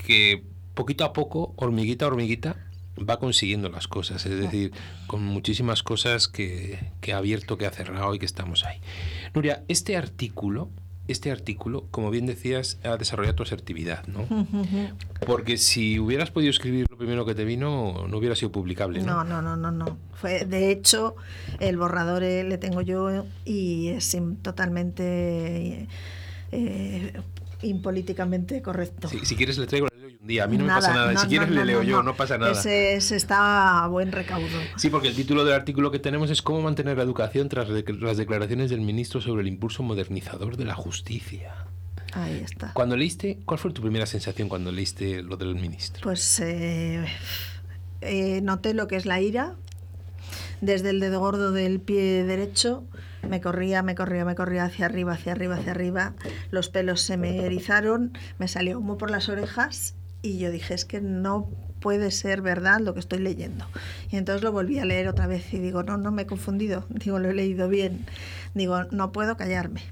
que 0.07 0.45
poquito 0.75 1.05
a 1.05 1.13
poco, 1.13 1.53
hormiguita 1.57 2.05
a 2.05 2.09
hormiguita, 2.09 2.64
va 2.99 3.19
consiguiendo 3.19 3.69
las 3.69 3.89
cosas, 3.89 4.25
es 4.27 4.39
decir, 4.39 4.73
con 5.07 5.23
muchísimas 5.25 5.83
cosas 5.83 6.29
que, 6.29 6.79
que 7.01 7.13
ha 7.13 7.19
abierto, 7.19 7.59
que 7.59 7.67
ha 7.67 7.71
cerrado 7.71 8.15
y 8.15 8.19
que 8.19 8.27
estamos 8.27 8.65
ahí. 8.65 8.81
Nuria, 9.35 9.65
este 9.69 9.97
artículo 9.97 10.71
este 11.07 11.31
artículo, 11.31 11.87
como 11.91 12.11
bien 12.11 12.27
decías, 12.27 12.79
ha 12.83 12.97
desarrollado 12.97 13.37
tu 13.37 13.43
asertividad, 13.43 14.07
¿no? 14.07 14.27
Porque 15.27 15.59
si 15.59 15.99
hubieras 15.99 16.31
podido 16.31 16.51
escribir 16.51 16.87
lo 16.91 16.97
primero 16.97 17.27
que 17.27 17.35
te 17.35 17.45
vino, 17.45 18.07
no 18.09 18.19
hubiera 18.19 18.35
sido 18.35 18.53
publicable, 18.53 19.01
¿no? 19.03 19.25
No, 19.25 19.43
no, 19.43 19.57
no, 19.57 19.71
no, 19.71 19.99
Fue, 20.15 20.45
de 20.47 20.71
hecho, 20.71 21.17
el 21.61 21.77
borrador 21.77 22.23
eh, 22.23 22.45
le 22.45 22.59
tengo 22.59 22.81
yo 22.81 23.27
y 23.45 23.89
es 23.89 24.17
totalmente 24.41 25.89
eh, 26.53 27.21
impolíticamente 27.63 28.63
correcto. 28.63 29.09
si 29.09 29.37
quieres 29.37 29.59
le 29.59 29.67
traigo 29.67 29.89
día. 30.27 30.45
A 30.45 30.47
mí 30.47 30.57
no 30.57 30.65
me 30.65 30.73
pasa 30.73 30.93
nada. 30.93 31.17
si 31.17 31.27
quieres 31.29 31.51
le 31.51 31.65
leo 31.65 31.83
yo, 31.83 32.03
no 32.03 32.17
pasa 32.17 32.39
nada. 32.39 32.53
Ese, 32.53 32.97
está 32.97 33.85
a 33.85 33.89
buen 33.89 34.13
recaudo. 34.13 34.59
Sí, 34.77 34.91
porque 34.91 35.09
el 35.09 35.15
título 35.15 35.45
del 35.45 35.55
artículo 35.55 35.91
que 35.91 35.99
tenemos 35.99 36.31
es 36.31 36.43
cómo 36.43 36.63
mantener 36.63 36.97
la 36.97 37.03
educación 37.03 37.49
tras 37.49 37.69
las 37.69 38.17
declaraciones 38.17 38.71
del 38.71 38.81
ministro 38.81 39.21
sobre 39.21 39.43
el 39.43 39.49
impulso 39.49 39.83
modernizador 39.83 40.57
de 40.57 40.65
la 40.65 40.75
justicia. 40.75 41.55
Ahí 42.13 42.43
está. 42.45 42.73
Cuando 42.75 42.97
leíste, 42.97 43.39
¿cuál 43.45 43.59
fue 43.59 43.73
tu 43.73 43.83
primera 43.83 44.07
sensación 44.07 44.49
cuando 44.49 44.71
leíste 44.71 45.23
lo 45.23 45.37
del 45.37 45.57
ministro? 45.57 46.03
Pues 46.03 46.41
eh, 46.41 47.05
eh, 48.01 48.41
noté 48.43 48.75
lo 48.75 48.87
que 48.87 48.97
es 48.97 49.07
la 49.07 49.21
ira. 49.21 49.55
Desde 50.61 50.91
el 50.91 51.01
dedo 51.01 51.19
gordo 51.19 51.53
del 51.53 51.81
pie 51.81 52.25
derecho 52.25 52.85
me 53.29 53.41
corría, 53.41 53.83
me 53.83 53.95
corría, 53.95 54.25
me 54.25 54.35
corría 54.35 54.65
hacia 54.65 54.87
arriba, 54.87 55.15
hacia 55.15 55.33
arriba, 55.33 55.57
hacia 55.57 55.73
arriba. 55.73 56.15
Los 56.51 56.69
pelos 56.69 57.01
se 57.01 57.17
me 57.17 57.45
erizaron, 57.45 58.17
me 58.39 58.49
salió 58.49 58.79
humo 58.79 58.97
por 58.97 59.11
las 59.11 59.29
orejas 59.29 59.95
y 60.25 60.39
yo 60.39 60.51
dije, 60.51 60.75
es 60.75 60.85
que 60.85 61.01
no 61.03 61.51
puede 61.81 62.11
ser 62.11 62.41
verdad 62.41 62.81
lo 62.81 62.95
que 62.95 63.01
estoy 63.01 63.19
leyendo. 63.19 63.67
Y 64.11 64.17
entonces 64.17 64.43
lo 64.43 64.53
volví 64.53 64.79
a 64.79 64.87
leer 64.87 65.07
otra 65.07 65.27
vez 65.27 65.53
y 65.53 65.59
digo, 65.59 65.83
no, 65.83 65.99
no 65.99 66.11
me 66.13 66.23
he 66.23 66.27
confundido, 66.27 66.87
digo, 66.89 67.19
lo 67.19 67.29
he 67.29 67.35
leído 67.35 67.69
bien, 67.69 68.07
digo, 68.55 68.85
no 68.85 69.13
puedo 69.13 69.37
callarme. 69.37 69.83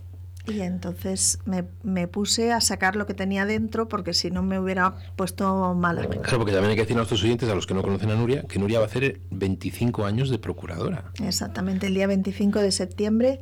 Y 0.48 0.60
entonces 0.62 1.38
me, 1.44 1.66
me, 1.84 2.08
puse 2.08 2.50
a 2.50 2.60
sacar 2.60 2.96
lo 2.96 3.06
que 3.06 3.14
tenía 3.14 3.46
dentro 3.46 3.88
porque 3.88 4.12
si 4.12 4.32
no 4.32 4.42
me 4.42 4.58
hubiera 4.58 4.94
puesto 5.14 5.72
mala. 5.74 6.04
Claro, 6.08 6.38
porque 6.38 6.50
también 6.50 6.70
hay 6.70 6.74
que 6.74 6.82
decir 6.82 6.96
a 6.96 6.96
nuestros 6.96 7.22
oyentes, 7.22 7.48
a 7.48 7.54
los 7.54 7.64
que 7.64 7.74
no 7.74 7.82
conocen 7.82 8.10
a 8.10 8.16
Nuria, 8.16 8.42
que 8.48 8.58
Nuria 8.58 8.80
va 8.80 8.86
a 8.86 8.88
hacer 8.88 9.20
25 9.30 10.04
años 10.04 10.30
de 10.30 10.40
procuradora. 10.40 11.12
Exactamente, 11.22 11.86
el 11.86 11.94
día 11.94 12.08
25 12.08 12.58
de 12.58 12.72
septiembre 12.72 13.40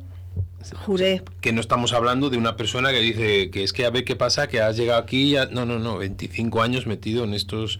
Juré. 0.85 1.23
Que 1.41 1.51
no 1.53 1.61
estamos 1.61 1.93
hablando 1.93 2.29
de 2.29 2.37
una 2.37 2.55
persona 2.55 2.91
que 2.91 2.99
dice 2.99 3.49
que 3.49 3.63
es 3.63 3.73
que 3.73 3.85
a 3.85 3.89
ver 3.89 4.03
qué 4.03 4.15
pasa, 4.15 4.47
que 4.47 4.61
has 4.61 4.77
llegado 4.77 4.99
aquí. 4.99 5.31
Ya... 5.31 5.47
No, 5.47 5.65
no, 5.65 5.79
no. 5.79 5.97
25 5.97 6.61
años 6.61 6.87
metido 6.87 7.23
en 7.23 7.33
estos, 7.33 7.79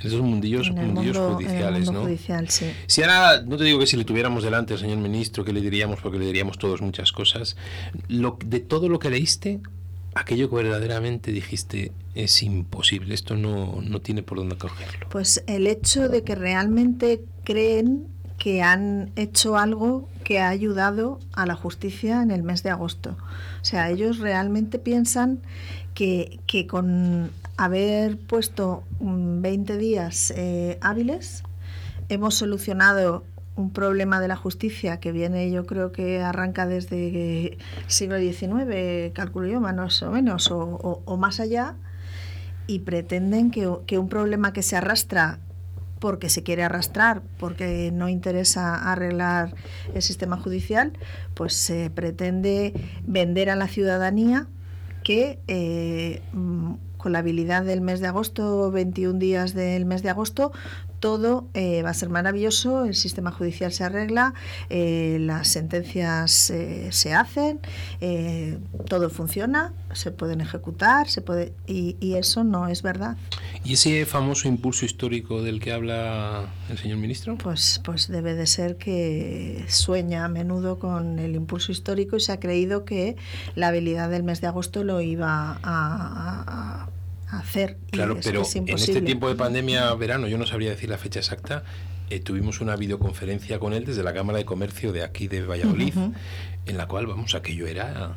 en 0.00 0.06
estos 0.06 0.20
mundillos, 0.22 0.70
mundillos 0.70 1.16
judiciales, 1.16 1.90
¿no? 1.90 2.02
Judicial, 2.02 2.48
sí. 2.48 2.72
Si 2.86 3.02
ahora, 3.02 3.42
no 3.42 3.56
te 3.56 3.64
digo 3.64 3.78
que 3.78 3.86
si 3.86 3.96
le 3.96 4.04
tuviéramos 4.04 4.42
delante 4.42 4.74
al 4.74 4.80
señor 4.80 4.98
ministro, 4.98 5.44
que 5.44 5.52
le 5.52 5.60
diríamos, 5.60 6.00
porque 6.00 6.18
le 6.18 6.26
diríamos 6.26 6.58
todos 6.58 6.80
muchas 6.80 7.12
cosas. 7.12 7.56
Lo, 8.08 8.38
de 8.44 8.60
todo 8.60 8.88
lo 8.88 8.98
que 8.98 9.10
leíste, 9.10 9.60
aquello 10.14 10.48
que 10.50 10.56
verdaderamente 10.56 11.32
dijiste 11.32 11.92
es 12.14 12.42
imposible, 12.42 13.14
esto 13.14 13.36
no, 13.36 13.80
no 13.82 14.00
tiene 14.00 14.22
por 14.22 14.38
dónde 14.38 14.56
cogerlo. 14.56 15.08
Pues 15.10 15.42
el 15.46 15.66
hecho 15.66 16.08
de 16.08 16.22
que 16.22 16.34
realmente 16.34 17.22
creen 17.44 18.11
que 18.42 18.60
han 18.60 19.12
hecho 19.14 19.56
algo 19.56 20.08
que 20.24 20.40
ha 20.40 20.48
ayudado 20.48 21.20
a 21.32 21.46
la 21.46 21.54
justicia 21.54 22.22
en 22.22 22.32
el 22.32 22.42
mes 22.42 22.64
de 22.64 22.70
agosto. 22.70 23.10
O 23.60 23.64
sea, 23.64 23.88
ellos 23.88 24.18
realmente 24.18 24.80
piensan 24.80 25.38
que, 25.94 26.40
con 26.68 27.30
haber 27.56 28.18
puesto 28.18 28.82
20 28.98 29.76
días 29.76 30.32
eh, 30.36 30.76
hábiles, 30.80 31.44
hemos 32.08 32.34
solucionado 32.34 33.22
un 33.54 33.70
problema 33.70 34.20
de 34.20 34.26
la 34.26 34.34
justicia 34.34 34.98
que 34.98 35.12
viene, 35.12 35.48
yo 35.52 35.64
creo 35.64 35.92
que 35.92 36.20
arranca 36.20 36.66
desde 36.66 37.58
siglo 37.86 38.18
XIX, 38.18 39.12
calculo 39.12 39.46
yo, 39.46 39.60
más 39.60 40.02
o 40.02 40.10
menos, 40.10 40.48
o, 40.50 41.16
más 41.16 41.38
allá, 41.38 41.76
y 42.66 42.80
pretenden 42.80 43.52
que, 43.52 43.70
que, 43.86 43.98
un 43.98 44.08
problema 44.08 44.52
que 44.52 44.64
se 44.64 44.74
arrastra 44.74 45.38
porque 46.02 46.28
se 46.30 46.42
quiere 46.42 46.64
arrastrar, 46.64 47.22
porque 47.38 47.92
no 47.92 48.08
interesa 48.08 48.90
arreglar 48.90 49.54
el 49.94 50.02
sistema 50.02 50.36
judicial, 50.36 50.94
pues 51.34 51.54
se 51.54 51.90
pretende 51.90 52.74
vender 53.06 53.48
a 53.50 53.54
la 53.54 53.68
ciudadanía 53.68 54.48
que 55.04 55.38
eh, 55.46 56.20
mm, 56.32 56.72
con 56.96 57.12
la 57.12 57.20
habilidad 57.20 57.62
del 57.62 57.82
mes 57.82 58.00
de 58.00 58.08
agosto, 58.08 58.72
21 58.72 59.20
días 59.20 59.54
del 59.54 59.84
mes 59.84 60.02
de 60.02 60.10
agosto, 60.10 60.50
todo 61.02 61.48
eh, 61.54 61.82
va 61.82 61.90
a 61.90 61.94
ser 61.94 62.10
maravilloso, 62.10 62.84
el 62.84 62.94
sistema 62.94 63.32
judicial 63.32 63.72
se 63.72 63.82
arregla, 63.82 64.34
eh, 64.70 65.18
las 65.20 65.48
sentencias 65.48 66.48
eh, 66.50 66.92
se 66.92 67.12
hacen, 67.12 67.58
todo 68.86 69.10
funciona, 69.10 69.74
se 69.92 70.12
pueden 70.12 70.40
ejecutar, 70.40 71.08
se 71.08 71.20
puede 71.20 71.54
y, 71.66 71.96
y, 71.98 72.14
eso 72.14 72.44
no 72.44 72.68
es 72.68 72.82
verdad. 72.82 73.16
¿Y 73.64 73.72
ese 73.72 74.06
famoso 74.06 74.46
impulso 74.46 74.84
histórico 74.84 75.42
del 75.42 75.58
que 75.58 75.72
habla 75.72 76.46
el 76.70 76.78
señor 76.78 76.98
ministro? 76.98 77.36
Pues, 77.36 77.80
pues 77.84 78.06
debe 78.06 78.34
de 78.34 78.46
ser 78.46 78.76
que 78.76 79.64
sueña 79.68 80.24
a 80.24 80.28
menudo 80.28 80.78
con 80.78 81.18
el 81.18 81.34
impulso 81.34 81.72
histórico 81.72 82.14
y 82.16 82.20
se 82.20 82.30
ha 82.30 82.38
creído 82.38 82.84
que 82.84 83.16
la 83.56 83.68
habilidad 83.68 84.08
del 84.08 84.22
mes 84.22 84.40
de 84.40 84.46
agosto 84.46 84.84
lo 84.84 85.00
iba 85.00 85.58
a 85.64 86.91
hacer. 87.32 87.78
Claro, 87.90 88.18
pero 88.22 88.42
en 88.54 88.68
este 88.68 89.02
tiempo 89.02 89.28
de 89.28 89.34
pandemia, 89.34 89.92
verano, 89.94 90.28
yo 90.28 90.38
no 90.38 90.46
sabría 90.46 90.70
decir 90.70 90.88
la 90.88 90.98
fecha 90.98 91.18
exacta, 91.18 91.64
eh, 92.10 92.20
tuvimos 92.20 92.60
una 92.60 92.76
videoconferencia 92.76 93.58
con 93.58 93.72
él 93.72 93.84
desde 93.84 94.02
la 94.02 94.12
Cámara 94.12 94.38
de 94.38 94.44
Comercio 94.44 94.92
de 94.92 95.02
aquí 95.02 95.28
de 95.28 95.42
Valladolid, 95.42 95.94
en 96.66 96.76
la 96.76 96.86
cual, 96.86 97.06
vamos, 97.06 97.34
aquello 97.34 97.66
era 97.66 98.16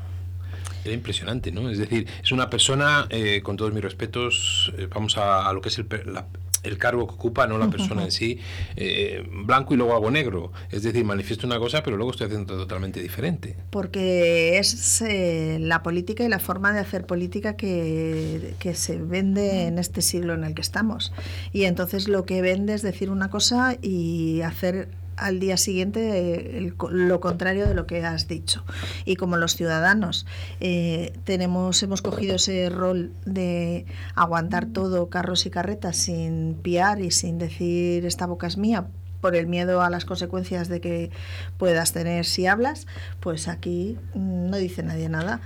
era 0.85 0.93
impresionante, 0.93 1.51
¿no? 1.51 1.69
Es 1.69 1.79
decir, 1.79 2.07
es 2.23 2.31
una 2.31 2.49
persona, 2.49 3.07
eh, 3.09 3.41
con 3.41 3.57
todos 3.57 3.73
mis 3.73 3.83
respetos, 3.83 4.71
eh, 4.77 4.87
vamos 4.93 5.17
a, 5.17 5.51
lo 5.51 5.61
que 5.61 5.69
es 5.69 5.79
el, 5.79 5.87
la, 6.05 6.27
el 6.65 6.77
cargo 6.77 7.07
que 7.07 7.13
ocupa, 7.13 7.47
no 7.47 7.57
la 7.57 7.69
persona 7.69 8.03
en 8.03 8.11
sí, 8.11 8.39
eh, 8.75 9.27
blanco 9.45 9.73
y 9.73 9.77
luego 9.77 9.93
hago 9.93 10.11
negro. 10.11 10.51
Es 10.71 10.83
decir, 10.83 11.05
manifiesto 11.05 11.47
una 11.47 11.59
cosa, 11.59 11.83
pero 11.83 11.97
luego 11.97 12.11
estoy 12.11 12.27
haciendo 12.27 12.57
totalmente 12.57 13.01
diferente. 13.01 13.55
Porque 13.69 14.57
es 14.57 15.01
eh, 15.01 15.57
la 15.61 15.83
política 15.83 16.23
y 16.23 16.29
la 16.29 16.39
forma 16.39 16.73
de 16.73 16.79
hacer 16.79 17.05
política 17.05 17.55
que, 17.55 18.55
que 18.59 18.75
se 18.75 18.97
vende 18.97 19.67
en 19.67 19.79
este 19.79 20.01
siglo 20.01 20.33
en 20.33 20.43
el 20.43 20.53
que 20.53 20.61
estamos. 20.61 21.13
Y 21.53 21.65
entonces 21.65 22.07
lo 22.07 22.25
que 22.25 22.41
vende 22.41 22.73
es 22.73 22.81
decir 22.81 23.09
una 23.09 23.29
cosa 23.29 23.77
y 23.81 24.41
hacer 24.41 24.89
al 25.17 25.39
día 25.39 25.57
siguiente 25.57 26.65
eh, 26.65 26.73
lo 26.89 27.19
contrario 27.19 27.67
de 27.67 27.73
lo 27.73 27.87
que 27.87 28.03
has 28.03 28.27
dicho. 28.27 28.63
Y 29.05 29.15
como 29.15 29.37
los 29.37 29.55
ciudadanos 29.55 30.25
eh, 30.59 31.13
tenemos, 31.23 31.81
hemos 31.83 32.01
cogido 32.01 32.35
ese 32.35 32.69
rol 32.69 33.11
de 33.25 33.85
aguantar 34.15 34.65
todo, 34.65 35.09
carros 35.09 35.45
y 35.45 35.49
carretas, 35.49 35.97
sin 35.97 36.55
piar 36.61 37.01
y 37.01 37.11
sin 37.11 37.37
decir 37.37 38.05
esta 38.05 38.25
boca 38.25 38.47
es 38.47 38.57
mía, 38.57 38.87
por 39.21 39.35
el 39.35 39.47
miedo 39.47 39.81
a 39.81 39.89
las 39.89 40.05
consecuencias 40.05 40.67
de 40.67 40.81
que 40.81 41.09
puedas 41.57 41.93
tener 41.93 42.25
si 42.25 42.45
hablas, 42.45 42.85
pues 43.19 43.47
aquí 43.47 43.97
no 44.13 44.57
dice 44.57 44.83
nadie 44.83 45.09
nada. 45.09 45.41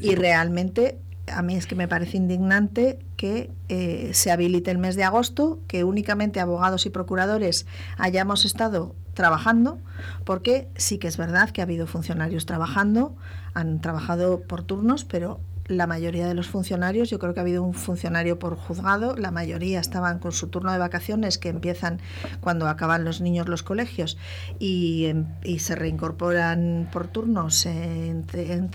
Y 0.00 0.16
realmente 0.16 0.98
a 1.26 1.42
mí 1.42 1.54
es 1.54 1.66
que 1.66 1.74
me 1.74 1.88
parece 1.88 2.16
indignante 2.16 2.98
que 3.16 3.50
eh, 3.68 4.10
se 4.12 4.30
habilite 4.30 4.70
el 4.70 4.78
mes 4.78 4.96
de 4.96 5.04
agosto, 5.04 5.60
que 5.68 5.84
únicamente 5.84 6.40
abogados 6.40 6.86
y 6.86 6.90
procuradores 6.90 7.66
hayamos 7.96 8.44
estado 8.44 8.94
trabajando, 9.14 9.78
porque 10.24 10.68
sí 10.76 10.98
que 10.98 11.08
es 11.08 11.16
verdad 11.16 11.50
que 11.50 11.60
ha 11.60 11.64
habido 11.64 11.86
funcionarios 11.86 12.46
trabajando, 12.46 13.14
han 13.54 13.80
trabajado 13.80 14.40
por 14.40 14.62
turnos, 14.62 15.04
pero 15.04 15.38
la 15.66 15.86
mayoría 15.86 16.26
de 16.26 16.34
los 16.34 16.48
funcionarios, 16.48 17.10
yo 17.10 17.18
creo 17.18 17.34
que 17.34 17.40
ha 17.40 17.42
habido 17.42 17.62
un 17.62 17.74
funcionario 17.74 18.38
por 18.38 18.56
juzgado, 18.56 19.16
la 19.16 19.30
mayoría 19.30 19.80
estaban 19.80 20.18
con 20.18 20.32
su 20.32 20.48
turno 20.48 20.72
de 20.72 20.78
vacaciones 20.78 21.38
que 21.38 21.48
empiezan 21.48 22.00
cuando 22.40 22.68
acaban 22.68 23.04
los 23.04 23.20
niños 23.20 23.48
los 23.48 23.62
colegios 23.62 24.18
y, 24.58 25.06
em, 25.06 25.26
se 25.58 25.76
reincorporan 25.76 26.88
por 26.92 27.06
turnos 27.06 27.66
en, 27.66 28.24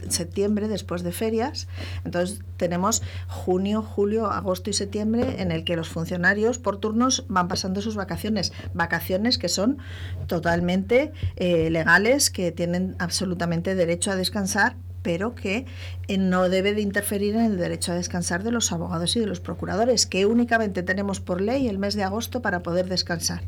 septiembre 0.10 0.68
después 0.68 1.04
de 1.04 1.12
ferias. 1.12 1.68
Entonces 2.06 2.40
tenemos 2.56 3.04
junio, 3.28 3.82
julio, 3.82 4.28
agosto 4.28 4.70
y 4.70 4.74
septiembre 4.74 5.42
en 5.42 5.52
el 5.52 5.64
que 5.64 5.76
los 5.76 5.90
funcionarios 5.90 6.60
por 6.60 6.78
turnos 6.78 7.26
van 7.28 7.48
pasando 7.48 7.82
sus 7.82 7.96
vacaciones, 7.96 8.54
vacaciones 8.74 9.38
que 9.38 9.50
son 9.50 9.80
totalmente 10.28 11.12
eh, 11.36 11.70
legales, 11.70 12.30
que 12.30 12.52
tienen 12.52 12.96
absolutamente 13.00 13.76
derecho 13.76 14.12
a 14.12 14.16
descansar 14.16 14.78
pero 15.08 15.36
que 15.36 15.66
eh, 16.10 16.18
no 16.18 16.50
debe 16.50 16.74
de 16.74 16.82
interferir 16.82 17.34
en 17.36 17.46
el 17.46 17.58
derecho 17.58 17.94
a 17.94 17.96
descansar 17.96 18.44
de 18.44 18.52
los 18.52 18.74
abogados 18.74 19.16
y 19.16 19.22
de 19.22 19.26
los 19.26 19.40
procuradores, 19.40 20.06
que 20.06 20.26
únicamente 20.26 20.84
tenemos 20.84 21.22
por 21.22 21.40
ley 21.40 21.70
el 21.70 21.80
mes 21.80 21.96
de 21.96 22.04
agosto 22.04 22.42
para 22.42 22.62
poder 22.62 22.90
descansar. 22.90 23.44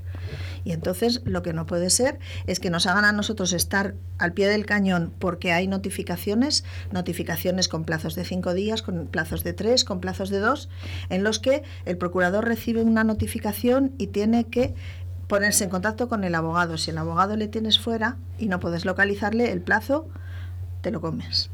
Y 0.64 0.72
entonces 0.72 1.22
lo 1.26 1.44
que 1.44 1.52
no 1.52 1.66
puede 1.66 1.90
ser 1.90 2.18
es 2.48 2.62
que 2.62 2.70
nos 2.70 2.86
hagan 2.86 3.04
a 3.04 3.12
nosotros 3.12 3.52
estar 3.52 3.96
al 4.20 4.32
pie 4.32 4.48
del 4.48 4.66
cañón 4.66 5.12
porque 5.20 5.52
hay 5.52 5.68
notificaciones, 5.68 6.64
notificaciones 6.94 7.68
con 7.68 7.84
plazos 7.84 8.16
de 8.16 8.24
cinco 8.24 8.54
días, 8.54 8.82
con 8.82 9.08
plazos 9.08 9.44
de 9.44 9.52
tres, 9.52 9.84
con 9.84 10.00
plazos 10.00 10.30
de 10.30 10.40
dos, 10.40 10.70
en 11.10 11.26
los 11.26 11.40
que 11.40 11.64
el 11.84 11.98
procurador 11.98 12.46
recibe 12.46 12.84
una 12.84 13.04
notificación 13.04 13.92
y 13.98 14.08
tiene 14.08 14.46
que 14.46 14.76
ponerse 15.28 15.66
en 15.66 15.72
contacto 15.72 16.08
con 16.08 16.24
el 16.24 16.36
abogado. 16.36 16.78
Si 16.78 16.92
el 16.92 16.98
abogado 16.98 17.36
le 17.36 17.50
tienes 17.50 17.80
fuera 17.80 18.16
y 18.38 18.48
no 18.48 18.62
puedes 18.62 18.86
localizarle, 18.86 19.52
el 19.52 19.60
plazo 19.60 20.08
te 20.82 20.92
lo 20.92 21.02
comes. 21.02 21.50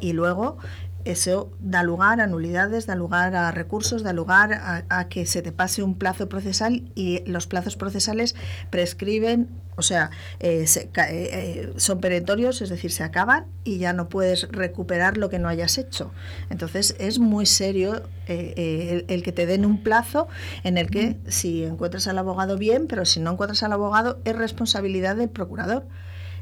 Y 0.00 0.12
luego 0.12 0.58
eso 1.04 1.50
da 1.58 1.82
lugar 1.82 2.20
a 2.20 2.26
nulidades, 2.26 2.86
da 2.86 2.94
lugar 2.94 3.34
a 3.34 3.50
recursos, 3.50 4.02
da 4.02 4.12
lugar 4.12 4.84
a, 4.88 5.08
que 5.08 5.26
se 5.26 5.42
te 5.42 5.52
pase 5.52 5.82
un 5.82 5.94
plazo 5.94 6.28
procesal 6.28 6.90
y 6.94 7.22
los 7.24 7.46
plazos 7.46 7.76
procesales 7.76 8.34
prescriben, 8.70 9.48
o 9.76 9.82
sea, 9.82 10.10
eh, 10.40 10.66
eh, 10.66 10.88
eh, 10.96 11.72
son 11.76 12.00
perentorios, 12.00 12.60
es 12.60 12.68
decir, 12.68 12.90
se 12.90 13.04
acaban 13.04 13.46
y 13.64 13.78
ya 13.78 13.92
no 13.92 14.08
puedes 14.08 14.48
recuperar 14.50 15.16
lo 15.16 15.30
que 15.30 15.38
no 15.38 15.48
hayas 15.48 15.78
hecho. 15.78 16.10
Entonces 16.50 16.94
es 16.98 17.18
muy 17.18 17.46
serio 17.46 18.02
el, 18.26 19.06
el, 19.08 19.22
que 19.22 19.32
te 19.32 19.46
den 19.46 19.64
un 19.64 19.82
plazo 19.82 20.28
en 20.64 20.76
el 20.76 20.90
que 20.90 21.16
si 21.28 21.64
encuentras 21.64 22.06
al 22.08 22.18
abogado 22.18 22.58
bien, 22.58 22.86
pero 22.86 23.04
si 23.04 23.20
no 23.20 23.32
encuentras 23.32 23.62
al 23.62 23.72
abogado 23.72 24.18
es 24.24 24.36
responsabilidad 24.36 25.16
del 25.16 25.30
procurador 25.30 25.86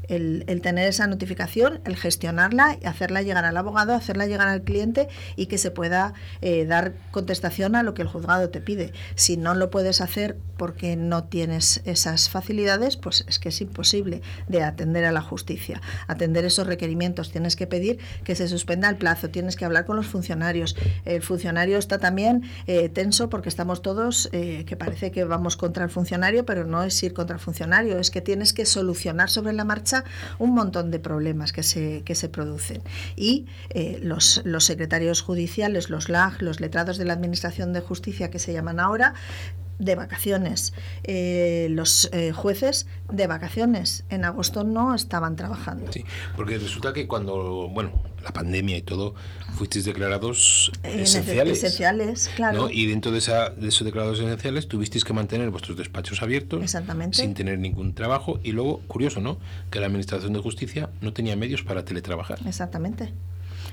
el, 0.07 0.61
tener 0.61 0.87
esa 0.87 1.07
notificación, 1.07 1.81
el 1.85 1.95
gestionarla, 1.95 2.77
hacerla 2.85 3.21
llegar 3.21 3.45
al 3.45 3.57
abogado, 3.57 3.93
hacerla 3.93 4.25
llegar 4.25 4.47
al 4.47 4.63
cliente 4.63 5.07
y 5.35 5.47
que 5.47 5.57
se 5.57 5.71
pueda 5.71 6.13
eh, 6.41 6.65
dar 6.65 6.93
contestación 7.11 7.75
a 7.75 7.83
lo 7.83 7.93
que 7.93 8.01
el 8.01 8.07
juzgado 8.07 8.49
te 8.49 8.61
pide. 8.61 8.93
Si 9.15 9.37
no 9.37 9.53
lo 9.53 9.69
puedes 9.69 10.01
hacer 10.01 10.37
porque 10.57 10.95
no 10.95 11.25
tienes 11.25 11.81
esas 11.85 12.29
facilidades, 12.29 12.97
pues 12.97 13.25
es 13.27 13.39
que 13.39 13.49
es 13.49 13.61
imposible 13.61 14.21
de 14.47 14.63
atender 14.63 15.05
a 15.05 15.11
la 15.11 15.21
justicia, 15.21 15.81
atender 16.07 16.45
esos 16.45 16.67
requerimientos. 16.67 17.31
Tienes 17.31 17.55
que 17.55 17.67
pedir 17.67 17.99
que 18.23 18.35
se 18.35 18.47
suspenda 18.47 18.89
el 18.89 18.97
plazo, 18.97 19.29
tienes 19.29 19.55
que 19.55 19.65
hablar 19.65 19.85
con 19.85 19.95
los 19.95 20.07
funcionarios. 20.07 20.75
El 21.05 21.21
funcionario 21.21 21.77
está 21.77 21.99
también 21.99 22.43
eh, 22.65 22.89
tenso 22.89 23.29
porque 23.29 23.49
estamos 23.49 23.81
todos, 23.81 24.29
eh, 24.31 24.63
que 24.65 24.75
parece 24.75 25.11
que 25.11 25.23
vamos 25.23 25.57
contra 25.57 25.83
el 25.83 25.89
funcionario, 25.89 26.45
pero 26.45 26.65
no 26.65 26.83
es 26.83 27.01
ir 27.03 27.13
contra 27.13 27.35
el 27.35 27.41
funcionario, 27.41 27.99
es 27.99 28.11
que 28.11 28.21
tienes 28.21 28.53
que 28.53 28.65
solucionar 28.65 29.29
sobre 29.29 29.53
la 29.53 29.63
marcha 29.63 29.96
un 30.39 30.53
montón 30.53 30.91
de 30.91 30.99
problemas 30.99 31.51
que 31.53 31.63
se, 31.63 32.03
que 32.03 32.15
se 32.15 32.29
producen. 32.29 32.81
Y 33.15 33.45
eh, 33.69 33.99
los, 34.01 34.41
los 34.45 34.65
secretarios 34.65 35.21
judiciales, 35.21 35.89
los 35.89 36.09
LAG, 36.09 36.41
los 36.41 36.59
letrados 36.59 36.97
de 36.97 37.05
la 37.05 37.13
Administración 37.13 37.73
de 37.73 37.81
Justicia 37.81 38.29
que 38.29 38.39
se 38.39 38.53
llaman 38.53 38.79
ahora, 38.79 39.13
de 39.79 39.95
vacaciones. 39.95 40.73
Eh, 41.03 41.67
los 41.69 42.09
eh, 42.11 42.31
jueces 42.31 42.87
de 43.11 43.27
vacaciones. 43.27 44.05
En 44.09 44.25
agosto 44.25 44.63
no 44.63 44.95
estaban 44.95 45.35
trabajando. 45.35 45.91
Sí, 45.91 46.03
porque 46.35 46.57
resulta 46.57 46.93
que 46.93 47.07
cuando, 47.07 47.69
bueno, 47.69 47.91
la 48.27 48.33
pandemia 48.33 48.77
y 48.77 48.81
todo, 48.81 49.15
fuisteis 49.55 49.85
declarados 49.85 50.71
eh, 50.83 51.01
esenciales. 51.03 51.63
Esenciales, 51.63 52.29
claro. 52.35 52.69
Y 52.69 52.85
dentro 52.87 53.11
de, 53.11 53.19
esa, 53.19 53.49
de 53.51 53.69
esos 53.69 53.85
declarados 53.85 54.19
esenciales 54.19 54.67
tuvisteis 54.67 55.05
que 55.05 55.13
mantener 55.13 55.49
vuestros 55.49 55.77
despachos 55.77 56.21
abiertos. 56.21 56.61
Exactamente. 56.61 57.17
Sin 57.17 57.33
tener 57.33 57.57
ningún 57.57 57.93
trabajo. 57.93 58.39
Y 58.43 58.51
luego, 58.51 58.79
curioso, 58.87 59.21
¿no? 59.21 59.37
Que 59.71 59.79
la 59.79 59.85
Administración 59.85 60.33
de 60.33 60.39
Justicia 60.39 60.89
no 61.01 61.13
tenía 61.13 61.35
medios 61.37 61.63
para 61.63 61.85
teletrabajar. 61.85 62.39
Exactamente 62.45 63.13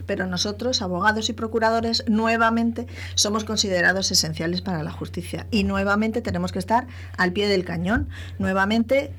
pero 0.07 0.27
nosotros, 0.27 0.83
abogados 0.83 1.31
y 1.31 1.33
procuradores, 1.33 2.05
nuevamente 2.09 2.87
somos 3.15 3.45
considerados 3.45 4.11
esenciales 4.11 4.61
para 4.61 4.83
la 4.83 4.91
justicia 4.91 5.47
y 5.51 5.65
nuevamente 5.65 6.21
tenemos 6.21 6.53
que 6.53 6.59
estar 6.59 6.87
al 7.17 7.33
pie 7.33 7.49
del 7.49 7.65
cañón, 7.65 8.09
nuevamente 8.39 9.13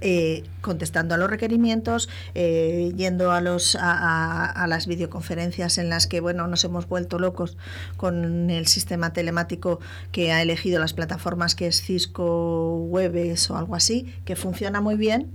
eh, 0.00 0.44
contestando 0.60 1.14
a 1.14 1.18
los 1.18 1.28
requerimientos, 1.28 2.08
eh, 2.34 2.92
yendo 2.96 3.32
a, 3.32 3.40
los, 3.40 3.76
a, 3.80 4.64
las 4.68 4.86
videoconferencias 4.86 5.78
en 5.78 5.90
las 5.90 6.06
que 6.06 6.20
bueno, 6.20 6.46
nos 6.46 6.64
hemos 6.64 6.88
vuelto 6.88 7.18
locos 7.18 7.56
con 7.96 8.50
el 8.50 8.66
sistema 8.66 9.12
telemático 9.12 9.80
que 10.10 10.32
ha 10.32 10.40
elegido 10.40 10.80
las 10.80 10.94
plataformas 10.94 11.54
que 11.54 11.66
es 11.66 11.82
Cisco 11.82 12.78
Webes 12.88 13.50
o 13.50 13.56
algo 13.56 13.74
así, 13.74 14.14
que 14.24 14.36
funciona 14.36 14.80
muy 14.80 14.96
bien, 14.96 15.32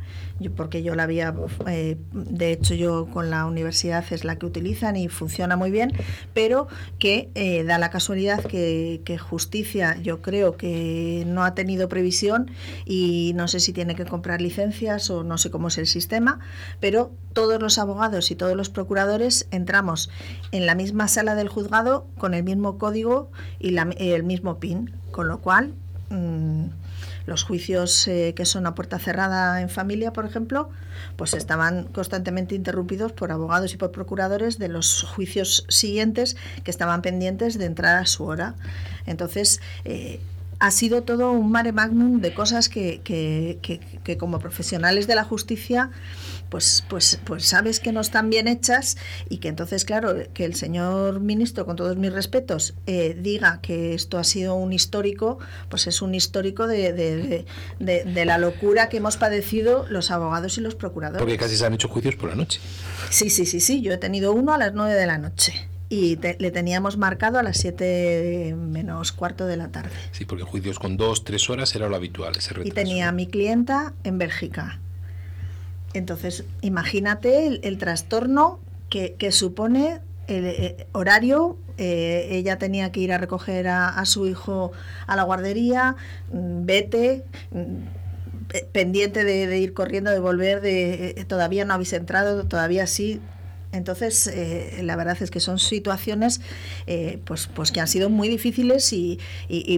porque 0.47 0.81
yo 0.83 0.95
la 0.95 1.03
había, 1.03 1.35
eh, 1.67 1.97
de 2.13 2.51
hecho 2.53 2.73
yo 2.73 3.07
con 3.07 3.29
la 3.29 3.45
universidad 3.45 4.05
es 4.11 4.23
la 4.23 4.37
que 4.37 4.45
utilizan 4.45 4.95
y 4.95 5.09
funciona 5.09 5.57
muy 5.57 5.71
bien, 5.71 5.91
pero 6.33 6.67
que 6.97 7.29
eh, 7.35 7.63
da 7.65 7.77
la 7.77 7.89
casualidad 7.89 8.41
que, 8.43 9.01
que 9.03 9.17
justicia 9.17 9.97
yo 10.01 10.21
creo 10.21 10.55
que 10.55 11.25
no 11.27 11.43
ha 11.43 11.55
tenido 11.55 11.89
previsión 11.89 12.51
y 12.85 13.33
no 13.35 13.49
sé 13.49 13.59
si 13.59 13.73
tiene 13.73 13.95
que 13.95 14.05
comprar 14.05 14.39
licencias 14.39 15.09
o 15.09 15.23
no 15.23 15.37
sé 15.37 15.51
cómo 15.51 15.67
es 15.67 15.77
el 15.77 15.87
sistema, 15.87 16.39
pero 16.79 17.11
todos 17.33 17.61
los 17.61 17.77
abogados 17.77 18.31
y 18.31 18.35
todos 18.35 18.55
los 18.55 18.69
procuradores 18.69 19.47
entramos 19.51 20.09
en 20.51 20.65
la 20.65 20.75
misma 20.75 21.07
sala 21.07 21.35
del 21.35 21.49
juzgado 21.49 22.07
con 22.17 22.33
el 22.33 22.43
mismo 22.43 22.77
código 22.77 23.31
y 23.59 23.75
el 23.77 24.23
mismo 24.23 24.59
PIN, 24.59 24.93
con 25.11 25.27
lo 25.27 25.39
cual 25.39 25.73
mm, 26.09 26.65
los 27.29 27.43
juicios 27.43 28.07
eh, 28.07 28.33
que 28.35 28.45
son 28.45 28.65
a 28.67 28.75
puerta 28.75 28.99
cerrada 28.99 29.61
en 29.61 29.69
familia, 29.69 30.11
por 30.11 30.25
ejemplo, 30.25 30.69
pues 31.15 31.33
estaban 31.33 31.85
constantemente 31.85 32.55
interrumpidos 32.55 33.13
por 33.13 33.31
abogados 33.31 33.73
y 33.73 33.77
por 33.77 33.91
procuradores 33.91 34.59
de 34.59 34.67
los 34.67 35.03
juicios 35.03 35.65
siguientes 35.69 36.35
que 36.63 36.71
estaban 36.71 37.01
pendientes 37.01 37.57
de 37.57 37.65
entrar 37.65 37.95
a 37.97 38.05
su 38.05 38.25
hora. 38.25 38.55
Entonces, 39.05 39.61
eh, 39.85 40.19
ha 40.59 40.71
sido 40.71 41.03
todo 41.03 41.31
un 41.31 41.51
mare 41.51 41.71
magnum 41.71 42.19
de 42.19 42.33
cosas 42.33 42.67
que, 42.67 42.99
que, 43.03 43.59
que, 44.03 44.17
como 44.17 44.39
profesionales 44.39 45.07
de 45.07 45.15
la 45.15 45.23
justicia 45.23 45.89
pues, 46.49 46.83
pues, 46.89 47.19
pues 47.23 47.45
sabes 47.45 47.79
que 47.79 47.91
no 47.91 48.01
están 48.01 48.29
bien 48.29 48.47
hechas 48.47 48.97
y 49.29 49.37
que 49.37 49.47
entonces, 49.47 49.85
claro, 49.85 50.15
que 50.33 50.45
el 50.45 50.55
señor 50.55 51.19
ministro, 51.19 51.65
con 51.65 51.75
todos 51.75 51.95
mis 51.97 52.11
respetos, 52.11 52.73
eh, 52.85 53.17
diga 53.19 53.59
que 53.61 53.93
esto 53.93 54.17
ha 54.17 54.23
sido 54.23 54.55
un 54.55 54.73
histórico, 54.73 55.39
pues 55.69 55.87
es 55.87 56.01
un 56.01 56.15
histórico 56.15 56.67
de, 56.67 56.93
de, 56.93 57.45
de, 57.79 58.03
de, 58.03 58.25
la 58.25 58.37
locura 58.37 58.89
que 58.89 58.97
hemos 58.97 59.17
padecido 59.17 59.85
los 59.89 60.11
abogados 60.11 60.57
y 60.57 60.61
los 60.61 60.75
procuradores. 60.75 61.21
Porque 61.21 61.37
casi 61.37 61.55
se 61.55 61.65
han 61.65 61.73
hecho 61.73 61.87
juicios 61.87 62.15
por 62.15 62.29
la 62.29 62.35
noche. 62.35 62.59
Sí, 63.09 63.29
sí, 63.29 63.45
sí, 63.45 63.59
sí. 63.59 63.81
Yo 63.81 63.93
he 63.93 63.97
tenido 63.97 64.33
uno 64.33 64.53
a 64.53 64.57
las 64.57 64.73
nueve 64.73 64.93
de 64.93 65.05
la 65.05 65.17
noche 65.17 65.69
y 65.89 66.17
le 66.17 66.51
teníamos 66.51 66.97
marcado 66.97 67.39
a 67.39 67.43
las 67.43 67.57
7 67.57 68.55
menos 68.55 69.11
cuarto 69.11 69.47
de 69.47 69.57
la 69.57 69.69
tarde. 69.69 69.89
Sí, 70.11 70.25
porque 70.25 70.43
juicios 70.43 70.77
con 70.77 70.97
dos, 70.97 71.23
tres 71.23 71.49
horas 71.49 71.75
era 71.75 71.89
lo 71.89 71.95
habitual, 71.95 72.35
ese 72.37 72.53
Y 72.63 72.71
tenía 72.71 73.09
a 73.09 73.11
mi 73.11 73.25
clienta 73.25 73.93
en 74.03 74.19
Bélgica. 74.19 74.79
Entonces, 75.93 76.45
imagínate 76.61 77.67
el, 77.67 77.77
trastorno 77.77 78.59
que, 78.89 79.31
supone 79.31 80.01
el, 80.27 80.45
eh, 80.45 80.87
horario. 80.91 81.57
Eh, 81.77 82.27
ella 82.31 82.57
tenía 82.57 82.91
que 82.91 82.99
ir 82.99 83.13
a 83.13 83.17
recoger 83.17 83.67
a, 83.67 84.03
su 84.05 84.27
hijo 84.27 84.71
a 85.07 85.15
la 85.15 85.23
guardería, 85.23 85.95
mm, 86.31 86.65
vete 86.65 87.23
mm, 87.51 88.67
pendiente 88.71 89.23
de, 89.23 89.57
ir 89.57 89.73
corriendo, 89.73 90.11
de 90.11 90.19
volver, 90.19 90.61
de 90.61 91.15
eh, 91.17 91.25
todavía 91.25 91.65
no 91.65 91.73
habéis 91.73 91.93
entrado, 91.93 92.45
todavía 92.45 92.85
sí, 92.85 93.21
entonces, 93.71 94.25
eh, 94.27 94.81
la 94.83 94.95
verdad 94.95 95.17
es 95.21 95.29
que 95.29 95.39
son 95.39 95.59
situaciones 95.59 96.41
eh, 96.87 97.19
pues, 97.25 97.47
pues 97.47 97.71
que 97.71 97.79
han 97.79 97.87
sido 97.87 98.09
muy 98.09 98.27
difíciles 98.27 98.91
y, 98.93 99.19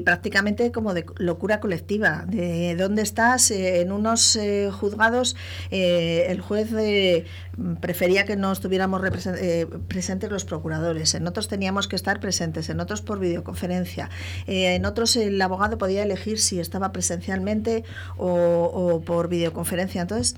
prácticamente 0.05 0.71
como 0.71 0.93
de 0.93 1.05
locura 1.17 1.59
colectiva. 1.59 2.23
De 2.27 2.75
dónde 2.75 3.01
estás, 3.01 3.51
eh, 3.51 3.81
en 3.81 3.91
unos 3.91 4.37
juzgados 4.71 5.35
el 5.69 6.41
juez 6.41 6.69
prefería 7.81 8.25
que 8.25 8.35
no 8.35 8.51
estuviéramos 8.51 9.01
presentes 9.87 10.31
los 10.31 10.45
procuradores, 10.45 11.13
en 11.15 11.27
otros 11.27 11.47
teníamos 11.47 11.87
que 11.87 11.95
estar 11.95 12.19
presentes, 12.19 12.69
en 12.69 12.79
otros 12.79 13.01
por 13.01 13.19
videoconferencia, 13.19 14.09
en 14.47 14.85
otros 14.85 15.15
el 15.15 15.41
abogado 15.41 15.77
podía 15.77 16.03
elegir 16.03 16.39
si 16.39 16.59
estaba 16.59 16.91
presencialmente 16.91 17.83
o, 18.17 18.29
o 18.73 19.01
por 19.01 19.27
videoconferencia. 19.27 20.01
Entonces, 20.01 20.35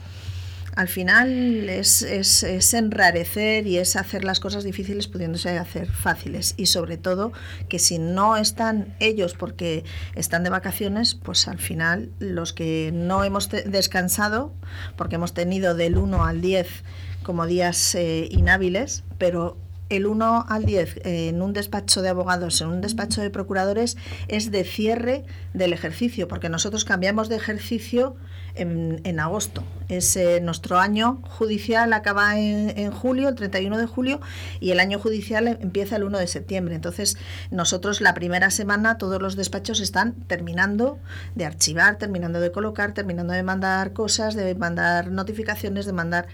al 0.76 0.88
final 0.88 1.70
es, 1.70 2.02
es, 2.02 2.74
enrarecer 2.74 3.68
y 3.68 3.78
es 3.78 3.96
hacer 3.96 4.24
las 4.24 4.40
cosas 4.40 4.64
difíciles 4.64 5.08
pudiéndose 5.08 5.58
hacer 5.58 5.88
fáciles. 5.88 6.56
Y 6.58 6.68
sobre 6.68 6.98
todo 6.98 7.32
que 7.70 7.80
si 7.80 8.00
no 8.00 8.38
están 8.38 8.96
ellos 9.00 9.34
porque 9.34 9.84
están 10.16 10.44
de 10.44 10.50
vacaciones, 10.50 11.16
pues 11.16 11.48
al 11.48 11.60
final 11.60 12.12
los 12.20 12.54
que 12.54 12.92
no 12.94 13.24
hemos 13.24 13.50
descansado, 13.50 14.54
porque 14.96 15.16
hemos 15.16 15.34
tenido 15.34 15.76
del 15.76 15.98
1 15.98 16.26
al 16.26 16.42
10 16.42 16.68
como 17.24 17.46
días 17.46 17.96
eh, 17.96 18.28
inhábiles, 18.32 19.04
pero 19.18 19.58
el 19.96 20.06
1 20.08 20.46
al 20.50 20.66
10 20.66 21.02
en 21.04 21.42
un 21.42 21.54
despacho 21.54 22.02
de 22.02 22.10
abogados, 22.10 22.62
en 22.62 22.70
un 22.70 22.82
despacho 22.82 23.22
de 23.22 23.30
procuradores, 23.30 23.98
es 24.28 24.52
de 24.52 24.64
cierre 24.64 25.24
del 25.54 25.74
ejercicio, 25.74 26.28
porque 26.28 26.50
nosotros 26.50 26.86
cambiamos 26.86 27.30
de 27.30 27.36
ejercicio 27.36 28.16
en, 28.56 29.20
agosto. 29.20 29.64
Es, 29.90 30.16
eh, 30.16 30.40
nuestro 30.42 30.80
año 30.80 31.22
judicial 31.24 31.92
acaba 31.94 32.40
en, 32.40 32.78
en, 32.78 32.92
julio, 32.92 33.30
el 33.30 33.36
31 33.36 33.78
de 33.78 33.86
julio, 33.86 34.22
y 34.60 34.72
el 34.72 34.80
año 34.80 35.00
judicial 35.00 35.48
empieza 35.48 35.96
el 35.96 36.04
1 36.04 36.20
de 36.20 36.28
septiembre. 36.28 36.76
Entonces, 36.76 37.18
nosotros 37.52 38.02
la 38.02 38.14
primera 38.14 38.52
semana 38.52 38.98
todos 38.98 39.22
los 39.22 39.36
despachos 39.36 39.80
están 39.80 40.14
terminando 40.28 41.00
de 41.36 41.46
archivar, 41.46 41.98
terminando 41.98 42.40
de 42.40 42.52
colocar, 42.52 42.94
terminando 42.94 43.34
de 43.34 43.44
mandar 43.44 43.94
cosas, 43.94 44.36
de 44.36 44.54
mandar 44.56 45.12
notificaciones, 45.12 45.86
de 45.86 45.94
mandar 45.94 46.28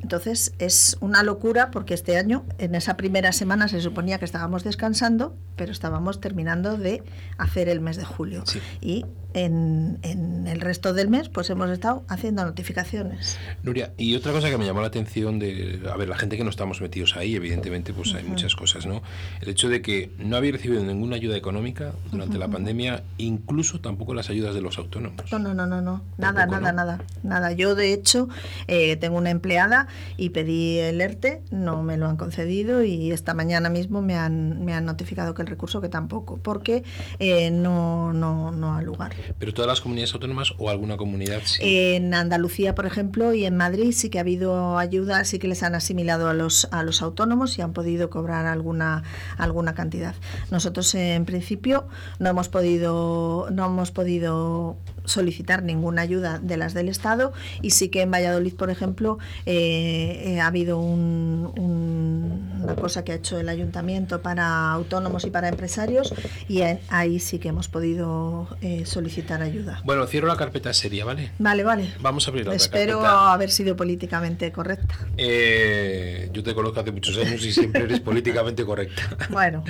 entonces 0.00 0.52
es 0.58 0.96
una 1.00 1.22
locura 1.22 1.70
porque 1.70 1.94
este 1.94 2.16
año, 2.16 2.44
en 2.58 2.74
esa 2.74 2.96
primera 2.96 3.32
semana, 3.32 3.68
se 3.68 3.80
suponía 3.80 4.18
que 4.18 4.24
estábamos 4.24 4.64
descansando, 4.64 5.36
pero 5.56 5.72
estábamos 5.72 6.20
terminando 6.20 6.76
de 6.76 7.02
hacer 7.36 7.68
el 7.68 7.80
mes 7.80 7.96
de 7.96 8.04
julio. 8.04 8.44
Y 8.80 9.06
en, 9.44 9.98
el 10.46 10.60
resto 10.60 10.92
del 10.92 11.08
mes, 11.08 11.28
pues 11.28 11.50
hemos 11.50 11.70
estado 11.70 12.04
haciendo 12.08 12.44
notificaciones. 12.44 13.38
Nuria, 13.62 13.92
y 13.96 14.14
otra 14.14 14.32
cosa 14.32 14.50
que 14.50 14.58
me 14.58 14.64
llamó 14.64 14.80
la 14.80 14.88
atención 14.88 15.38
de, 15.38 15.80
a 15.92 15.96
ver, 15.96 16.08
la 16.08 16.16
gente 16.16 16.36
que 16.36 16.44
no 16.44 16.50
estamos 16.50 16.80
metidos 16.80 17.16
ahí, 17.16 17.34
evidentemente, 17.36 17.92
pues 17.92 18.14
hay 18.14 18.24
muchas 18.24 18.56
cosas, 18.56 18.86
¿no? 18.86 19.02
El 19.40 19.48
hecho 19.48 19.68
de 19.68 19.82
que 19.82 20.10
no 20.18 20.36
había 20.36 20.52
recibido 20.52 20.82
ninguna 20.82 21.16
ayuda 21.16 21.36
económica 21.36 21.92
durante 22.10 22.38
la 22.38 22.48
pandemia, 22.48 23.02
incluso 23.18 23.80
tampoco 23.80 24.14
las 24.14 24.30
ayudas 24.30 24.54
de 24.54 24.60
los 24.60 24.78
autónomos. 24.78 25.30
No, 25.30 25.38
no, 25.38 25.54
no, 25.54 25.66
no, 25.66 25.80
no. 25.80 26.02
nada, 26.16 26.46
nada, 26.46 26.72
nada, 26.72 27.02
nada. 27.22 27.52
Yo, 27.52 27.74
de 27.74 27.92
hecho, 27.92 28.28
eh, 28.66 28.96
tengo 28.96 29.18
una 29.18 29.30
empleada 29.30 29.88
y 30.16 30.30
pedí 30.30 30.78
el 30.78 31.00
ERTE, 31.00 31.42
no 31.50 31.82
me 31.82 31.96
lo 31.96 32.06
han 32.06 32.16
concedido 32.16 32.82
y 32.82 33.12
esta 33.12 33.34
mañana 33.34 33.68
mismo 33.68 34.02
me 34.02 34.16
han, 34.16 34.64
me 34.64 34.74
han 34.74 34.84
notificado 34.84 35.34
que 35.34 35.42
el 35.42 35.48
recurso 35.48 35.80
que 35.80 35.88
tampoco, 35.88 36.38
porque 36.38 36.84
eh, 37.18 37.50
no, 37.50 38.12
no, 38.12 38.50
no 38.50 38.74
ha 38.74 38.82
lugar. 38.88 39.12
¿Pero 39.38 39.52
todas 39.52 39.68
las 39.68 39.80
comunidades 39.80 40.14
autónomas 40.14 40.54
o 40.58 40.70
alguna 40.70 40.96
comunidad? 40.96 41.42
En 41.60 42.14
Andalucía, 42.14 42.74
por 42.74 42.86
ejemplo, 42.86 43.34
y 43.34 43.44
en 43.44 43.56
Madrid 43.56 43.92
sí 43.92 44.10
que 44.10 44.18
ha 44.18 44.22
habido 44.22 44.78
ayuda, 44.78 45.24
sí 45.24 45.38
que 45.38 45.48
les 45.48 45.62
han 45.62 45.74
asimilado 45.74 46.28
a 46.28 46.34
los, 46.34 46.68
a 46.70 46.82
los 46.82 47.02
autónomos 47.02 47.58
y 47.58 47.62
han 47.62 47.72
podido 47.72 48.10
cobrar 48.10 48.46
alguna, 48.46 49.02
alguna 49.36 49.74
cantidad. 49.74 50.14
Nosotros, 50.50 50.94
en 50.94 51.24
principio, 51.24 51.88
no 52.18 52.28
hemos 52.30 52.48
podido, 52.48 53.48
no 53.50 53.66
hemos 53.66 53.90
podido 53.90 54.76
solicitar 55.08 55.62
ninguna 55.62 56.02
ayuda 56.02 56.38
de 56.38 56.56
las 56.56 56.74
del 56.74 56.88
Estado 56.88 57.32
y 57.62 57.70
sí 57.70 57.88
que 57.88 58.02
en 58.02 58.10
Valladolid, 58.10 58.54
por 58.54 58.70
ejemplo, 58.70 59.18
eh, 59.46 60.22
eh, 60.24 60.40
ha 60.40 60.46
habido 60.46 60.78
una 60.78 62.74
cosa 62.76 63.04
que 63.04 63.12
ha 63.12 63.14
hecho 63.16 63.38
el 63.38 63.48
ayuntamiento 63.48 64.20
para 64.22 64.72
autónomos 64.72 65.24
y 65.24 65.30
para 65.30 65.48
empresarios 65.48 66.14
y 66.48 66.62
ahí 66.88 67.18
sí 67.20 67.38
que 67.38 67.48
hemos 67.48 67.68
podido 67.68 68.48
eh, 68.60 68.84
solicitar 68.84 69.42
ayuda. 69.42 69.80
Bueno, 69.84 70.06
cierro 70.06 70.28
la 70.28 70.36
carpeta 70.36 70.72
seria, 70.72 71.04
¿vale? 71.04 71.32
Vale, 71.38 71.64
vale. 71.64 71.92
Vamos 72.00 72.26
a 72.26 72.30
abrir 72.30 72.46
la 72.46 72.54
Espero 72.54 73.04
haber 73.04 73.50
sido 73.50 73.76
políticamente 73.76 74.52
correcta. 74.52 74.94
yo 75.16 76.42
te 76.42 76.54
conozco 76.54 76.80
hace 76.80 76.92
muchos 76.92 77.16
años 77.18 77.44
y 77.44 77.52
siempre 77.52 77.84
eres 77.84 78.00
políticamente 78.00 78.64
correcta. 78.64 79.02
Bueno. 79.30 79.62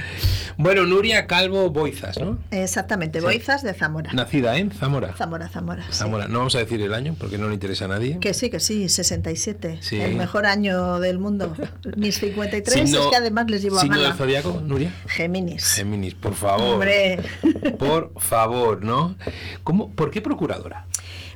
bueno, 0.56 0.86
Nuria 0.86 1.26
Calvo 1.26 1.70
Boizas, 1.70 2.18
¿no? 2.18 2.38
Exactamente, 2.50 3.20
Boizas 3.20 3.62
de 3.62 3.74
Zamora. 3.74 4.12
Nacida 4.12 4.56
en 4.56 4.70
Zamora. 4.70 5.14
Zamora, 5.14 5.27
Zamora. 5.48 5.84
Zamora. 5.92 6.28
No 6.28 6.38
vamos 6.38 6.54
a 6.54 6.58
decir 6.58 6.80
el 6.80 6.94
año 6.94 7.14
porque 7.18 7.36
no 7.36 7.48
le 7.48 7.54
interesa 7.54 7.84
a 7.84 7.88
nadie. 7.88 8.18
Que 8.20 8.32
sí, 8.32 8.48
que 8.50 8.60
sí, 8.60 8.88
67. 8.88 9.80
El 9.92 10.16
mejor 10.16 10.46
año 10.46 10.98
del 11.00 11.18
mundo. 11.18 11.54
Mis 11.96 12.18
53 12.18 12.92
es 12.94 13.06
que 13.10 13.16
además 13.16 13.50
les 13.50 13.62
llevo 13.62 13.78
a 13.78 13.82
¿Signo 13.82 14.00
del 14.00 14.14
zodiaco, 14.14 14.62
Nuria? 14.64 14.94
Géminis. 15.06 15.64
Géminis, 15.74 16.14
por 16.14 16.34
favor. 16.34 16.74
Hombre. 16.74 17.18
Por 17.78 18.12
favor, 18.20 18.84
¿no? 18.84 19.16
¿Cómo, 19.62 19.90
¿Por 19.90 20.10
qué 20.10 20.20
procuradora? 20.20 20.86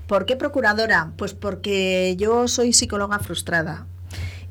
¿Por 0.06 0.26
qué 0.26 0.36
procuradora? 0.36 1.12
Pues 1.16 1.34
porque 1.34 2.16
yo 2.18 2.48
soy 2.48 2.72
psicóloga 2.72 3.18
frustrada. 3.18 3.86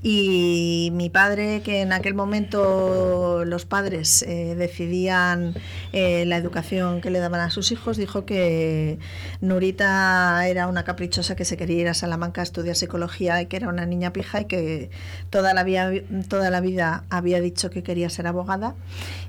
Y 0.04 0.90
mi 0.94 1.12
padre, 1.12 1.62
que 1.64 1.82
en 1.82 1.94
aquel 1.94 2.16
momento 2.16 3.46
los 3.46 3.66
padres 3.66 4.24
eh, 4.24 4.56
decidían 4.56 5.54
eh, 5.94 6.26
la 6.26 6.38
educación 6.38 7.02
que 7.02 7.12
le 7.12 7.20
daban 7.20 7.42
a 7.42 7.52
sus 7.52 7.72
hijos, 7.72 7.98
dijo 7.98 8.26
que 8.26 8.98
Nurita 9.42 10.48
era 10.48 10.66
una 10.66 10.84
caprichosa 10.84 11.36
que 11.36 11.46
se 11.46 11.56
quería 11.56 11.82
ir 11.82 11.88
a 11.88 11.94
Salamanca 11.94 12.42
a 12.42 12.44
estudiar 12.44 12.76
psicología 12.76 13.40
y 13.44 13.46
que 13.46 13.58
era 13.58 13.70
una 13.70 13.86
niña 13.86 14.12
pija 14.12 14.42
y 14.42 14.46
que 14.46 14.90
toda 15.30 15.54
la 15.54 15.64
vida, 15.64 15.92
toda 16.28 16.50
la 16.50 16.62
vida 16.62 17.04
había 17.12 17.40
dicho 17.40 17.70
que 17.70 17.84
quería 17.84 18.10
ser 18.10 18.26
abogada 18.26 18.74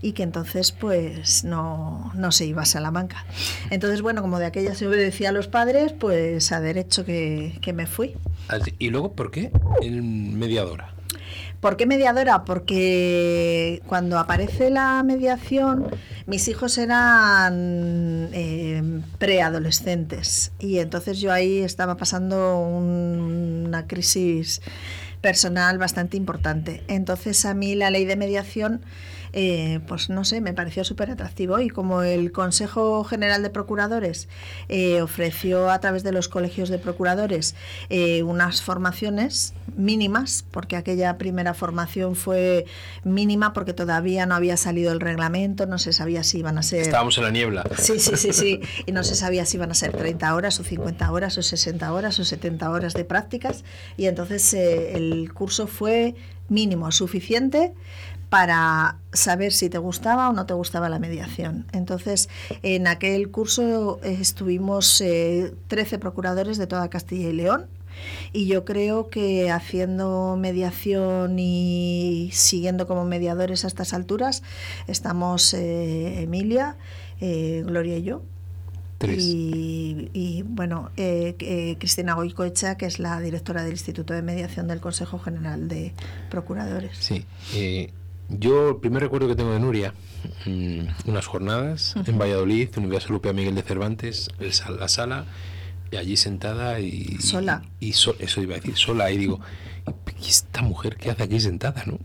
y 0.00 0.12
que 0.12 0.22
entonces 0.22 0.72
pues 0.72 1.44
no, 1.44 2.12
no 2.14 2.32
se 2.32 2.46
iba 2.46 2.62
a 2.62 2.66
Salamanca. 2.66 3.26
Entonces, 3.70 4.00
bueno, 4.00 4.22
como 4.22 4.38
de 4.38 4.46
aquella 4.46 4.74
se 4.74 4.86
obedecía 4.86 5.28
a 5.28 5.32
los 5.32 5.48
padres, 5.48 5.92
pues 5.92 6.50
a 6.50 6.60
derecho 6.60 7.04
que, 7.04 7.58
que 7.60 7.74
me 7.74 7.86
fui. 7.86 8.14
¿Y 8.78 8.90
luego 8.90 9.12
por 9.12 9.30
qué 9.30 9.50
en 9.82 10.38
¿Por 11.60 11.76
qué 11.76 11.86
mediadora? 11.86 12.44
Porque 12.44 13.82
cuando 13.86 14.18
aparece 14.18 14.68
la 14.68 15.00
mediación, 15.04 15.86
mis 16.26 16.48
hijos 16.48 16.76
eran 16.76 18.30
eh, 18.32 18.82
preadolescentes 19.18 20.50
y 20.58 20.78
entonces 20.78 21.20
yo 21.20 21.32
ahí 21.32 21.58
estaba 21.58 21.96
pasando 21.96 22.58
una 22.58 23.86
crisis 23.86 24.60
personal 25.20 25.78
bastante 25.78 26.16
importante. 26.16 26.82
Entonces 26.88 27.44
a 27.44 27.54
mí 27.54 27.76
la 27.76 27.90
ley 27.90 28.06
de 28.06 28.16
mediación 28.16 28.82
eh, 29.32 29.80
pues 29.86 30.10
no 30.10 30.24
sé, 30.24 30.40
me 30.40 30.52
pareció 30.52 30.84
súper 30.84 31.10
atractivo. 31.10 31.58
Y 31.60 31.68
como 31.68 32.02
el 32.02 32.32
Consejo 32.32 33.04
General 33.04 33.42
de 33.42 33.50
Procuradores 33.50 34.28
eh, 34.68 35.00
ofreció 35.02 35.70
a 35.70 35.80
través 35.80 36.02
de 36.02 36.12
los 36.12 36.28
colegios 36.28 36.68
de 36.68 36.78
procuradores 36.78 37.54
eh, 37.88 38.22
unas 38.22 38.62
formaciones 38.62 39.54
mínimas, 39.76 40.44
porque 40.50 40.76
aquella 40.76 41.16
primera 41.16 41.54
formación 41.54 42.14
fue 42.14 42.66
mínima 43.04 43.52
porque 43.52 43.72
todavía 43.72 44.26
no 44.26 44.34
había 44.34 44.56
salido 44.56 44.92
el 44.92 45.00
reglamento, 45.00 45.66
no 45.66 45.78
se 45.78 45.92
sabía 45.92 46.22
si 46.24 46.38
iban 46.38 46.58
a 46.58 46.62
ser... 46.62 46.82
Estábamos 46.82 47.16
en 47.18 47.24
la 47.24 47.30
niebla. 47.30 47.64
Sí, 47.78 47.98
sí, 47.98 48.16
sí, 48.16 48.32
sí, 48.32 48.60
y 48.86 48.92
no 48.92 49.02
se 49.02 49.14
sabía 49.14 49.46
si 49.46 49.56
iban 49.56 49.70
a 49.70 49.74
ser 49.74 49.92
30 49.92 50.34
horas 50.34 50.60
o 50.60 50.64
50 50.64 51.10
horas 51.10 51.38
o 51.38 51.42
60 51.42 51.92
horas 51.92 52.18
o 52.18 52.24
70 52.24 52.70
horas 52.70 52.94
de 52.94 53.04
prácticas. 53.04 53.64
Y 53.96 54.06
entonces 54.06 54.52
el 54.54 55.32
curso 55.32 55.66
fue 55.66 56.14
mínimo, 56.48 56.92
suficiente 56.92 57.72
para 58.32 58.96
saber 59.12 59.52
si 59.52 59.68
te 59.68 59.76
gustaba 59.76 60.30
o 60.30 60.32
no 60.32 60.46
te 60.46 60.54
gustaba 60.54 60.88
la 60.88 60.98
mediación. 60.98 61.66
Entonces, 61.72 62.30
en 62.62 62.86
aquel 62.86 63.30
curso 63.30 64.00
estuvimos 64.02 64.96
13 64.96 65.52
eh, 65.68 65.98
procuradores 65.98 66.56
de 66.56 66.66
toda 66.66 66.88
Castilla 66.88 67.28
y 67.28 67.34
León. 67.34 67.66
Y 68.32 68.46
yo 68.46 68.64
creo 68.64 69.10
que 69.10 69.50
haciendo 69.50 70.38
mediación 70.40 71.38
y 71.38 72.30
siguiendo 72.32 72.86
como 72.86 73.04
mediadores 73.04 73.66
a 73.66 73.68
estas 73.68 73.92
alturas, 73.92 74.42
estamos 74.86 75.52
eh, 75.52 76.22
Emilia, 76.22 76.78
eh, 77.20 77.62
Gloria 77.66 77.98
y 77.98 78.02
yo. 78.02 78.22
Y, 79.06 80.08
y, 80.14 80.42
bueno, 80.46 80.90
Cristina 80.94 82.14
Goicoecha, 82.14 82.76
que 82.76 82.86
es 82.86 82.98
la 82.98 83.20
directora 83.20 83.62
del 83.64 83.72
Instituto 83.72 84.14
de 84.14 84.22
Mediación 84.22 84.68
del 84.68 84.80
Consejo 84.80 85.18
General 85.18 85.68
de 85.68 85.92
Procuradores. 86.30 86.96
Sí, 86.98 87.26
yo, 88.38 88.70
el 88.70 88.76
primer 88.76 89.02
recuerdo 89.02 89.28
que 89.28 89.36
tengo 89.36 89.52
de 89.52 89.60
Nuria, 89.60 89.94
mm, 90.46 91.08
unas 91.08 91.26
jornadas 91.26 91.94
en 92.06 92.18
Valladolid, 92.18 92.68
Universidad 92.76 93.10
Europea 93.10 93.32
Miguel 93.32 93.54
de 93.54 93.62
Cervantes, 93.62 94.30
la 94.38 94.88
sala, 94.88 95.26
allí 95.98 96.16
sentada 96.16 96.80
y. 96.80 97.18
Sola. 97.20 97.62
Y, 97.80 97.90
eso 97.90 98.14
iba 98.42 98.54
a 98.54 98.58
decir, 98.58 98.76
sola, 98.76 99.10
y 99.10 99.18
digo, 99.18 99.40
¿y 100.20 100.28
esta 100.28 100.62
mujer 100.62 100.96
qué 100.96 101.10
hace 101.10 101.24
aquí 101.24 101.40
sentada, 101.40 101.82
no? 101.86 101.98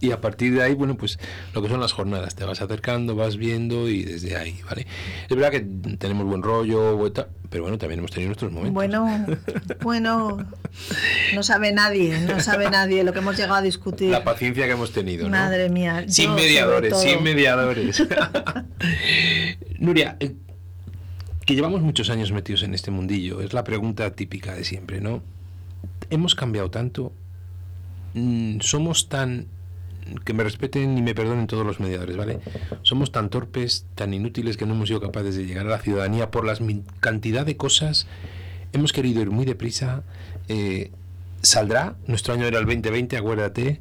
Y 0.00 0.12
a 0.12 0.20
partir 0.20 0.54
de 0.54 0.62
ahí, 0.62 0.74
bueno, 0.74 0.96
pues 0.96 1.18
lo 1.54 1.62
que 1.62 1.68
son 1.68 1.80
las 1.80 1.92
jornadas, 1.92 2.34
te 2.34 2.44
vas 2.44 2.60
acercando, 2.60 3.16
vas 3.16 3.36
viendo 3.36 3.88
y 3.88 4.04
desde 4.04 4.36
ahí, 4.36 4.60
¿vale? 4.68 4.86
Es 5.28 5.36
verdad 5.36 5.50
que 5.50 5.60
tenemos 5.96 6.26
buen 6.26 6.42
rollo, 6.42 7.12
pero 7.50 7.64
bueno, 7.64 7.78
también 7.78 7.98
hemos 7.98 8.10
tenido 8.10 8.28
nuestros 8.28 8.52
momentos. 8.52 8.74
Bueno, 8.74 9.26
bueno, 9.82 10.46
no 11.34 11.42
sabe 11.42 11.72
nadie, 11.72 12.18
no 12.20 12.40
sabe 12.40 12.70
nadie 12.70 13.02
lo 13.02 13.12
que 13.12 13.18
hemos 13.18 13.36
llegado 13.36 13.56
a 13.56 13.62
discutir. 13.62 14.10
La 14.10 14.24
paciencia 14.24 14.66
que 14.66 14.72
hemos 14.72 14.92
tenido, 14.92 15.24
¿no? 15.24 15.30
Madre 15.30 15.68
mía. 15.68 16.04
Sin 16.08 16.34
mediadores, 16.34 16.96
sin 17.00 17.22
mediadores. 17.22 18.06
Nuria, 19.78 20.16
que 21.46 21.54
llevamos 21.54 21.80
muchos 21.80 22.10
años 22.10 22.32
metidos 22.32 22.64
en 22.64 22.74
este 22.74 22.90
mundillo, 22.90 23.40
es 23.40 23.52
la 23.52 23.62
pregunta 23.62 24.10
típica 24.10 24.54
de 24.54 24.64
siempre, 24.64 25.00
¿no? 25.00 25.22
Hemos 26.10 26.34
cambiado 26.34 26.70
tanto, 26.70 27.12
mm, 28.14 28.60
somos 28.60 29.08
tan 29.08 29.46
que 30.24 30.32
me 30.34 30.44
respeten 30.44 30.98
y 30.98 31.02
me 31.02 31.14
perdonen 31.14 31.46
todos 31.46 31.66
los 31.66 31.80
mediadores, 31.80 32.16
¿vale? 32.16 32.40
Somos 32.82 33.10
tan 33.10 33.28
torpes, 33.28 33.86
tan 33.94 34.14
inútiles 34.14 34.56
que 34.56 34.66
no 34.66 34.74
hemos 34.74 34.88
sido 34.88 35.00
capaces 35.00 35.36
de 35.36 35.46
llegar 35.46 35.66
a 35.66 35.70
la 35.70 35.78
ciudadanía 35.78 36.30
por 36.30 36.44
la 36.44 36.56
cantidad 37.00 37.44
de 37.44 37.56
cosas. 37.56 38.06
Hemos 38.72 38.92
querido 38.92 39.20
ir 39.20 39.30
muy 39.30 39.44
deprisa. 39.44 40.04
Eh, 40.46 40.92
saldrá, 41.42 41.96
nuestro 42.06 42.34
año 42.34 42.46
era 42.46 42.58
el 42.58 42.66
2020, 42.66 43.16
acuérdate. 43.16 43.80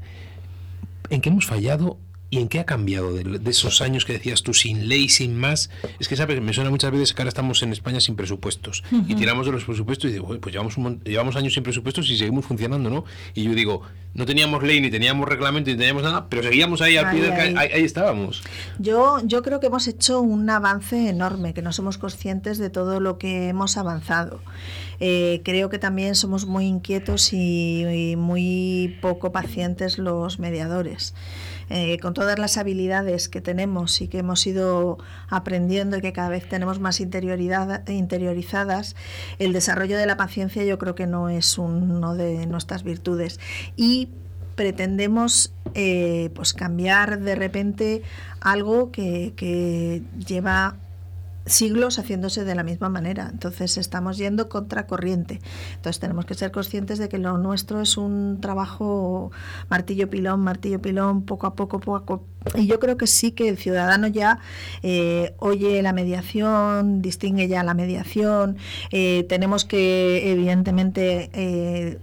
en 1.11 1.21
qué 1.21 1.29
hemos 1.29 1.45
fallado 1.45 1.99
¿Y 2.29 2.39
en 2.39 2.47
qué 2.47 2.59
ha 2.59 2.65
cambiado 2.65 3.13
de, 3.13 3.39
esos 3.49 3.81
años 3.81 4.03
que 4.03 4.13
decías 4.13 4.41
tú, 4.41 4.53
sin 4.53 4.89
ley, 4.89 5.09
sin 5.09 5.37
más? 5.37 5.69
Es 5.99 6.07
que, 6.07 6.15
¿sabes? 6.15 6.41
Me 6.41 6.53
suena 6.53 6.69
muchas 6.69 6.91
veces 6.91 7.13
que 7.13 7.21
ahora 7.21 7.29
estamos 7.29 7.61
en 7.63 7.71
España 7.71 7.99
sin 8.01 8.15
presupuestos. 8.15 8.83
Y 9.07 9.15
tiramos 9.15 9.45
de 9.45 9.51
los 9.51 9.63
presupuestos 9.63 10.09
y 10.09 10.13
digo, 10.13 10.27
pues 10.39 10.53
llevamos, 10.53 10.75
llevamos 11.03 11.35
años 11.35 11.53
sin 11.53 11.63
presupuestos 11.63 12.09
y 12.09 12.17
seguimos 12.17 12.45
funcionando, 12.45 12.89
¿no? 12.89 13.05
Y 13.35 13.43
yo 13.43 13.53
digo, 13.53 13.83
no 14.15 14.25
teníamos 14.25 14.63
ley, 14.63 14.81
ni 14.81 14.89
teníamos 14.89 15.27
reglamento, 15.27 15.69
ni 15.69 15.77
teníamos 15.77 16.03
nada, 16.03 16.27
pero 16.29 16.41
seguíamos 16.41 16.81
ahí 16.81 16.97
al 16.97 17.11
pie 17.11 17.21
del 17.21 17.57
ahí. 17.57 17.69
ahí. 17.73 17.83
estábamos. 17.83 18.43
Yo, 18.79 19.19
yo 19.23 19.43
creo 19.43 19.59
que 19.59 19.67
hemos 19.67 19.87
hecho 19.87 20.21
un 20.21 20.49
avance 20.49 21.09
enorme, 21.09 21.53
que 21.53 21.61
no 21.61 21.71
somos 21.73 21.97
conscientes 21.97 22.57
de 22.57 22.69
todo 22.69 22.99
lo 22.99 23.17
que 23.17 23.49
hemos 23.49 23.77
avanzado. 23.77 24.41
Eh, 24.99 25.41
creo 25.43 25.69
que 25.69 25.79
también 25.79 26.15
somos 26.15 26.45
muy 26.45 26.65
inquietos 26.65 27.33
y 27.33 28.15
muy 28.17 28.97
poco 29.01 29.31
pacientes 29.31 29.97
los 29.97 30.39
mediadores. 30.39 31.13
Eh, 31.69 31.97
con 31.99 32.13
todas 32.13 32.37
las 32.37 32.57
habilidades 32.57 33.27
que 33.27 33.41
tenemos 33.41 33.99
y 34.01 34.07
que 34.07 34.19
hemos 34.19 34.45
ido 34.45 34.99
aprendiendo 35.29 35.97
y 35.97 36.01
que 36.01 36.13
cada 36.13 36.29
vez 36.29 36.47
tenemos 36.47 36.79
más 36.79 36.99
interiorizadas, 36.99 38.95
el 39.39 39.51
desarrollo 39.51 39.97
de 39.97 40.05
la 40.05 40.15
paciencia 40.17 40.63
yo 40.63 40.77
creo 40.77 40.93
que 40.95 41.07
no 41.07 41.29
es 41.29 41.57
uno 41.57 42.13
de 42.15 42.45
nuestras 42.45 42.83
virtudes. 42.83 43.39
Y 43.75 44.09
pretendemos 44.55 45.53
eh, 45.73 46.29
pues 46.33 46.53
cambiar 46.53 47.19
de 47.19 47.35
repente 47.35 48.03
algo 48.39 48.91
que, 48.91 49.33
que 49.35 50.03
lleva 50.25 50.77
siglos 51.45 51.99
haciéndose 51.99 52.43
de 52.43 52.55
la 52.55 52.63
misma 52.63 52.89
manera. 52.89 53.29
Entonces 53.31 53.77
estamos 53.77 54.17
yendo 54.17 54.49
contra 54.49 54.87
corriente. 54.87 55.41
Entonces 55.75 55.99
tenemos 55.99 56.25
que 56.25 56.33
ser 56.33 56.51
conscientes 56.51 56.99
de 56.99 57.09
que 57.09 57.17
lo 57.17 57.37
nuestro 57.37 57.81
es 57.81 57.97
un 57.97 58.39
trabajo 58.41 59.31
martillo 59.69 60.09
pilón, 60.09 60.41
martillo 60.41 60.81
pilón, 60.81 61.23
poco 61.23 61.47
a 61.47 61.55
poco, 61.55 61.79
poco 61.79 61.97
a 61.97 62.05
poco. 62.05 62.25
Y 62.55 62.67
yo 62.67 62.79
creo 62.79 62.97
que 62.97 63.07
sí 63.07 63.31
que 63.31 63.49
el 63.49 63.57
ciudadano 63.57 64.07
ya 64.07 64.39
eh, 64.83 65.33
oye 65.39 65.81
la 65.81 65.93
mediación, 65.93 67.01
distingue 67.01 67.47
ya 67.47 67.63
la 67.63 67.73
mediación. 67.73 68.57
Eh, 68.91 69.25
tenemos 69.27 69.65
que, 69.65 70.31
evidentemente, 70.31 71.29
eh, 71.33 71.99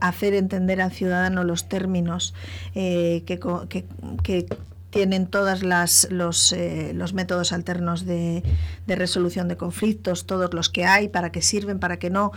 hacer 0.00 0.34
entender 0.34 0.80
al 0.80 0.92
ciudadano 0.92 1.42
los 1.42 1.68
términos 1.68 2.34
que, 2.74 3.22
que, 3.68 3.84
que 4.22 4.46
tienen 4.94 5.26
todos 5.26 5.64
los, 5.64 6.52
eh, 6.52 6.92
los 6.94 7.14
métodos 7.14 7.52
alternos 7.52 8.06
de, 8.06 8.44
de, 8.86 8.94
resolución 8.94 9.48
de 9.48 9.56
conflictos, 9.56 10.24
todos 10.24 10.54
los 10.54 10.68
que 10.68 10.84
hay, 10.84 11.08
para 11.08 11.32
qué 11.32 11.42
sirven, 11.42 11.80
para 11.80 11.98
qué 11.98 12.10
no, 12.10 12.30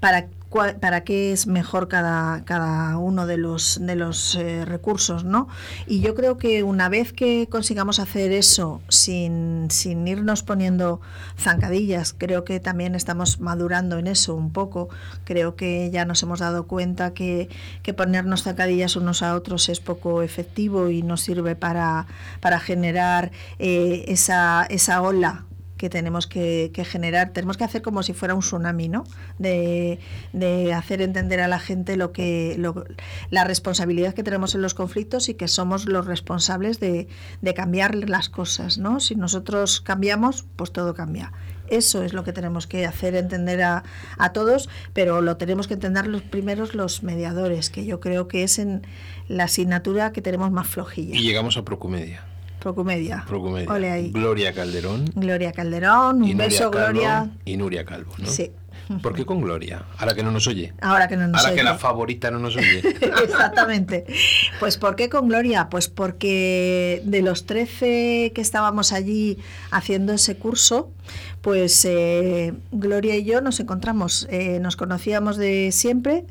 para 0.00 0.26
para 0.50 1.04
qué 1.04 1.32
es 1.32 1.46
mejor 1.46 1.86
cada, 1.86 2.44
cada 2.44 2.98
uno 2.98 3.26
de 3.26 3.36
los, 3.36 3.78
de 3.80 3.94
los 3.94 4.34
eh, 4.34 4.64
recursos, 4.64 5.24
¿no? 5.24 5.48
Y 5.86 6.00
yo 6.00 6.14
creo 6.14 6.38
que 6.38 6.64
una 6.64 6.88
vez 6.88 7.12
que 7.12 7.46
consigamos 7.48 8.00
hacer 8.00 8.32
eso 8.32 8.80
sin, 8.88 9.68
sin 9.70 10.06
irnos 10.08 10.42
poniendo 10.42 11.00
zancadillas, 11.38 12.14
creo 12.16 12.44
que 12.44 12.58
también 12.58 12.96
estamos 12.96 13.40
madurando 13.40 13.98
en 13.98 14.08
eso 14.08 14.34
un 14.34 14.52
poco. 14.52 14.88
Creo 15.24 15.54
que 15.54 15.90
ya 15.92 16.04
nos 16.04 16.22
hemos 16.22 16.40
dado 16.40 16.66
cuenta 16.66 17.14
que, 17.14 17.48
que 17.82 17.94
ponernos 17.94 18.42
zancadillas 18.42 18.96
unos 18.96 19.22
a 19.22 19.36
otros 19.36 19.68
es 19.68 19.78
poco 19.80 20.22
efectivo 20.22 20.90
y 20.90 21.02
no 21.02 21.16
sirve 21.16 21.54
para, 21.54 22.06
para 22.40 22.58
generar 22.58 23.30
eh, 23.58 24.04
esa, 24.08 24.66
esa 24.68 25.00
ola 25.02 25.44
que 25.80 25.88
tenemos 25.88 26.26
que, 26.26 26.70
generar, 26.86 27.30
tenemos 27.30 27.56
que 27.56 27.64
hacer 27.64 27.80
como 27.80 28.02
si 28.02 28.12
fuera 28.12 28.34
un 28.34 28.42
tsunami, 28.42 28.90
¿no? 28.90 29.04
De, 29.38 29.98
hacer 30.76 31.00
entender 31.00 31.40
a 31.40 31.48
la 31.48 31.58
gente 31.58 31.96
lo 31.96 32.12
que 32.12 32.60
la 33.30 33.44
responsabilidad 33.44 34.12
que 34.12 34.22
tenemos 34.22 34.54
en 34.54 34.60
los 34.60 34.74
conflictos 34.74 35.30
y 35.30 35.34
que 35.34 35.48
somos 35.48 35.86
los 35.86 36.04
responsables 36.04 36.80
de, 36.80 37.08
cambiar 37.56 37.94
las 37.94 38.28
cosas, 38.28 38.76
¿no? 38.76 39.00
Si 39.00 39.14
nosotros 39.14 39.80
cambiamos, 39.80 40.44
pues 40.56 40.70
todo 40.70 40.92
cambia. 40.92 41.32
Eso 41.68 42.02
es 42.02 42.12
lo 42.12 42.24
que 42.24 42.34
tenemos 42.34 42.66
que 42.66 42.84
hacer 42.84 43.14
entender 43.14 43.62
a, 43.62 43.82
a, 44.18 44.32
todos, 44.34 44.68
pero 44.92 45.22
lo 45.22 45.38
tenemos 45.38 45.66
que 45.66 45.74
entender 45.74 46.08
los 46.08 46.20
primeros 46.20 46.74
los 46.74 47.02
mediadores, 47.02 47.70
que 47.70 47.86
yo 47.86 48.00
creo 48.00 48.28
que 48.28 48.42
es 48.42 48.58
en 48.58 48.82
la 49.28 49.44
asignatura 49.44 50.12
que 50.12 50.20
tenemos 50.20 50.50
más 50.50 50.66
flojilla. 50.66 51.16
Y 51.16 51.22
llegamos 51.22 51.56
a 51.56 51.64
Procumedia. 51.64 52.29
Procumedia. 52.60 53.24
Procumedia. 53.26 54.10
Gloria 54.12 54.52
Calderón. 54.52 55.06
Gloria 55.14 55.52
Calderón, 55.52 56.22
un 56.22 56.36
beso, 56.36 56.70
Gloria. 56.70 57.30
Y 57.44 57.56
Nuria 57.56 57.84
Calvo, 57.84 58.12
¿no? 58.18 58.26
Sí. 58.26 58.52
¿Por 59.02 59.14
qué 59.14 59.24
con 59.24 59.40
Gloria? 59.40 59.84
Ahora 59.98 60.14
que 60.14 60.22
no 60.22 60.32
nos 60.32 60.48
oye. 60.48 60.72
Ahora 60.80 61.06
que 61.06 61.16
no 61.16 61.28
nos 61.28 61.40
Ahora 61.40 61.54
que 61.54 61.62
la 61.62 61.78
favorita 61.78 62.30
no 62.30 62.40
nos 62.40 62.56
oye. 62.56 62.78
Exactamente. 63.24 64.04
Pues 64.58 64.78
¿por 64.78 64.96
qué 64.96 65.08
con 65.08 65.28
Gloria? 65.28 65.68
Pues 65.70 65.88
porque 65.88 67.00
de 67.04 67.22
los 67.22 67.46
13 67.46 68.32
que 68.34 68.40
estábamos 68.40 68.92
allí 68.92 69.38
haciendo 69.70 70.12
ese 70.12 70.36
curso, 70.36 70.90
pues 71.40 71.84
eh, 71.84 72.52
Gloria 72.72 73.16
y 73.16 73.24
yo 73.24 73.40
nos 73.40 73.60
encontramos, 73.60 74.26
eh, 74.30 74.58
nos 74.60 74.76
conocíamos 74.76 75.36
de 75.36 75.70
siempre, 75.72 76.24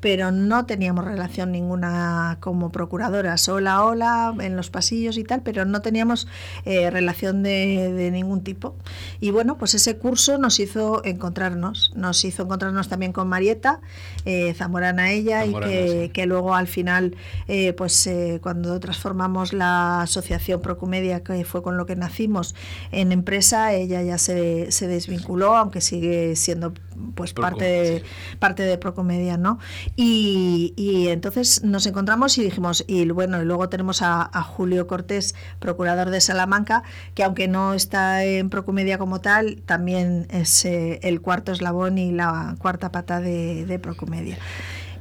pero 0.00 0.32
no 0.32 0.66
teníamos 0.66 1.04
relación 1.04 1.52
ninguna 1.52 2.38
como 2.40 2.72
procuradoras. 2.72 3.48
Hola, 3.48 3.84
hola, 3.84 4.34
en 4.40 4.56
los 4.56 4.70
pasillos 4.70 5.18
y 5.18 5.24
tal, 5.24 5.42
pero 5.42 5.64
no 5.64 5.82
teníamos 5.82 6.26
eh, 6.64 6.90
relación 6.90 7.42
de, 7.42 8.10
ningún 8.10 8.42
tipo. 8.42 8.76
Y 9.20 9.30
bueno, 9.30 9.58
pues 9.58 9.74
ese 9.74 9.98
curso 9.98 10.38
nos 10.38 10.58
hizo 10.58 11.04
encontrarnos, 11.04 11.92
nos 11.94 12.24
hizo 12.24 12.44
encontrarnos 12.44 12.88
también 12.88 13.12
con 13.12 13.28
Marieta, 13.28 13.80
eh, 14.24 14.54
zamorana 14.54 15.12
ella, 15.12 15.44
y 15.44 16.08
que, 16.10 16.26
luego 16.26 16.54
al 16.54 16.66
final, 16.66 17.16
eh, 17.48 17.72
pues 17.74 18.08
cuando 18.40 18.78
transformamos 18.80 19.52
la 19.52 20.02
asociación 20.02 20.60
Procumedia, 20.60 21.22
que 21.22 21.44
fue 21.44 21.62
con 21.62 21.76
lo 21.76 21.86
que 21.86 21.96
nacimos, 21.96 22.54
en 22.90 23.12
empresa, 23.12 23.72
ella 23.74 24.02
ya 24.02 24.18
se, 24.18 24.72
se 24.72 24.86
desvinculó, 24.86 25.56
aunque 25.56 25.80
sigue 25.80 26.36
siendo 26.36 26.72
pues 27.14 27.32
parte 27.32 27.64
de, 27.64 28.02
parte 28.38 28.62
de 28.62 28.78
Procomedia, 28.78 29.36
¿no? 29.36 29.58
Y, 29.96 31.08
entonces 31.08 31.62
nos 31.62 31.86
encontramos 31.86 32.38
y 32.38 32.42
dijimos, 32.42 32.84
y 32.86 33.08
bueno, 33.10 33.42
y 33.42 33.44
luego 33.44 33.68
tenemos 33.68 34.00
a, 34.02 34.28
Julio 34.42 34.86
Cortés, 34.86 35.34
procurador 35.58 36.10
de 36.10 36.20
Salamanca, 36.20 36.82
que 37.14 37.22
aunque 37.24 37.48
no 37.48 37.74
está 37.74 38.24
en 38.24 38.48
Procomedia 38.50 38.98
como 38.98 39.20
tal, 39.20 39.60
también 39.66 40.26
es 40.30 40.64
eh, 40.64 41.00
el 41.02 41.20
cuarto 41.20 41.52
eslabón 41.52 41.98
y 41.98 42.12
la 42.12 42.56
cuarta 42.58 42.90
pata 42.90 43.20
de, 43.20 43.66
de 43.66 43.78
Procomedia. 43.78 44.38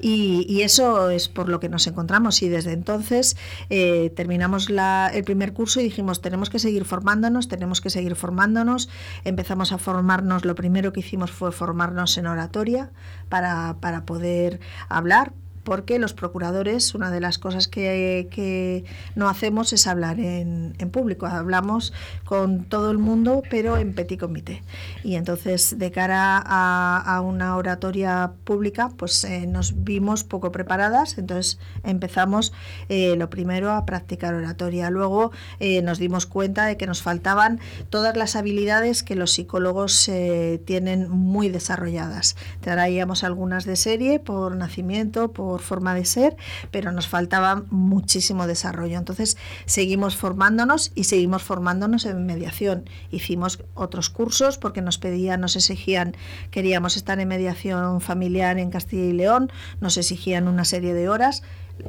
Y, 0.02 0.62
eso 0.62 1.10
es 1.10 1.30
por 1.30 1.50
lo 1.50 1.60
que 1.60 1.70
nos 1.70 1.88
encontramos 1.88 2.44
y 2.44 2.50
desde 2.50 2.74
entonces 2.74 3.38
eh, 3.70 4.12
terminamos 4.16 4.68
el 4.70 5.24
primer 5.24 5.54
curso 5.54 5.80
y 5.80 5.84
dijimos 5.84 6.22
tenemos 6.22 6.50
que 6.50 6.60
seguir 6.60 6.86
formándonos, 6.86 7.48
tenemos 7.48 7.82
que 7.82 7.90
seguir 7.90 8.16
formándonos. 8.16 8.90
Empezamos 9.24 9.72
a 9.72 9.78
formarnos, 9.78 10.46
lo 10.46 10.56
primero 10.56 10.94
que 10.94 11.00
hicimos 11.00 11.32
fue 11.32 11.52
formarnos 11.52 12.18
en 12.18 12.28
oratoria 12.28 12.92
para, 13.30 13.78
para 13.80 14.06
poder 14.06 14.60
hablar, 14.90 15.34
porque 15.70 16.00
los 16.00 16.14
procuradores, 16.14 16.96
una 16.96 17.12
de 17.12 17.20
las 17.20 17.38
cosas 17.38 17.68
que, 17.68 18.84
no 19.14 19.30
hacemos 19.30 19.72
es 19.72 19.86
hablar 19.86 20.20
en, 20.20 20.74
público, 20.92 21.28
hablamos 21.28 21.94
con 22.26 22.64
todo 22.64 22.90
el 22.90 22.98
mundo, 22.98 23.44
pero 23.52 23.78
en 23.78 23.94
petit 23.94 24.20
comité. 24.20 24.64
Y 25.04 25.14
entonces, 25.14 25.78
de 25.78 25.92
cara 25.92 26.42
a, 26.44 27.22
una 27.22 27.56
oratoria 27.56 28.32
pública, 28.46 28.90
pues 28.98 29.24
eh, 29.26 29.46
nos 29.46 29.84
vimos 29.84 30.24
poco 30.24 30.52
preparadas, 30.52 31.20
entonces 31.20 31.60
empezamos 31.84 32.52
eh, 32.88 33.16
lo 33.16 33.30
primero 33.30 33.70
a 33.70 33.86
practicar 33.86 34.34
oratoria. 34.34 34.90
Luego 34.90 35.32
eh, 35.60 35.84
nos 35.84 36.00
dimos 36.00 36.26
cuenta 36.26 36.66
de 36.66 36.78
que 36.78 36.88
nos 36.88 37.04
faltaban 37.04 37.60
todas 37.92 38.18
las 38.18 38.36
habilidades 38.36 39.04
que 39.04 39.14
los 39.14 39.34
psicólogos 39.34 40.10
tienen 40.66 41.12
muy 41.12 41.50
desarrolladas. 41.50 42.36
Traíamos 42.60 43.24
algunas 43.24 43.66
de 43.66 43.76
serie 43.76 44.20
por 44.20 44.56
nacimiento, 44.56 45.32
por 45.32 45.59
forma 45.60 45.94
de 45.94 46.06
ser, 46.06 46.38
pero 46.72 46.92
nos 46.92 47.08
faltaba 47.08 47.64
muchísimo 47.70 48.48
desarrollo. 48.48 48.98
Entonces 48.98 49.38
seguimos 49.66 50.16
formándonos 50.16 50.92
y 50.96 51.06
seguimos 51.06 51.44
formándonos 51.44 52.06
en 52.06 52.26
mediación. 52.26 52.90
Hicimos 53.12 53.64
otros 53.74 54.10
cursos 54.10 54.58
porque 54.58 54.82
nos 54.82 54.98
pedían, 54.98 55.42
nos 55.42 55.56
exigían, 55.56 56.16
queríamos 56.52 56.98
estar 56.98 57.20
en 57.20 57.28
mediación 57.28 58.02
familiar 58.02 58.58
en 58.58 58.72
Castilla 58.72 59.06
y 59.06 59.14
León, 59.14 59.52
nos 59.82 59.98
exigían 59.98 60.48
una 60.48 60.66
serie 60.66 60.94
de 60.94 61.10
horas 61.10 61.44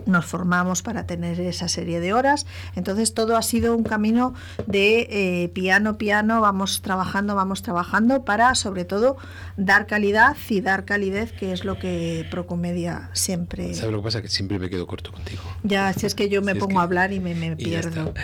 nos 0.07 0.27
formamos 0.27 0.83
para 0.83 1.07
tener 1.07 1.41
esa 1.41 1.69
serie 1.69 2.01
de 2.01 2.13
horas. 2.13 2.47
Entonces 2.77 3.15
todo 3.15 3.37
ha 3.37 3.43
sido 3.43 3.77
un 3.77 3.85
camino 3.85 4.35
de 4.67 5.09
eh, 5.11 5.49
piano, 5.49 5.99
piano, 5.99 6.41
vamos 6.41 6.83
trabajando, 6.83 7.35
vamos 7.35 7.63
trabajando 7.63 8.25
para 8.25 8.55
sobre 8.55 8.85
todo 8.85 9.17
dar 9.57 9.87
calidad 9.87 10.37
y 10.49 10.61
dar 10.61 10.85
calidez, 10.85 11.33
que 11.33 11.53
es 11.53 11.65
lo 11.65 11.79
que 11.79 12.27
Procomedia 12.31 13.11
siempre... 13.13 13.75
¿Sabes 13.75 13.93
lo 13.93 13.99
que 13.99 14.05
pasa? 14.05 14.23
Que 14.23 14.29
siempre 14.29 14.59
me 14.59 14.71
quedo 14.71 14.87
corto 14.87 15.13
contigo. 15.13 15.43
Ya, 15.63 15.93
si 15.93 16.07
es 16.07 16.15
que 16.15 16.29
yo 16.29 16.43
me 16.43 16.55
pongo 16.55 16.81
a 16.81 16.83
hablar 16.83 17.13
y 17.13 17.21
me, 17.21 17.57
pierdo. 17.57 18.15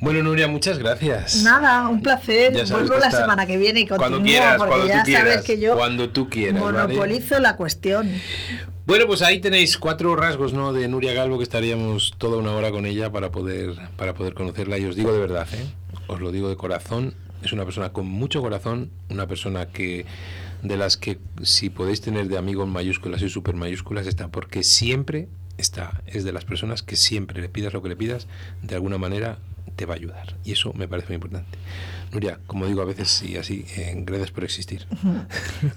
Bueno, 0.00 0.22
Nuria, 0.22 0.48
muchas 0.48 0.78
gracias. 0.78 1.42
Nada, 1.42 1.88
un 1.88 2.02
placer. 2.02 2.52
Vuelvo 2.70 2.98
la 2.98 3.10
semana 3.10 3.46
que 3.46 3.56
viene 3.56 3.80
y 3.80 3.86
continúo, 3.86 4.10
cuando 4.10 4.26
quieras, 4.26 4.56
porque 4.56 4.74
cuando 4.74 4.88
ya 4.88 4.98
tú 5.00 5.04
quieras, 5.04 5.28
sabes 5.28 5.44
que 5.44 5.58
yo 5.58 5.76
cuando 5.76 6.10
tú 6.10 6.28
quieras, 6.28 6.60
monopolizo 6.60 7.38
la 7.40 7.56
cuestión. 7.56 8.10
Bueno, 8.88 9.06
pues 9.06 9.20
ahí 9.20 9.38
tenéis 9.38 9.76
cuatro 9.76 10.16
rasgos 10.16 10.54
¿no? 10.54 10.72
de 10.72 10.88
Nuria 10.88 11.12
Galvo 11.12 11.36
que 11.36 11.42
estaríamos 11.42 12.14
toda 12.16 12.38
una 12.38 12.52
hora 12.52 12.70
con 12.70 12.86
ella 12.86 13.12
para 13.12 13.30
poder, 13.30 13.74
para 13.98 14.14
poder 14.14 14.32
conocerla. 14.32 14.78
Y 14.78 14.86
os 14.86 14.96
digo 14.96 15.12
de 15.12 15.18
verdad, 15.18 15.46
¿eh? 15.52 15.66
os 16.06 16.20
lo 16.22 16.32
digo 16.32 16.48
de 16.48 16.56
corazón, 16.56 17.12
es 17.42 17.52
una 17.52 17.66
persona 17.66 17.92
con 17.92 18.06
mucho 18.06 18.40
corazón, 18.40 18.90
una 19.10 19.26
persona 19.26 19.66
que 19.66 20.06
de 20.62 20.78
las 20.78 20.96
que 20.96 21.18
si 21.42 21.68
podéis 21.68 22.00
tener 22.00 22.28
de 22.28 22.38
amigo 22.38 22.64
en 22.64 22.70
mayúsculas 22.70 23.20
y 23.20 23.28
super 23.28 23.56
mayúsculas 23.56 24.06
está, 24.06 24.28
porque 24.28 24.62
siempre 24.62 25.28
está, 25.58 26.00
es 26.06 26.24
de 26.24 26.32
las 26.32 26.46
personas 26.46 26.82
que 26.82 26.96
siempre 26.96 27.42
le 27.42 27.50
pidas 27.50 27.74
lo 27.74 27.82
que 27.82 27.90
le 27.90 27.96
pidas, 27.96 28.26
de 28.62 28.74
alguna 28.74 28.96
manera 28.96 29.38
te 29.78 29.86
va 29.86 29.94
a 29.94 29.96
ayudar. 29.96 30.34
Y 30.44 30.52
eso 30.52 30.72
me 30.74 30.88
parece 30.88 31.08
muy 31.08 31.14
importante. 31.14 31.56
Nuria, 32.12 32.40
como 32.46 32.66
digo 32.66 32.82
a 32.82 32.84
veces 32.84 33.22
y 33.22 33.36
así, 33.36 33.64
eh, 33.76 33.94
gracias 33.98 34.32
por 34.32 34.44
existir. 34.44 34.86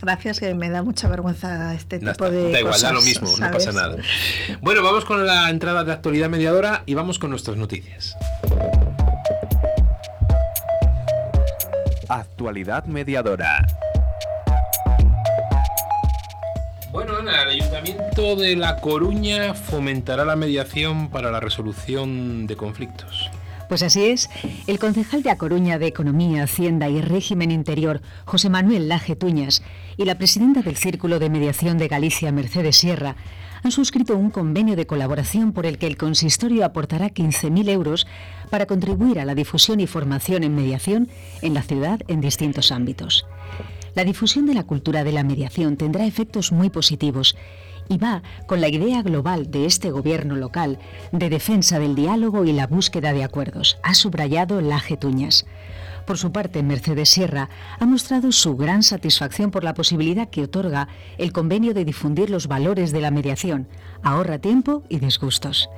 Gracias, 0.01 0.39
que 0.39 0.55
me 0.55 0.69
da 0.69 0.81
mucha 0.81 1.07
vergüenza 1.07 1.73
este 1.75 1.99
tipo 1.99 2.29
de 2.29 2.51
Da 2.51 2.59
igual, 2.59 2.73
cosas, 2.73 2.89
da 2.89 2.93
lo 2.93 3.01
mismo, 3.01 3.29
no 3.37 3.51
pasa 3.51 3.71
nada. 3.71 3.97
Bueno, 4.61 4.81
vamos 4.81 5.05
con 5.05 5.25
la 5.25 5.49
entrada 5.49 5.83
de 5.83 5.91
actualidad 5.91 6.29
mediadora 6.29 6.83
y 6.87 6.95
vamos 6.95 7.19
con 7.19 7.29
nuestras 7.29 7.57
noticias. 7.57 8.17
Actualidad 12.09 12.85
mediadora. 12.85 13.67
Bueno, 16.91 17.17
Ana, 17.17 17.43
el 17.43 17.49
Ayuntamiento 17.49 18.35
de 18.35 18.55
La 18.55 18.77
Coruña 18.77 19.53
fomentará 19.53 20.25
la 20.25 20.35
mediación 20.35 21.09
para 21.09 21.29
la 21.29 21.39
resolución 21.39 22.47
de 22.47 22.55
conflictos. 22.55 23.29
Pues 23.71 23.83
así 23.83 24.03
es. 24.03 24.29
El 24.67 24.79
concejal 24.79 25.23
de 25.23 25.29
A 25.29 25.37
Coruña 25.37 25.79
de 25.79 25.87
Economía, 25.87 26.43
Hacienda 26.43 26.89
y 26.89 26.99
Régimen 26.99 27.51
Interior, 27.51 28.01
José 28.25 28.49
Manuel 28.49 28.89
Laje 28.89 29.15
Tuñas, 29.15 29.63
y 29.95 30.03
la 30.03 30.17
presidenta 30.17 30.61
del 30.61 30.75
Círculo 30.75 31.19
de 31.19 31.29
Mediación 31.29 31.77
de 31.77 31.87
Galicia, 31.87 32.33
Mercedes 32.33 32.75
Sierra, 32.75 33.15
han 33.63 33.71
suscrito 33.71 34.17
un 34.17 34.29
convenio 34.29 34.75
de 34.75 34.87
colaboración 34.87 35.53
por 35.53 35.65
el 35.65 35.77
que 35.77 35.87
el 35.87 35.95
consistorio 35.95 36.65
aportará 36.65 37.11
15.000 37.11 37.69
euros 37.69 38.07
para 38.49 38.65
contribuir 38.65 39.21
a 39.21 39.25
la 39.25 39.35
difusión 39.35 39.79
y 39.79 39.87
formación 39.87 40.43
en 40.43 40.53
mediación 40.53 41.07
en 41.41 41.53
la 41.53 41.61
ciudad 41.61 42.01
en 42.09 42.19
distintos 42.19 42.73
ámbitos. 42.73 43.25
La 43.95 44.03
difusión 44.03 44.47
de 44.47 44.53
la 44.53 44.63
cultura 44.63 45.05
de 45.05 45.13
la 45.13 45.23
mediación 45.23 45.77
tendrá 45.77 46.05
efectos 46.05 46.51
muy 46.51 46.69
positivos 46.69 47.37
y 47.91 47.97
va 47.97 48.23
con 48.47 48.61
la 48.61 48.69
idea 48.69 49.01
global 49.01 49.51
de 49.51 49.65
este 49.65 49.91
gobierno 49.91 50.37
local 50.37 50.79
de 51.11 51.29
defensa 51.29 51.77
del 51.77 51.93
diálogo 51.93 52.45
y 52.45 52.53
la 52.53 52.65
búsqueda 52.65 53.11
de 53.11 53.25
acuerdos, 53.25 53.77
ha 53.83 53.93
subrayado 53.93 54.61
Laje 54.61 54.95
Tuñas. 54.95 55.45
Por 56.07 56.17
su 56.17 56.31
parte, 56.31 56.63
Mercedes 56.63 57.09
Sierra 57.09 57.49
ha 57.79 57.85
mostrado 57.85 58.31
su 58.31 58.55
gran 58.55 58.81
satisfacción 58.81 59.51
por 59.51 59.65
la 59.65 59.73
posibilidad 59.73 60.29
que 60.29 60.43
otorga 60.43 60.87
el 61.17 61.33
convenio 61.33 61.73
de 61.73 61.85
difundir 61.85 62.29
los 62.29 62.47
valores 62.47 62.93
de 62.93 63.01
la 63.01 63.11
mediación, 63.11 63.67
ahorra 64.03 64.39
tiempo 64.39 64.83
y 64.87 64.99
disgustos. 64.99 65.69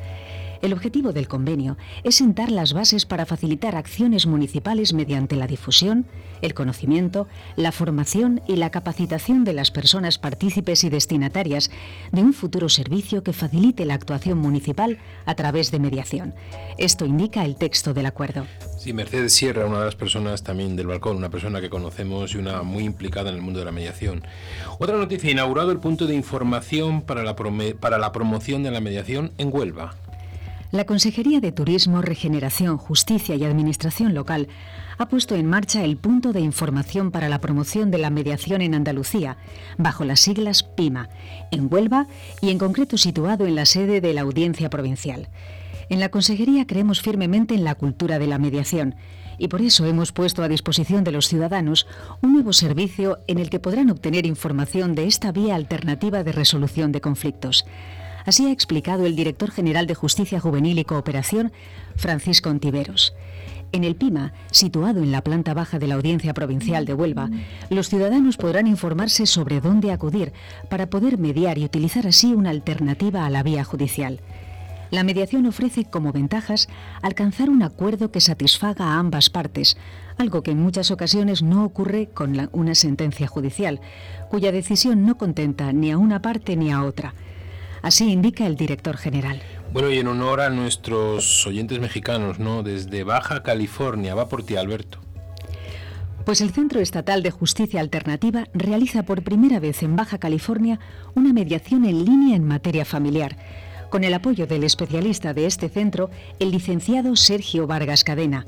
El 0.64 0.72
objetivo 0.72 1.11
del 1.11 1.28
convenio 1.28 1.76
es 2.05 2.16
sentar 2.16 2.49
las 2.49 2.72
bases 2.72 3.05
para 3.05 3.26
facilitar 3.26 3.76
acciones 3.76 4.26
municipales 4.26 4.93
mediante 4.93 5.36
la 5.36 5.45
difusión, 5.45 6.05
el 6.41 6.53
conocimiento, 6.53 7.28
la 7.57 7.74
formación 7.74 8.41
y 8.47 8.55
la 8.55 8.70
capacitación 8.70 9.43
de 9.43 9.51
las 9.51 9.72
personas 9.72 10.18
partícipes 10.18 10.86
y 10.86 10.89
destinatarias 10.89 11.70
de 12.14 12.22
un 12.22 12.32
futuro 12.32 12.70
servicio 12.70 13.24
que 13.24 13.34
facilite 13.34 13.84
la 13.84 13.95
actuación 13.95 14.38
municipal 14.38 14.99
a 15.26 15.36
través 15.36 15.70
de 15.70 15.80
mediación. 15.80 16.34
Esto 16.78 17.05
indica 17.05 17.43
el 17.43 17.57
texto 17.57 17.93
del 17.93 18.05
acuerdo. 18.05 18.47
Sí, 18.80 18.93
Mercedes 18.93 19.34
Sierra, 19.34 19.66
una 19.66 19.80
de 19.80 19.86
las 19.88 19.97
personas 19.97 20.43
también 20.43 20.78
del 20.78 20.88
balcón, 20.88 21.18
una 21.18 21.30
persona 21.30 21.59
que 21.59 21.70
conocemos 21.70 22.36
y 22.36 22.38
una 22.38 22.64
muy 22.64 22.86
implicada 22.86 23.32
en 23.32 23.36
el 23.36 23.41
mundo 23.41 23.59
de 23.59 23.66
la 23.66 23.74
mediación. 23.74 24.24
Otra 24.80 24.95
noticia, 24.95 25.30
inaugurado 25.30 25.74
el 25.74 25.80
punto 25.80 26.07
de 26.07 26.16
información 26.16 27.01
para 27.01 27.22
la, 27.24 27.36
para 27.36 27.97
la 27.97 28.14
promoción 28.14 28.64
de 28.64 28.72
la 28.72 28.80
mediación 28.80 29.34
en 29.38 29.49
Huelva. 29.53 29.97
La 30.74 30.86
Consejería 30.86 31.40
de 31.40 31.52
Turismo, 31.52 32.02
Regeneración, 32.02 32.78
Justicia 32.78 33.36
y 33.36 33.44
Administración 33.44 34.16
Local 34.16 34.48
ha 34.98 35.08
puesto 35.08 35.36
en 35.36 35.46
marcha 35.46 35.84
el 35.84 35.98
punto 35.98 36.34
de 36.34 36.40
información 36.40 37.12
para 37.12 37.30
la 37.30 37.40
promoción 37.40 37.92
de 37.92 38.00
la 38.00 38.10
mediación 38.10 38.60
en 38.64 38.74
Andalucía, 38.74 39.38
bajo 39.78 40.04
las 40.04 40.22
siglas 40.22 40.64
PIMA, 40.64 41.10
en 41.52 41.72
Huelva 41.72 42.08
y 42.42 42.50
en 42.50 42.58
concreto 42.58 42.98
situado 42.98 43.46
en 43.46 43.54
la 43.54 43.68
sede 43.68 44.02
de 44.02 44.16
la 44.16 44.22
Audiencia 44.22 44.72
Provincial. 44.72 45.30
En 45.90 46.00
la 46.00 46.10
Consejería 46.10 46.66
creemos 46.66 47.04
firmemente 47.04 47.54
en 47.54 47.66
la 47.66 47.76
cultura 47.76 48.18
de 48.18 48.26
la 48.26 48.40
mediación 48.40 48.96
y 49.38 49.50
por 49.50 49.62
eso 49.62 49.86
hemos 49.86 50.12
puesto 50.12 50.42
a 50.42 50.48
disposición 50.48 51.04
de 51.04 51.12
los 51.12 51.28
ciudadanos 51.28 51.86
un 52.24 52.34
nuevo 52.34 52.52
servicio 52.52 53.20
en 53.28 53.38
el 53.38 53.52
que 53.52 53.60
podrán 53.60 53.92
obtener 53.92 54.26
información 54.26 54.96
de 54.96 55.06
esta 55.06 55.32
vía 55.32 55.54
alternativa 55.54 56.24
de 56.24 56.32
resolución 56.32 56.92
de 56.92 57.02
conflictos. 57.02 57.64
Así 58.26 58.46
ha 58.46 58.52
explicado 58.52 59.06
el 59.06 59.16
director 59.16 59.52
general 59.52 59.88
de 59.88 59.96
Justicia 59.96 60.40
Juvenil 60.40 60.80
y 60.80 60.86
Cooperación, 60.86 61.52
Francisco 61.96 62.50
Ontiveros. 62.50 63.14
En 63.74 63.84
el 63.84 63.96
PIMA, 63.96 64.34
situado 64.52 65.02
en 65.02 65.12
la 65.12 65.24
planta 65.24 65.56
baja 65.56 65.80
de 65.80 65.88
la 65.88 65.96
Audiencia 65.96 66.34
Provincial 66.34 66.86
de 66.86 66.94
Huelva, 66.94 67.32
los 67.72 67.90
ciudadanos 67.90 68.38
podrán 68.38 68.68
informarse 68.68 69.26
sobre 69.26 69.62
dónde 69.62 69.92
acudir 69.92 70.32
para 70.70 70.92
poder 70.92 71.18
mediar 71.18 71.58
y 71.58 71.66
utilizar 71.66 72.06
así 72.06 72.34
una 72.36 72.52
alternativa 72.52 73.26
a 73.26 73.32
la 73.32 73.42
vía 73.42 73.64
judicial. 73.64 74.22
La 74.92 75.04
mediación 75.04 75.48
ofrece 75.48 75.86
como 75.86 76.12
ventajas 76.12 76.70
alcanzar 77.02 77.50
un 77.50 77.64
acuerdo 77.64 78.12
que 78.12 78.22
satisfaga 78.22 78.86
a 78.86 79.00
ambas 79.00 79.32
partes, 79.32 79.76
algo 80.18 80.44
que 80.44 80.52
en 80.52 80.62
muchas 80.62 80.92
ocasiones 80.92 81.42
no 81.42 81.66
ocurre 81.66 82.10
con 82.14 82.48
una 82.52 82.76
sentencia 82.76 83.26
judicial, 83.26 83.82
cuya 84.30 84.52
decisión 84.52 85.04
no 85.04 85.18
contenta 85.18 85.74
ni 85.74 85.90
a 85.90 85.98
una 85.98 86.22
parte 86.22 86.56
ni 86.56 86.72
a 86.72 86.84
otra. 86.84 87.16
Así 87.84 88.10
indica 88.10 88.48
el 88.48 88.56
director 88.56 88.96
general. 88.96 89.42
Bueno, 89.74 89.92
y 89.92 90.00
en 90.00 90.08
honor 90.08 90.40
a 90.40 90.50
nuestros 90.50 91.46
oyentes 91.46 91.80
mexicanos, 91.82 92.40
¿no? 92.40 92.64
Desde 92.64 93.04
Baja 93.04 93.44
California, 93.44 94.16
va 94.16 94.30
por 94.30 94.44
ti, 94.44 94.56
Alberto. 94.56 95.00
Pues 96.26 96.40
el 96.40 96.52
Centro 96.52 96.80
Estatal 96.80 97.22
de 97.22 97.32
Justicia 97.32 97.82
Alternativa 97.82 98.48
realiza 98.54 99.04
por 99.04 99.24
primera 99.24 99.60
vez 99.60 99.84
en 99.84 99.98
Baja 99.98 100.18
California 100.18 100.80
una 101.14 101.34
mediación 101.34 101.84
en 101.84 102.06
línea 102.06 102.38
en 102.38 102.46
materia 102.46 102.86
familiar, 102.86 103.36
con 103.90 104.06
el 104.06 104.14
apoyo 104.14 104.48
del 104.48 104.64
especialista 104.64 105.34
de 105.34 105.46
este 105.46 105.68
centro, 105.68 106.10
el 106.40 106.52
licenciado 106.52 107.18
Sergio 107.18 107.68
Vargas 107.68 108.06
Cadena. 108.06 108.48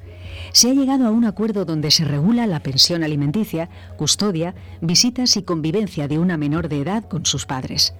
Se 0.54 0.72
ha 0.72 0.74
llegado 0.74 1.06
a 1.06 1.12
un 1.12 1.26
acuerdo 1.26 1.66
donde 1.66 1.92
se 1.92 2.06
regula 2.06 2.48
la 2.48 2.62
pensión 2.62 3.04
alimenticia, 3.04 3.70
custodia, 3.98 4.56
visitas 4.80 5.36
y 5.36 5.44
convivencia 5.44 6.08
de 6.08 6.20
una 6.20 6.38
menor 6.38 6.70
de 6.70 6.80
edad 6.80 7.04
con 7.04 7.26
sus 7.26 7.46
padres. 7.46 7.94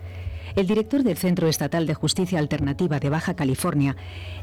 El 0.56 0.68
director 0.68 1.04
del 1.04 1.18
Centro 1.18 1.50
Estatal 1.50 1.86
de 1.86 1.94
Justicia 1.96 2.40
Alternativa 2.40 3.02
de 3.02 3.10
Baja 3.10 3.36
California, 3.36 3.98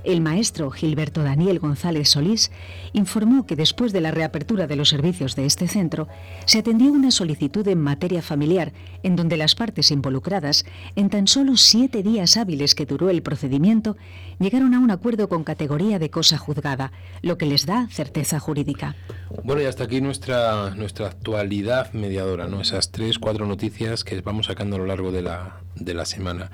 el 0.05 0.21
maestro 0.21 0.71
Gilberto 0.71 1.23
Daniel 1.23 1.59
González 1.59 2.11
Solís, 2.11 2.53
informó 2.93 3.47
que 3.47 3.57
después 3.57 3.95
de 3.95 4.03
la 4.03 4.11
reapertura 4.11 4.67
de 4.67 4.77
los 4.77 4.91
servicios 4.91 5.37
de 5.37 5.47
este 5.47 5.69
centro, 5.69 6.09
se 6.45 6.59
atendió 6.59 6.93
una 6.93 7.11
solicitud 7.11 7.67
en 7.67 7.81
materia 7.81 8.21
familiar, 8.21 8.75
en 9.03 9.17
donde 9.17 9.39
las 9.39 9.55
partes 9.55 9.91
involucradas, 9.91 10.67
en 10.97 11.09
tan 11.09 11.27
solo 11.29 11.57
siete 11.57 12.03
días 12.03 12.37
hábiles 12.37 12.75
que 12.75 12.85
duró 12.85 13.09
el 13.09 13.23
procedimiento, 13.23 13.97
llegaron 14.39 14.75
a 14.75 14.81
un 14.81 14.91
acuerdo 14.91 15.31
con 15.31 15.45
categoría 15.45 15.99
de 15.99 16.11
cosa 16.11 16.37
juzgada, 16.37 16.93
lo 17.23 17.39
que 17.39 17.47
les 17.47 17.65
da 17.65 17.89
certeza 17.91 18.39
jurídica. 18.39 18.97
Bueno, 19.45 19.63
y 19.63 19.65
hasta 19.65 19.85
aquí 19.85 20.03
nuestra, 20.03 20.75
nuestra 20.75 21.07
actualidad 21.07 21.91
mediadora, 21.95 22.49
¿no? 22.49 22.61
Esas 22.61 22.91
tres, 22.91 23.19
cuatro 23.19 23.47
noticias 23.47 24.05
que 24.05 24.21
vamos 24.21 24.45
sacando 24.45 24.77
a 24.77 24.79
lo 24.79 24.85
largo 24.85 25.11
de 25.11 25.23
la, 25.23 25.62
de 25.85 25.95
la 25.95 26.05
semana. 26.05 26.51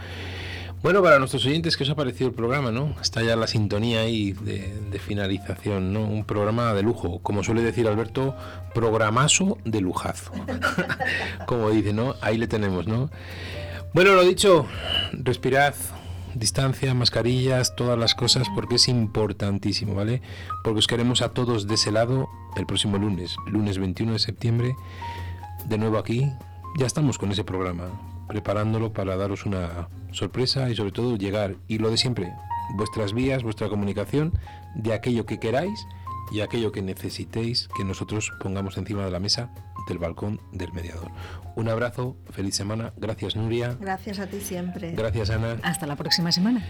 Bueno, 0.80 1.02
para 1.02 1.18
nuestros 1.18 1.44
oyentes, 1.44 1.76
¿qué 1.76 1.82
os 1.82 1.90
ha 1.90 1.96
parecido 1.96 2.28
el 2.28 2.36
programa, 2.36 2.70
no? 2.70 2.94
Está 3.02 3.20
ya 3.22 3.34
la 3.34 3.48
sintonía 3.48 4.02
ahí 4.02 4.32
de, 4.32 5.00
finalización, 5.00 5.92
¿no? 5.92 6.04
Un 6.04 6.24
programa 6.24 6.72
de 6.72 6.84
lujo, 6.84 7.18
como 7.18 7.42
suele 7.42 7.62
decir 7.62 7.88
Alberto, 7.88 8.36
programazo 8.74 9.58
de 9.64 9.80
lujazo. 9.80 10.30
como 11.46 11.70
dice, 11.70 11.92
¿no? 11.92 12.14
Ahí 12.20 12.38
le 12.38 12.46
tenemos, 12.46 12.86
¿no? 12.86 13.10
Bueno, 13.92 14.14
lo 14.14 14.22
dicho, 14.22 14.66
respirad, 15.12 15.74
distancia, 16.36 16.94
mascarillas, 16.94 17.74
todas 17.74 17.98
las 17.98 18.14
cosas, 18.14 18.46
porque 18.54 18.76
es 18.76 18.86
importantísimo, 18.86 19.96
¿vale? 19.96 20.22
Porque 20.62 20.78
os 20.78 20.86
queremos 20.86 21.22
a 21.22 21.30
todos 21.30 21.66
de 21.66 21.74
ese 21.74 21.90
lado 21.90 22.28
el 22.56 22.66
próximo 22.66 22.98
lunes, 22.98 23.34
lunes 23.48 23.78
21 23.78 24.12
de 24.12 24.18
septiembre, 24.20 24.76
de 25.66 25.76
nuevo 25.76 25.98
aquí. 25.98 26.30
Ya 26.78 26.86
estamos 26.86 27.18
con 27.18 27.32
ese 27.32 27.42
programa, 27.42 27.86
preparándolo 28.28 28.92
para 28.92 29.16
daros 29.16 29.46
una 29.46 29.88
sorpresa 30.12 30.70
y 30.70 30.76
sobre 30.76 30.92
todo 30.92 31.16
llegar, 31.16 31.56
y 31.66 31.78
lo 31.78 31.90
de 31.90 31.96
siempre, 31.96 32.32
vuestras 32.76 33.12
vías, 33.12 33.42
vuestra 33.42 33.68
comunicación, 33.68 34.32
de 34.74 34.92
aquello 34.92 35.26
que 35.26 35.38
queráis 35.40 35.86
y 36.30 36.40
aquello 36.40 36.72
que 36.72 36.82
necesitéis 36.82 37.68
que 37.76 37.84
nosotros 37.84 38.30
pongamos 38.40 38.76
encima 38.76 39.04
de 39.04 39.10
la 39.10 39.18
mesa 39.18 39.50
del 39.88 39.98
balcón 39.98 40.40
del 40.52 40.72
mediador. 40.72 41.10
Un 41.56 41.68
abrazo, 41.68 42.16
feliz 42.30 42.54
semana, 42.54 42.92
gracias 42.98 43.34
Nuria, 43.34 43.76
Gracias 43.80 44.18
a 44.18 44.26
ti 44.26 44.40
siempre. 44.40 44.92
gracias 44.92 45.30
Ana. 45.30 45.56
Hasta 45.62 45.86
la 45.86 45.96
próxima 45.96 46.30
semana. 46.30 46.62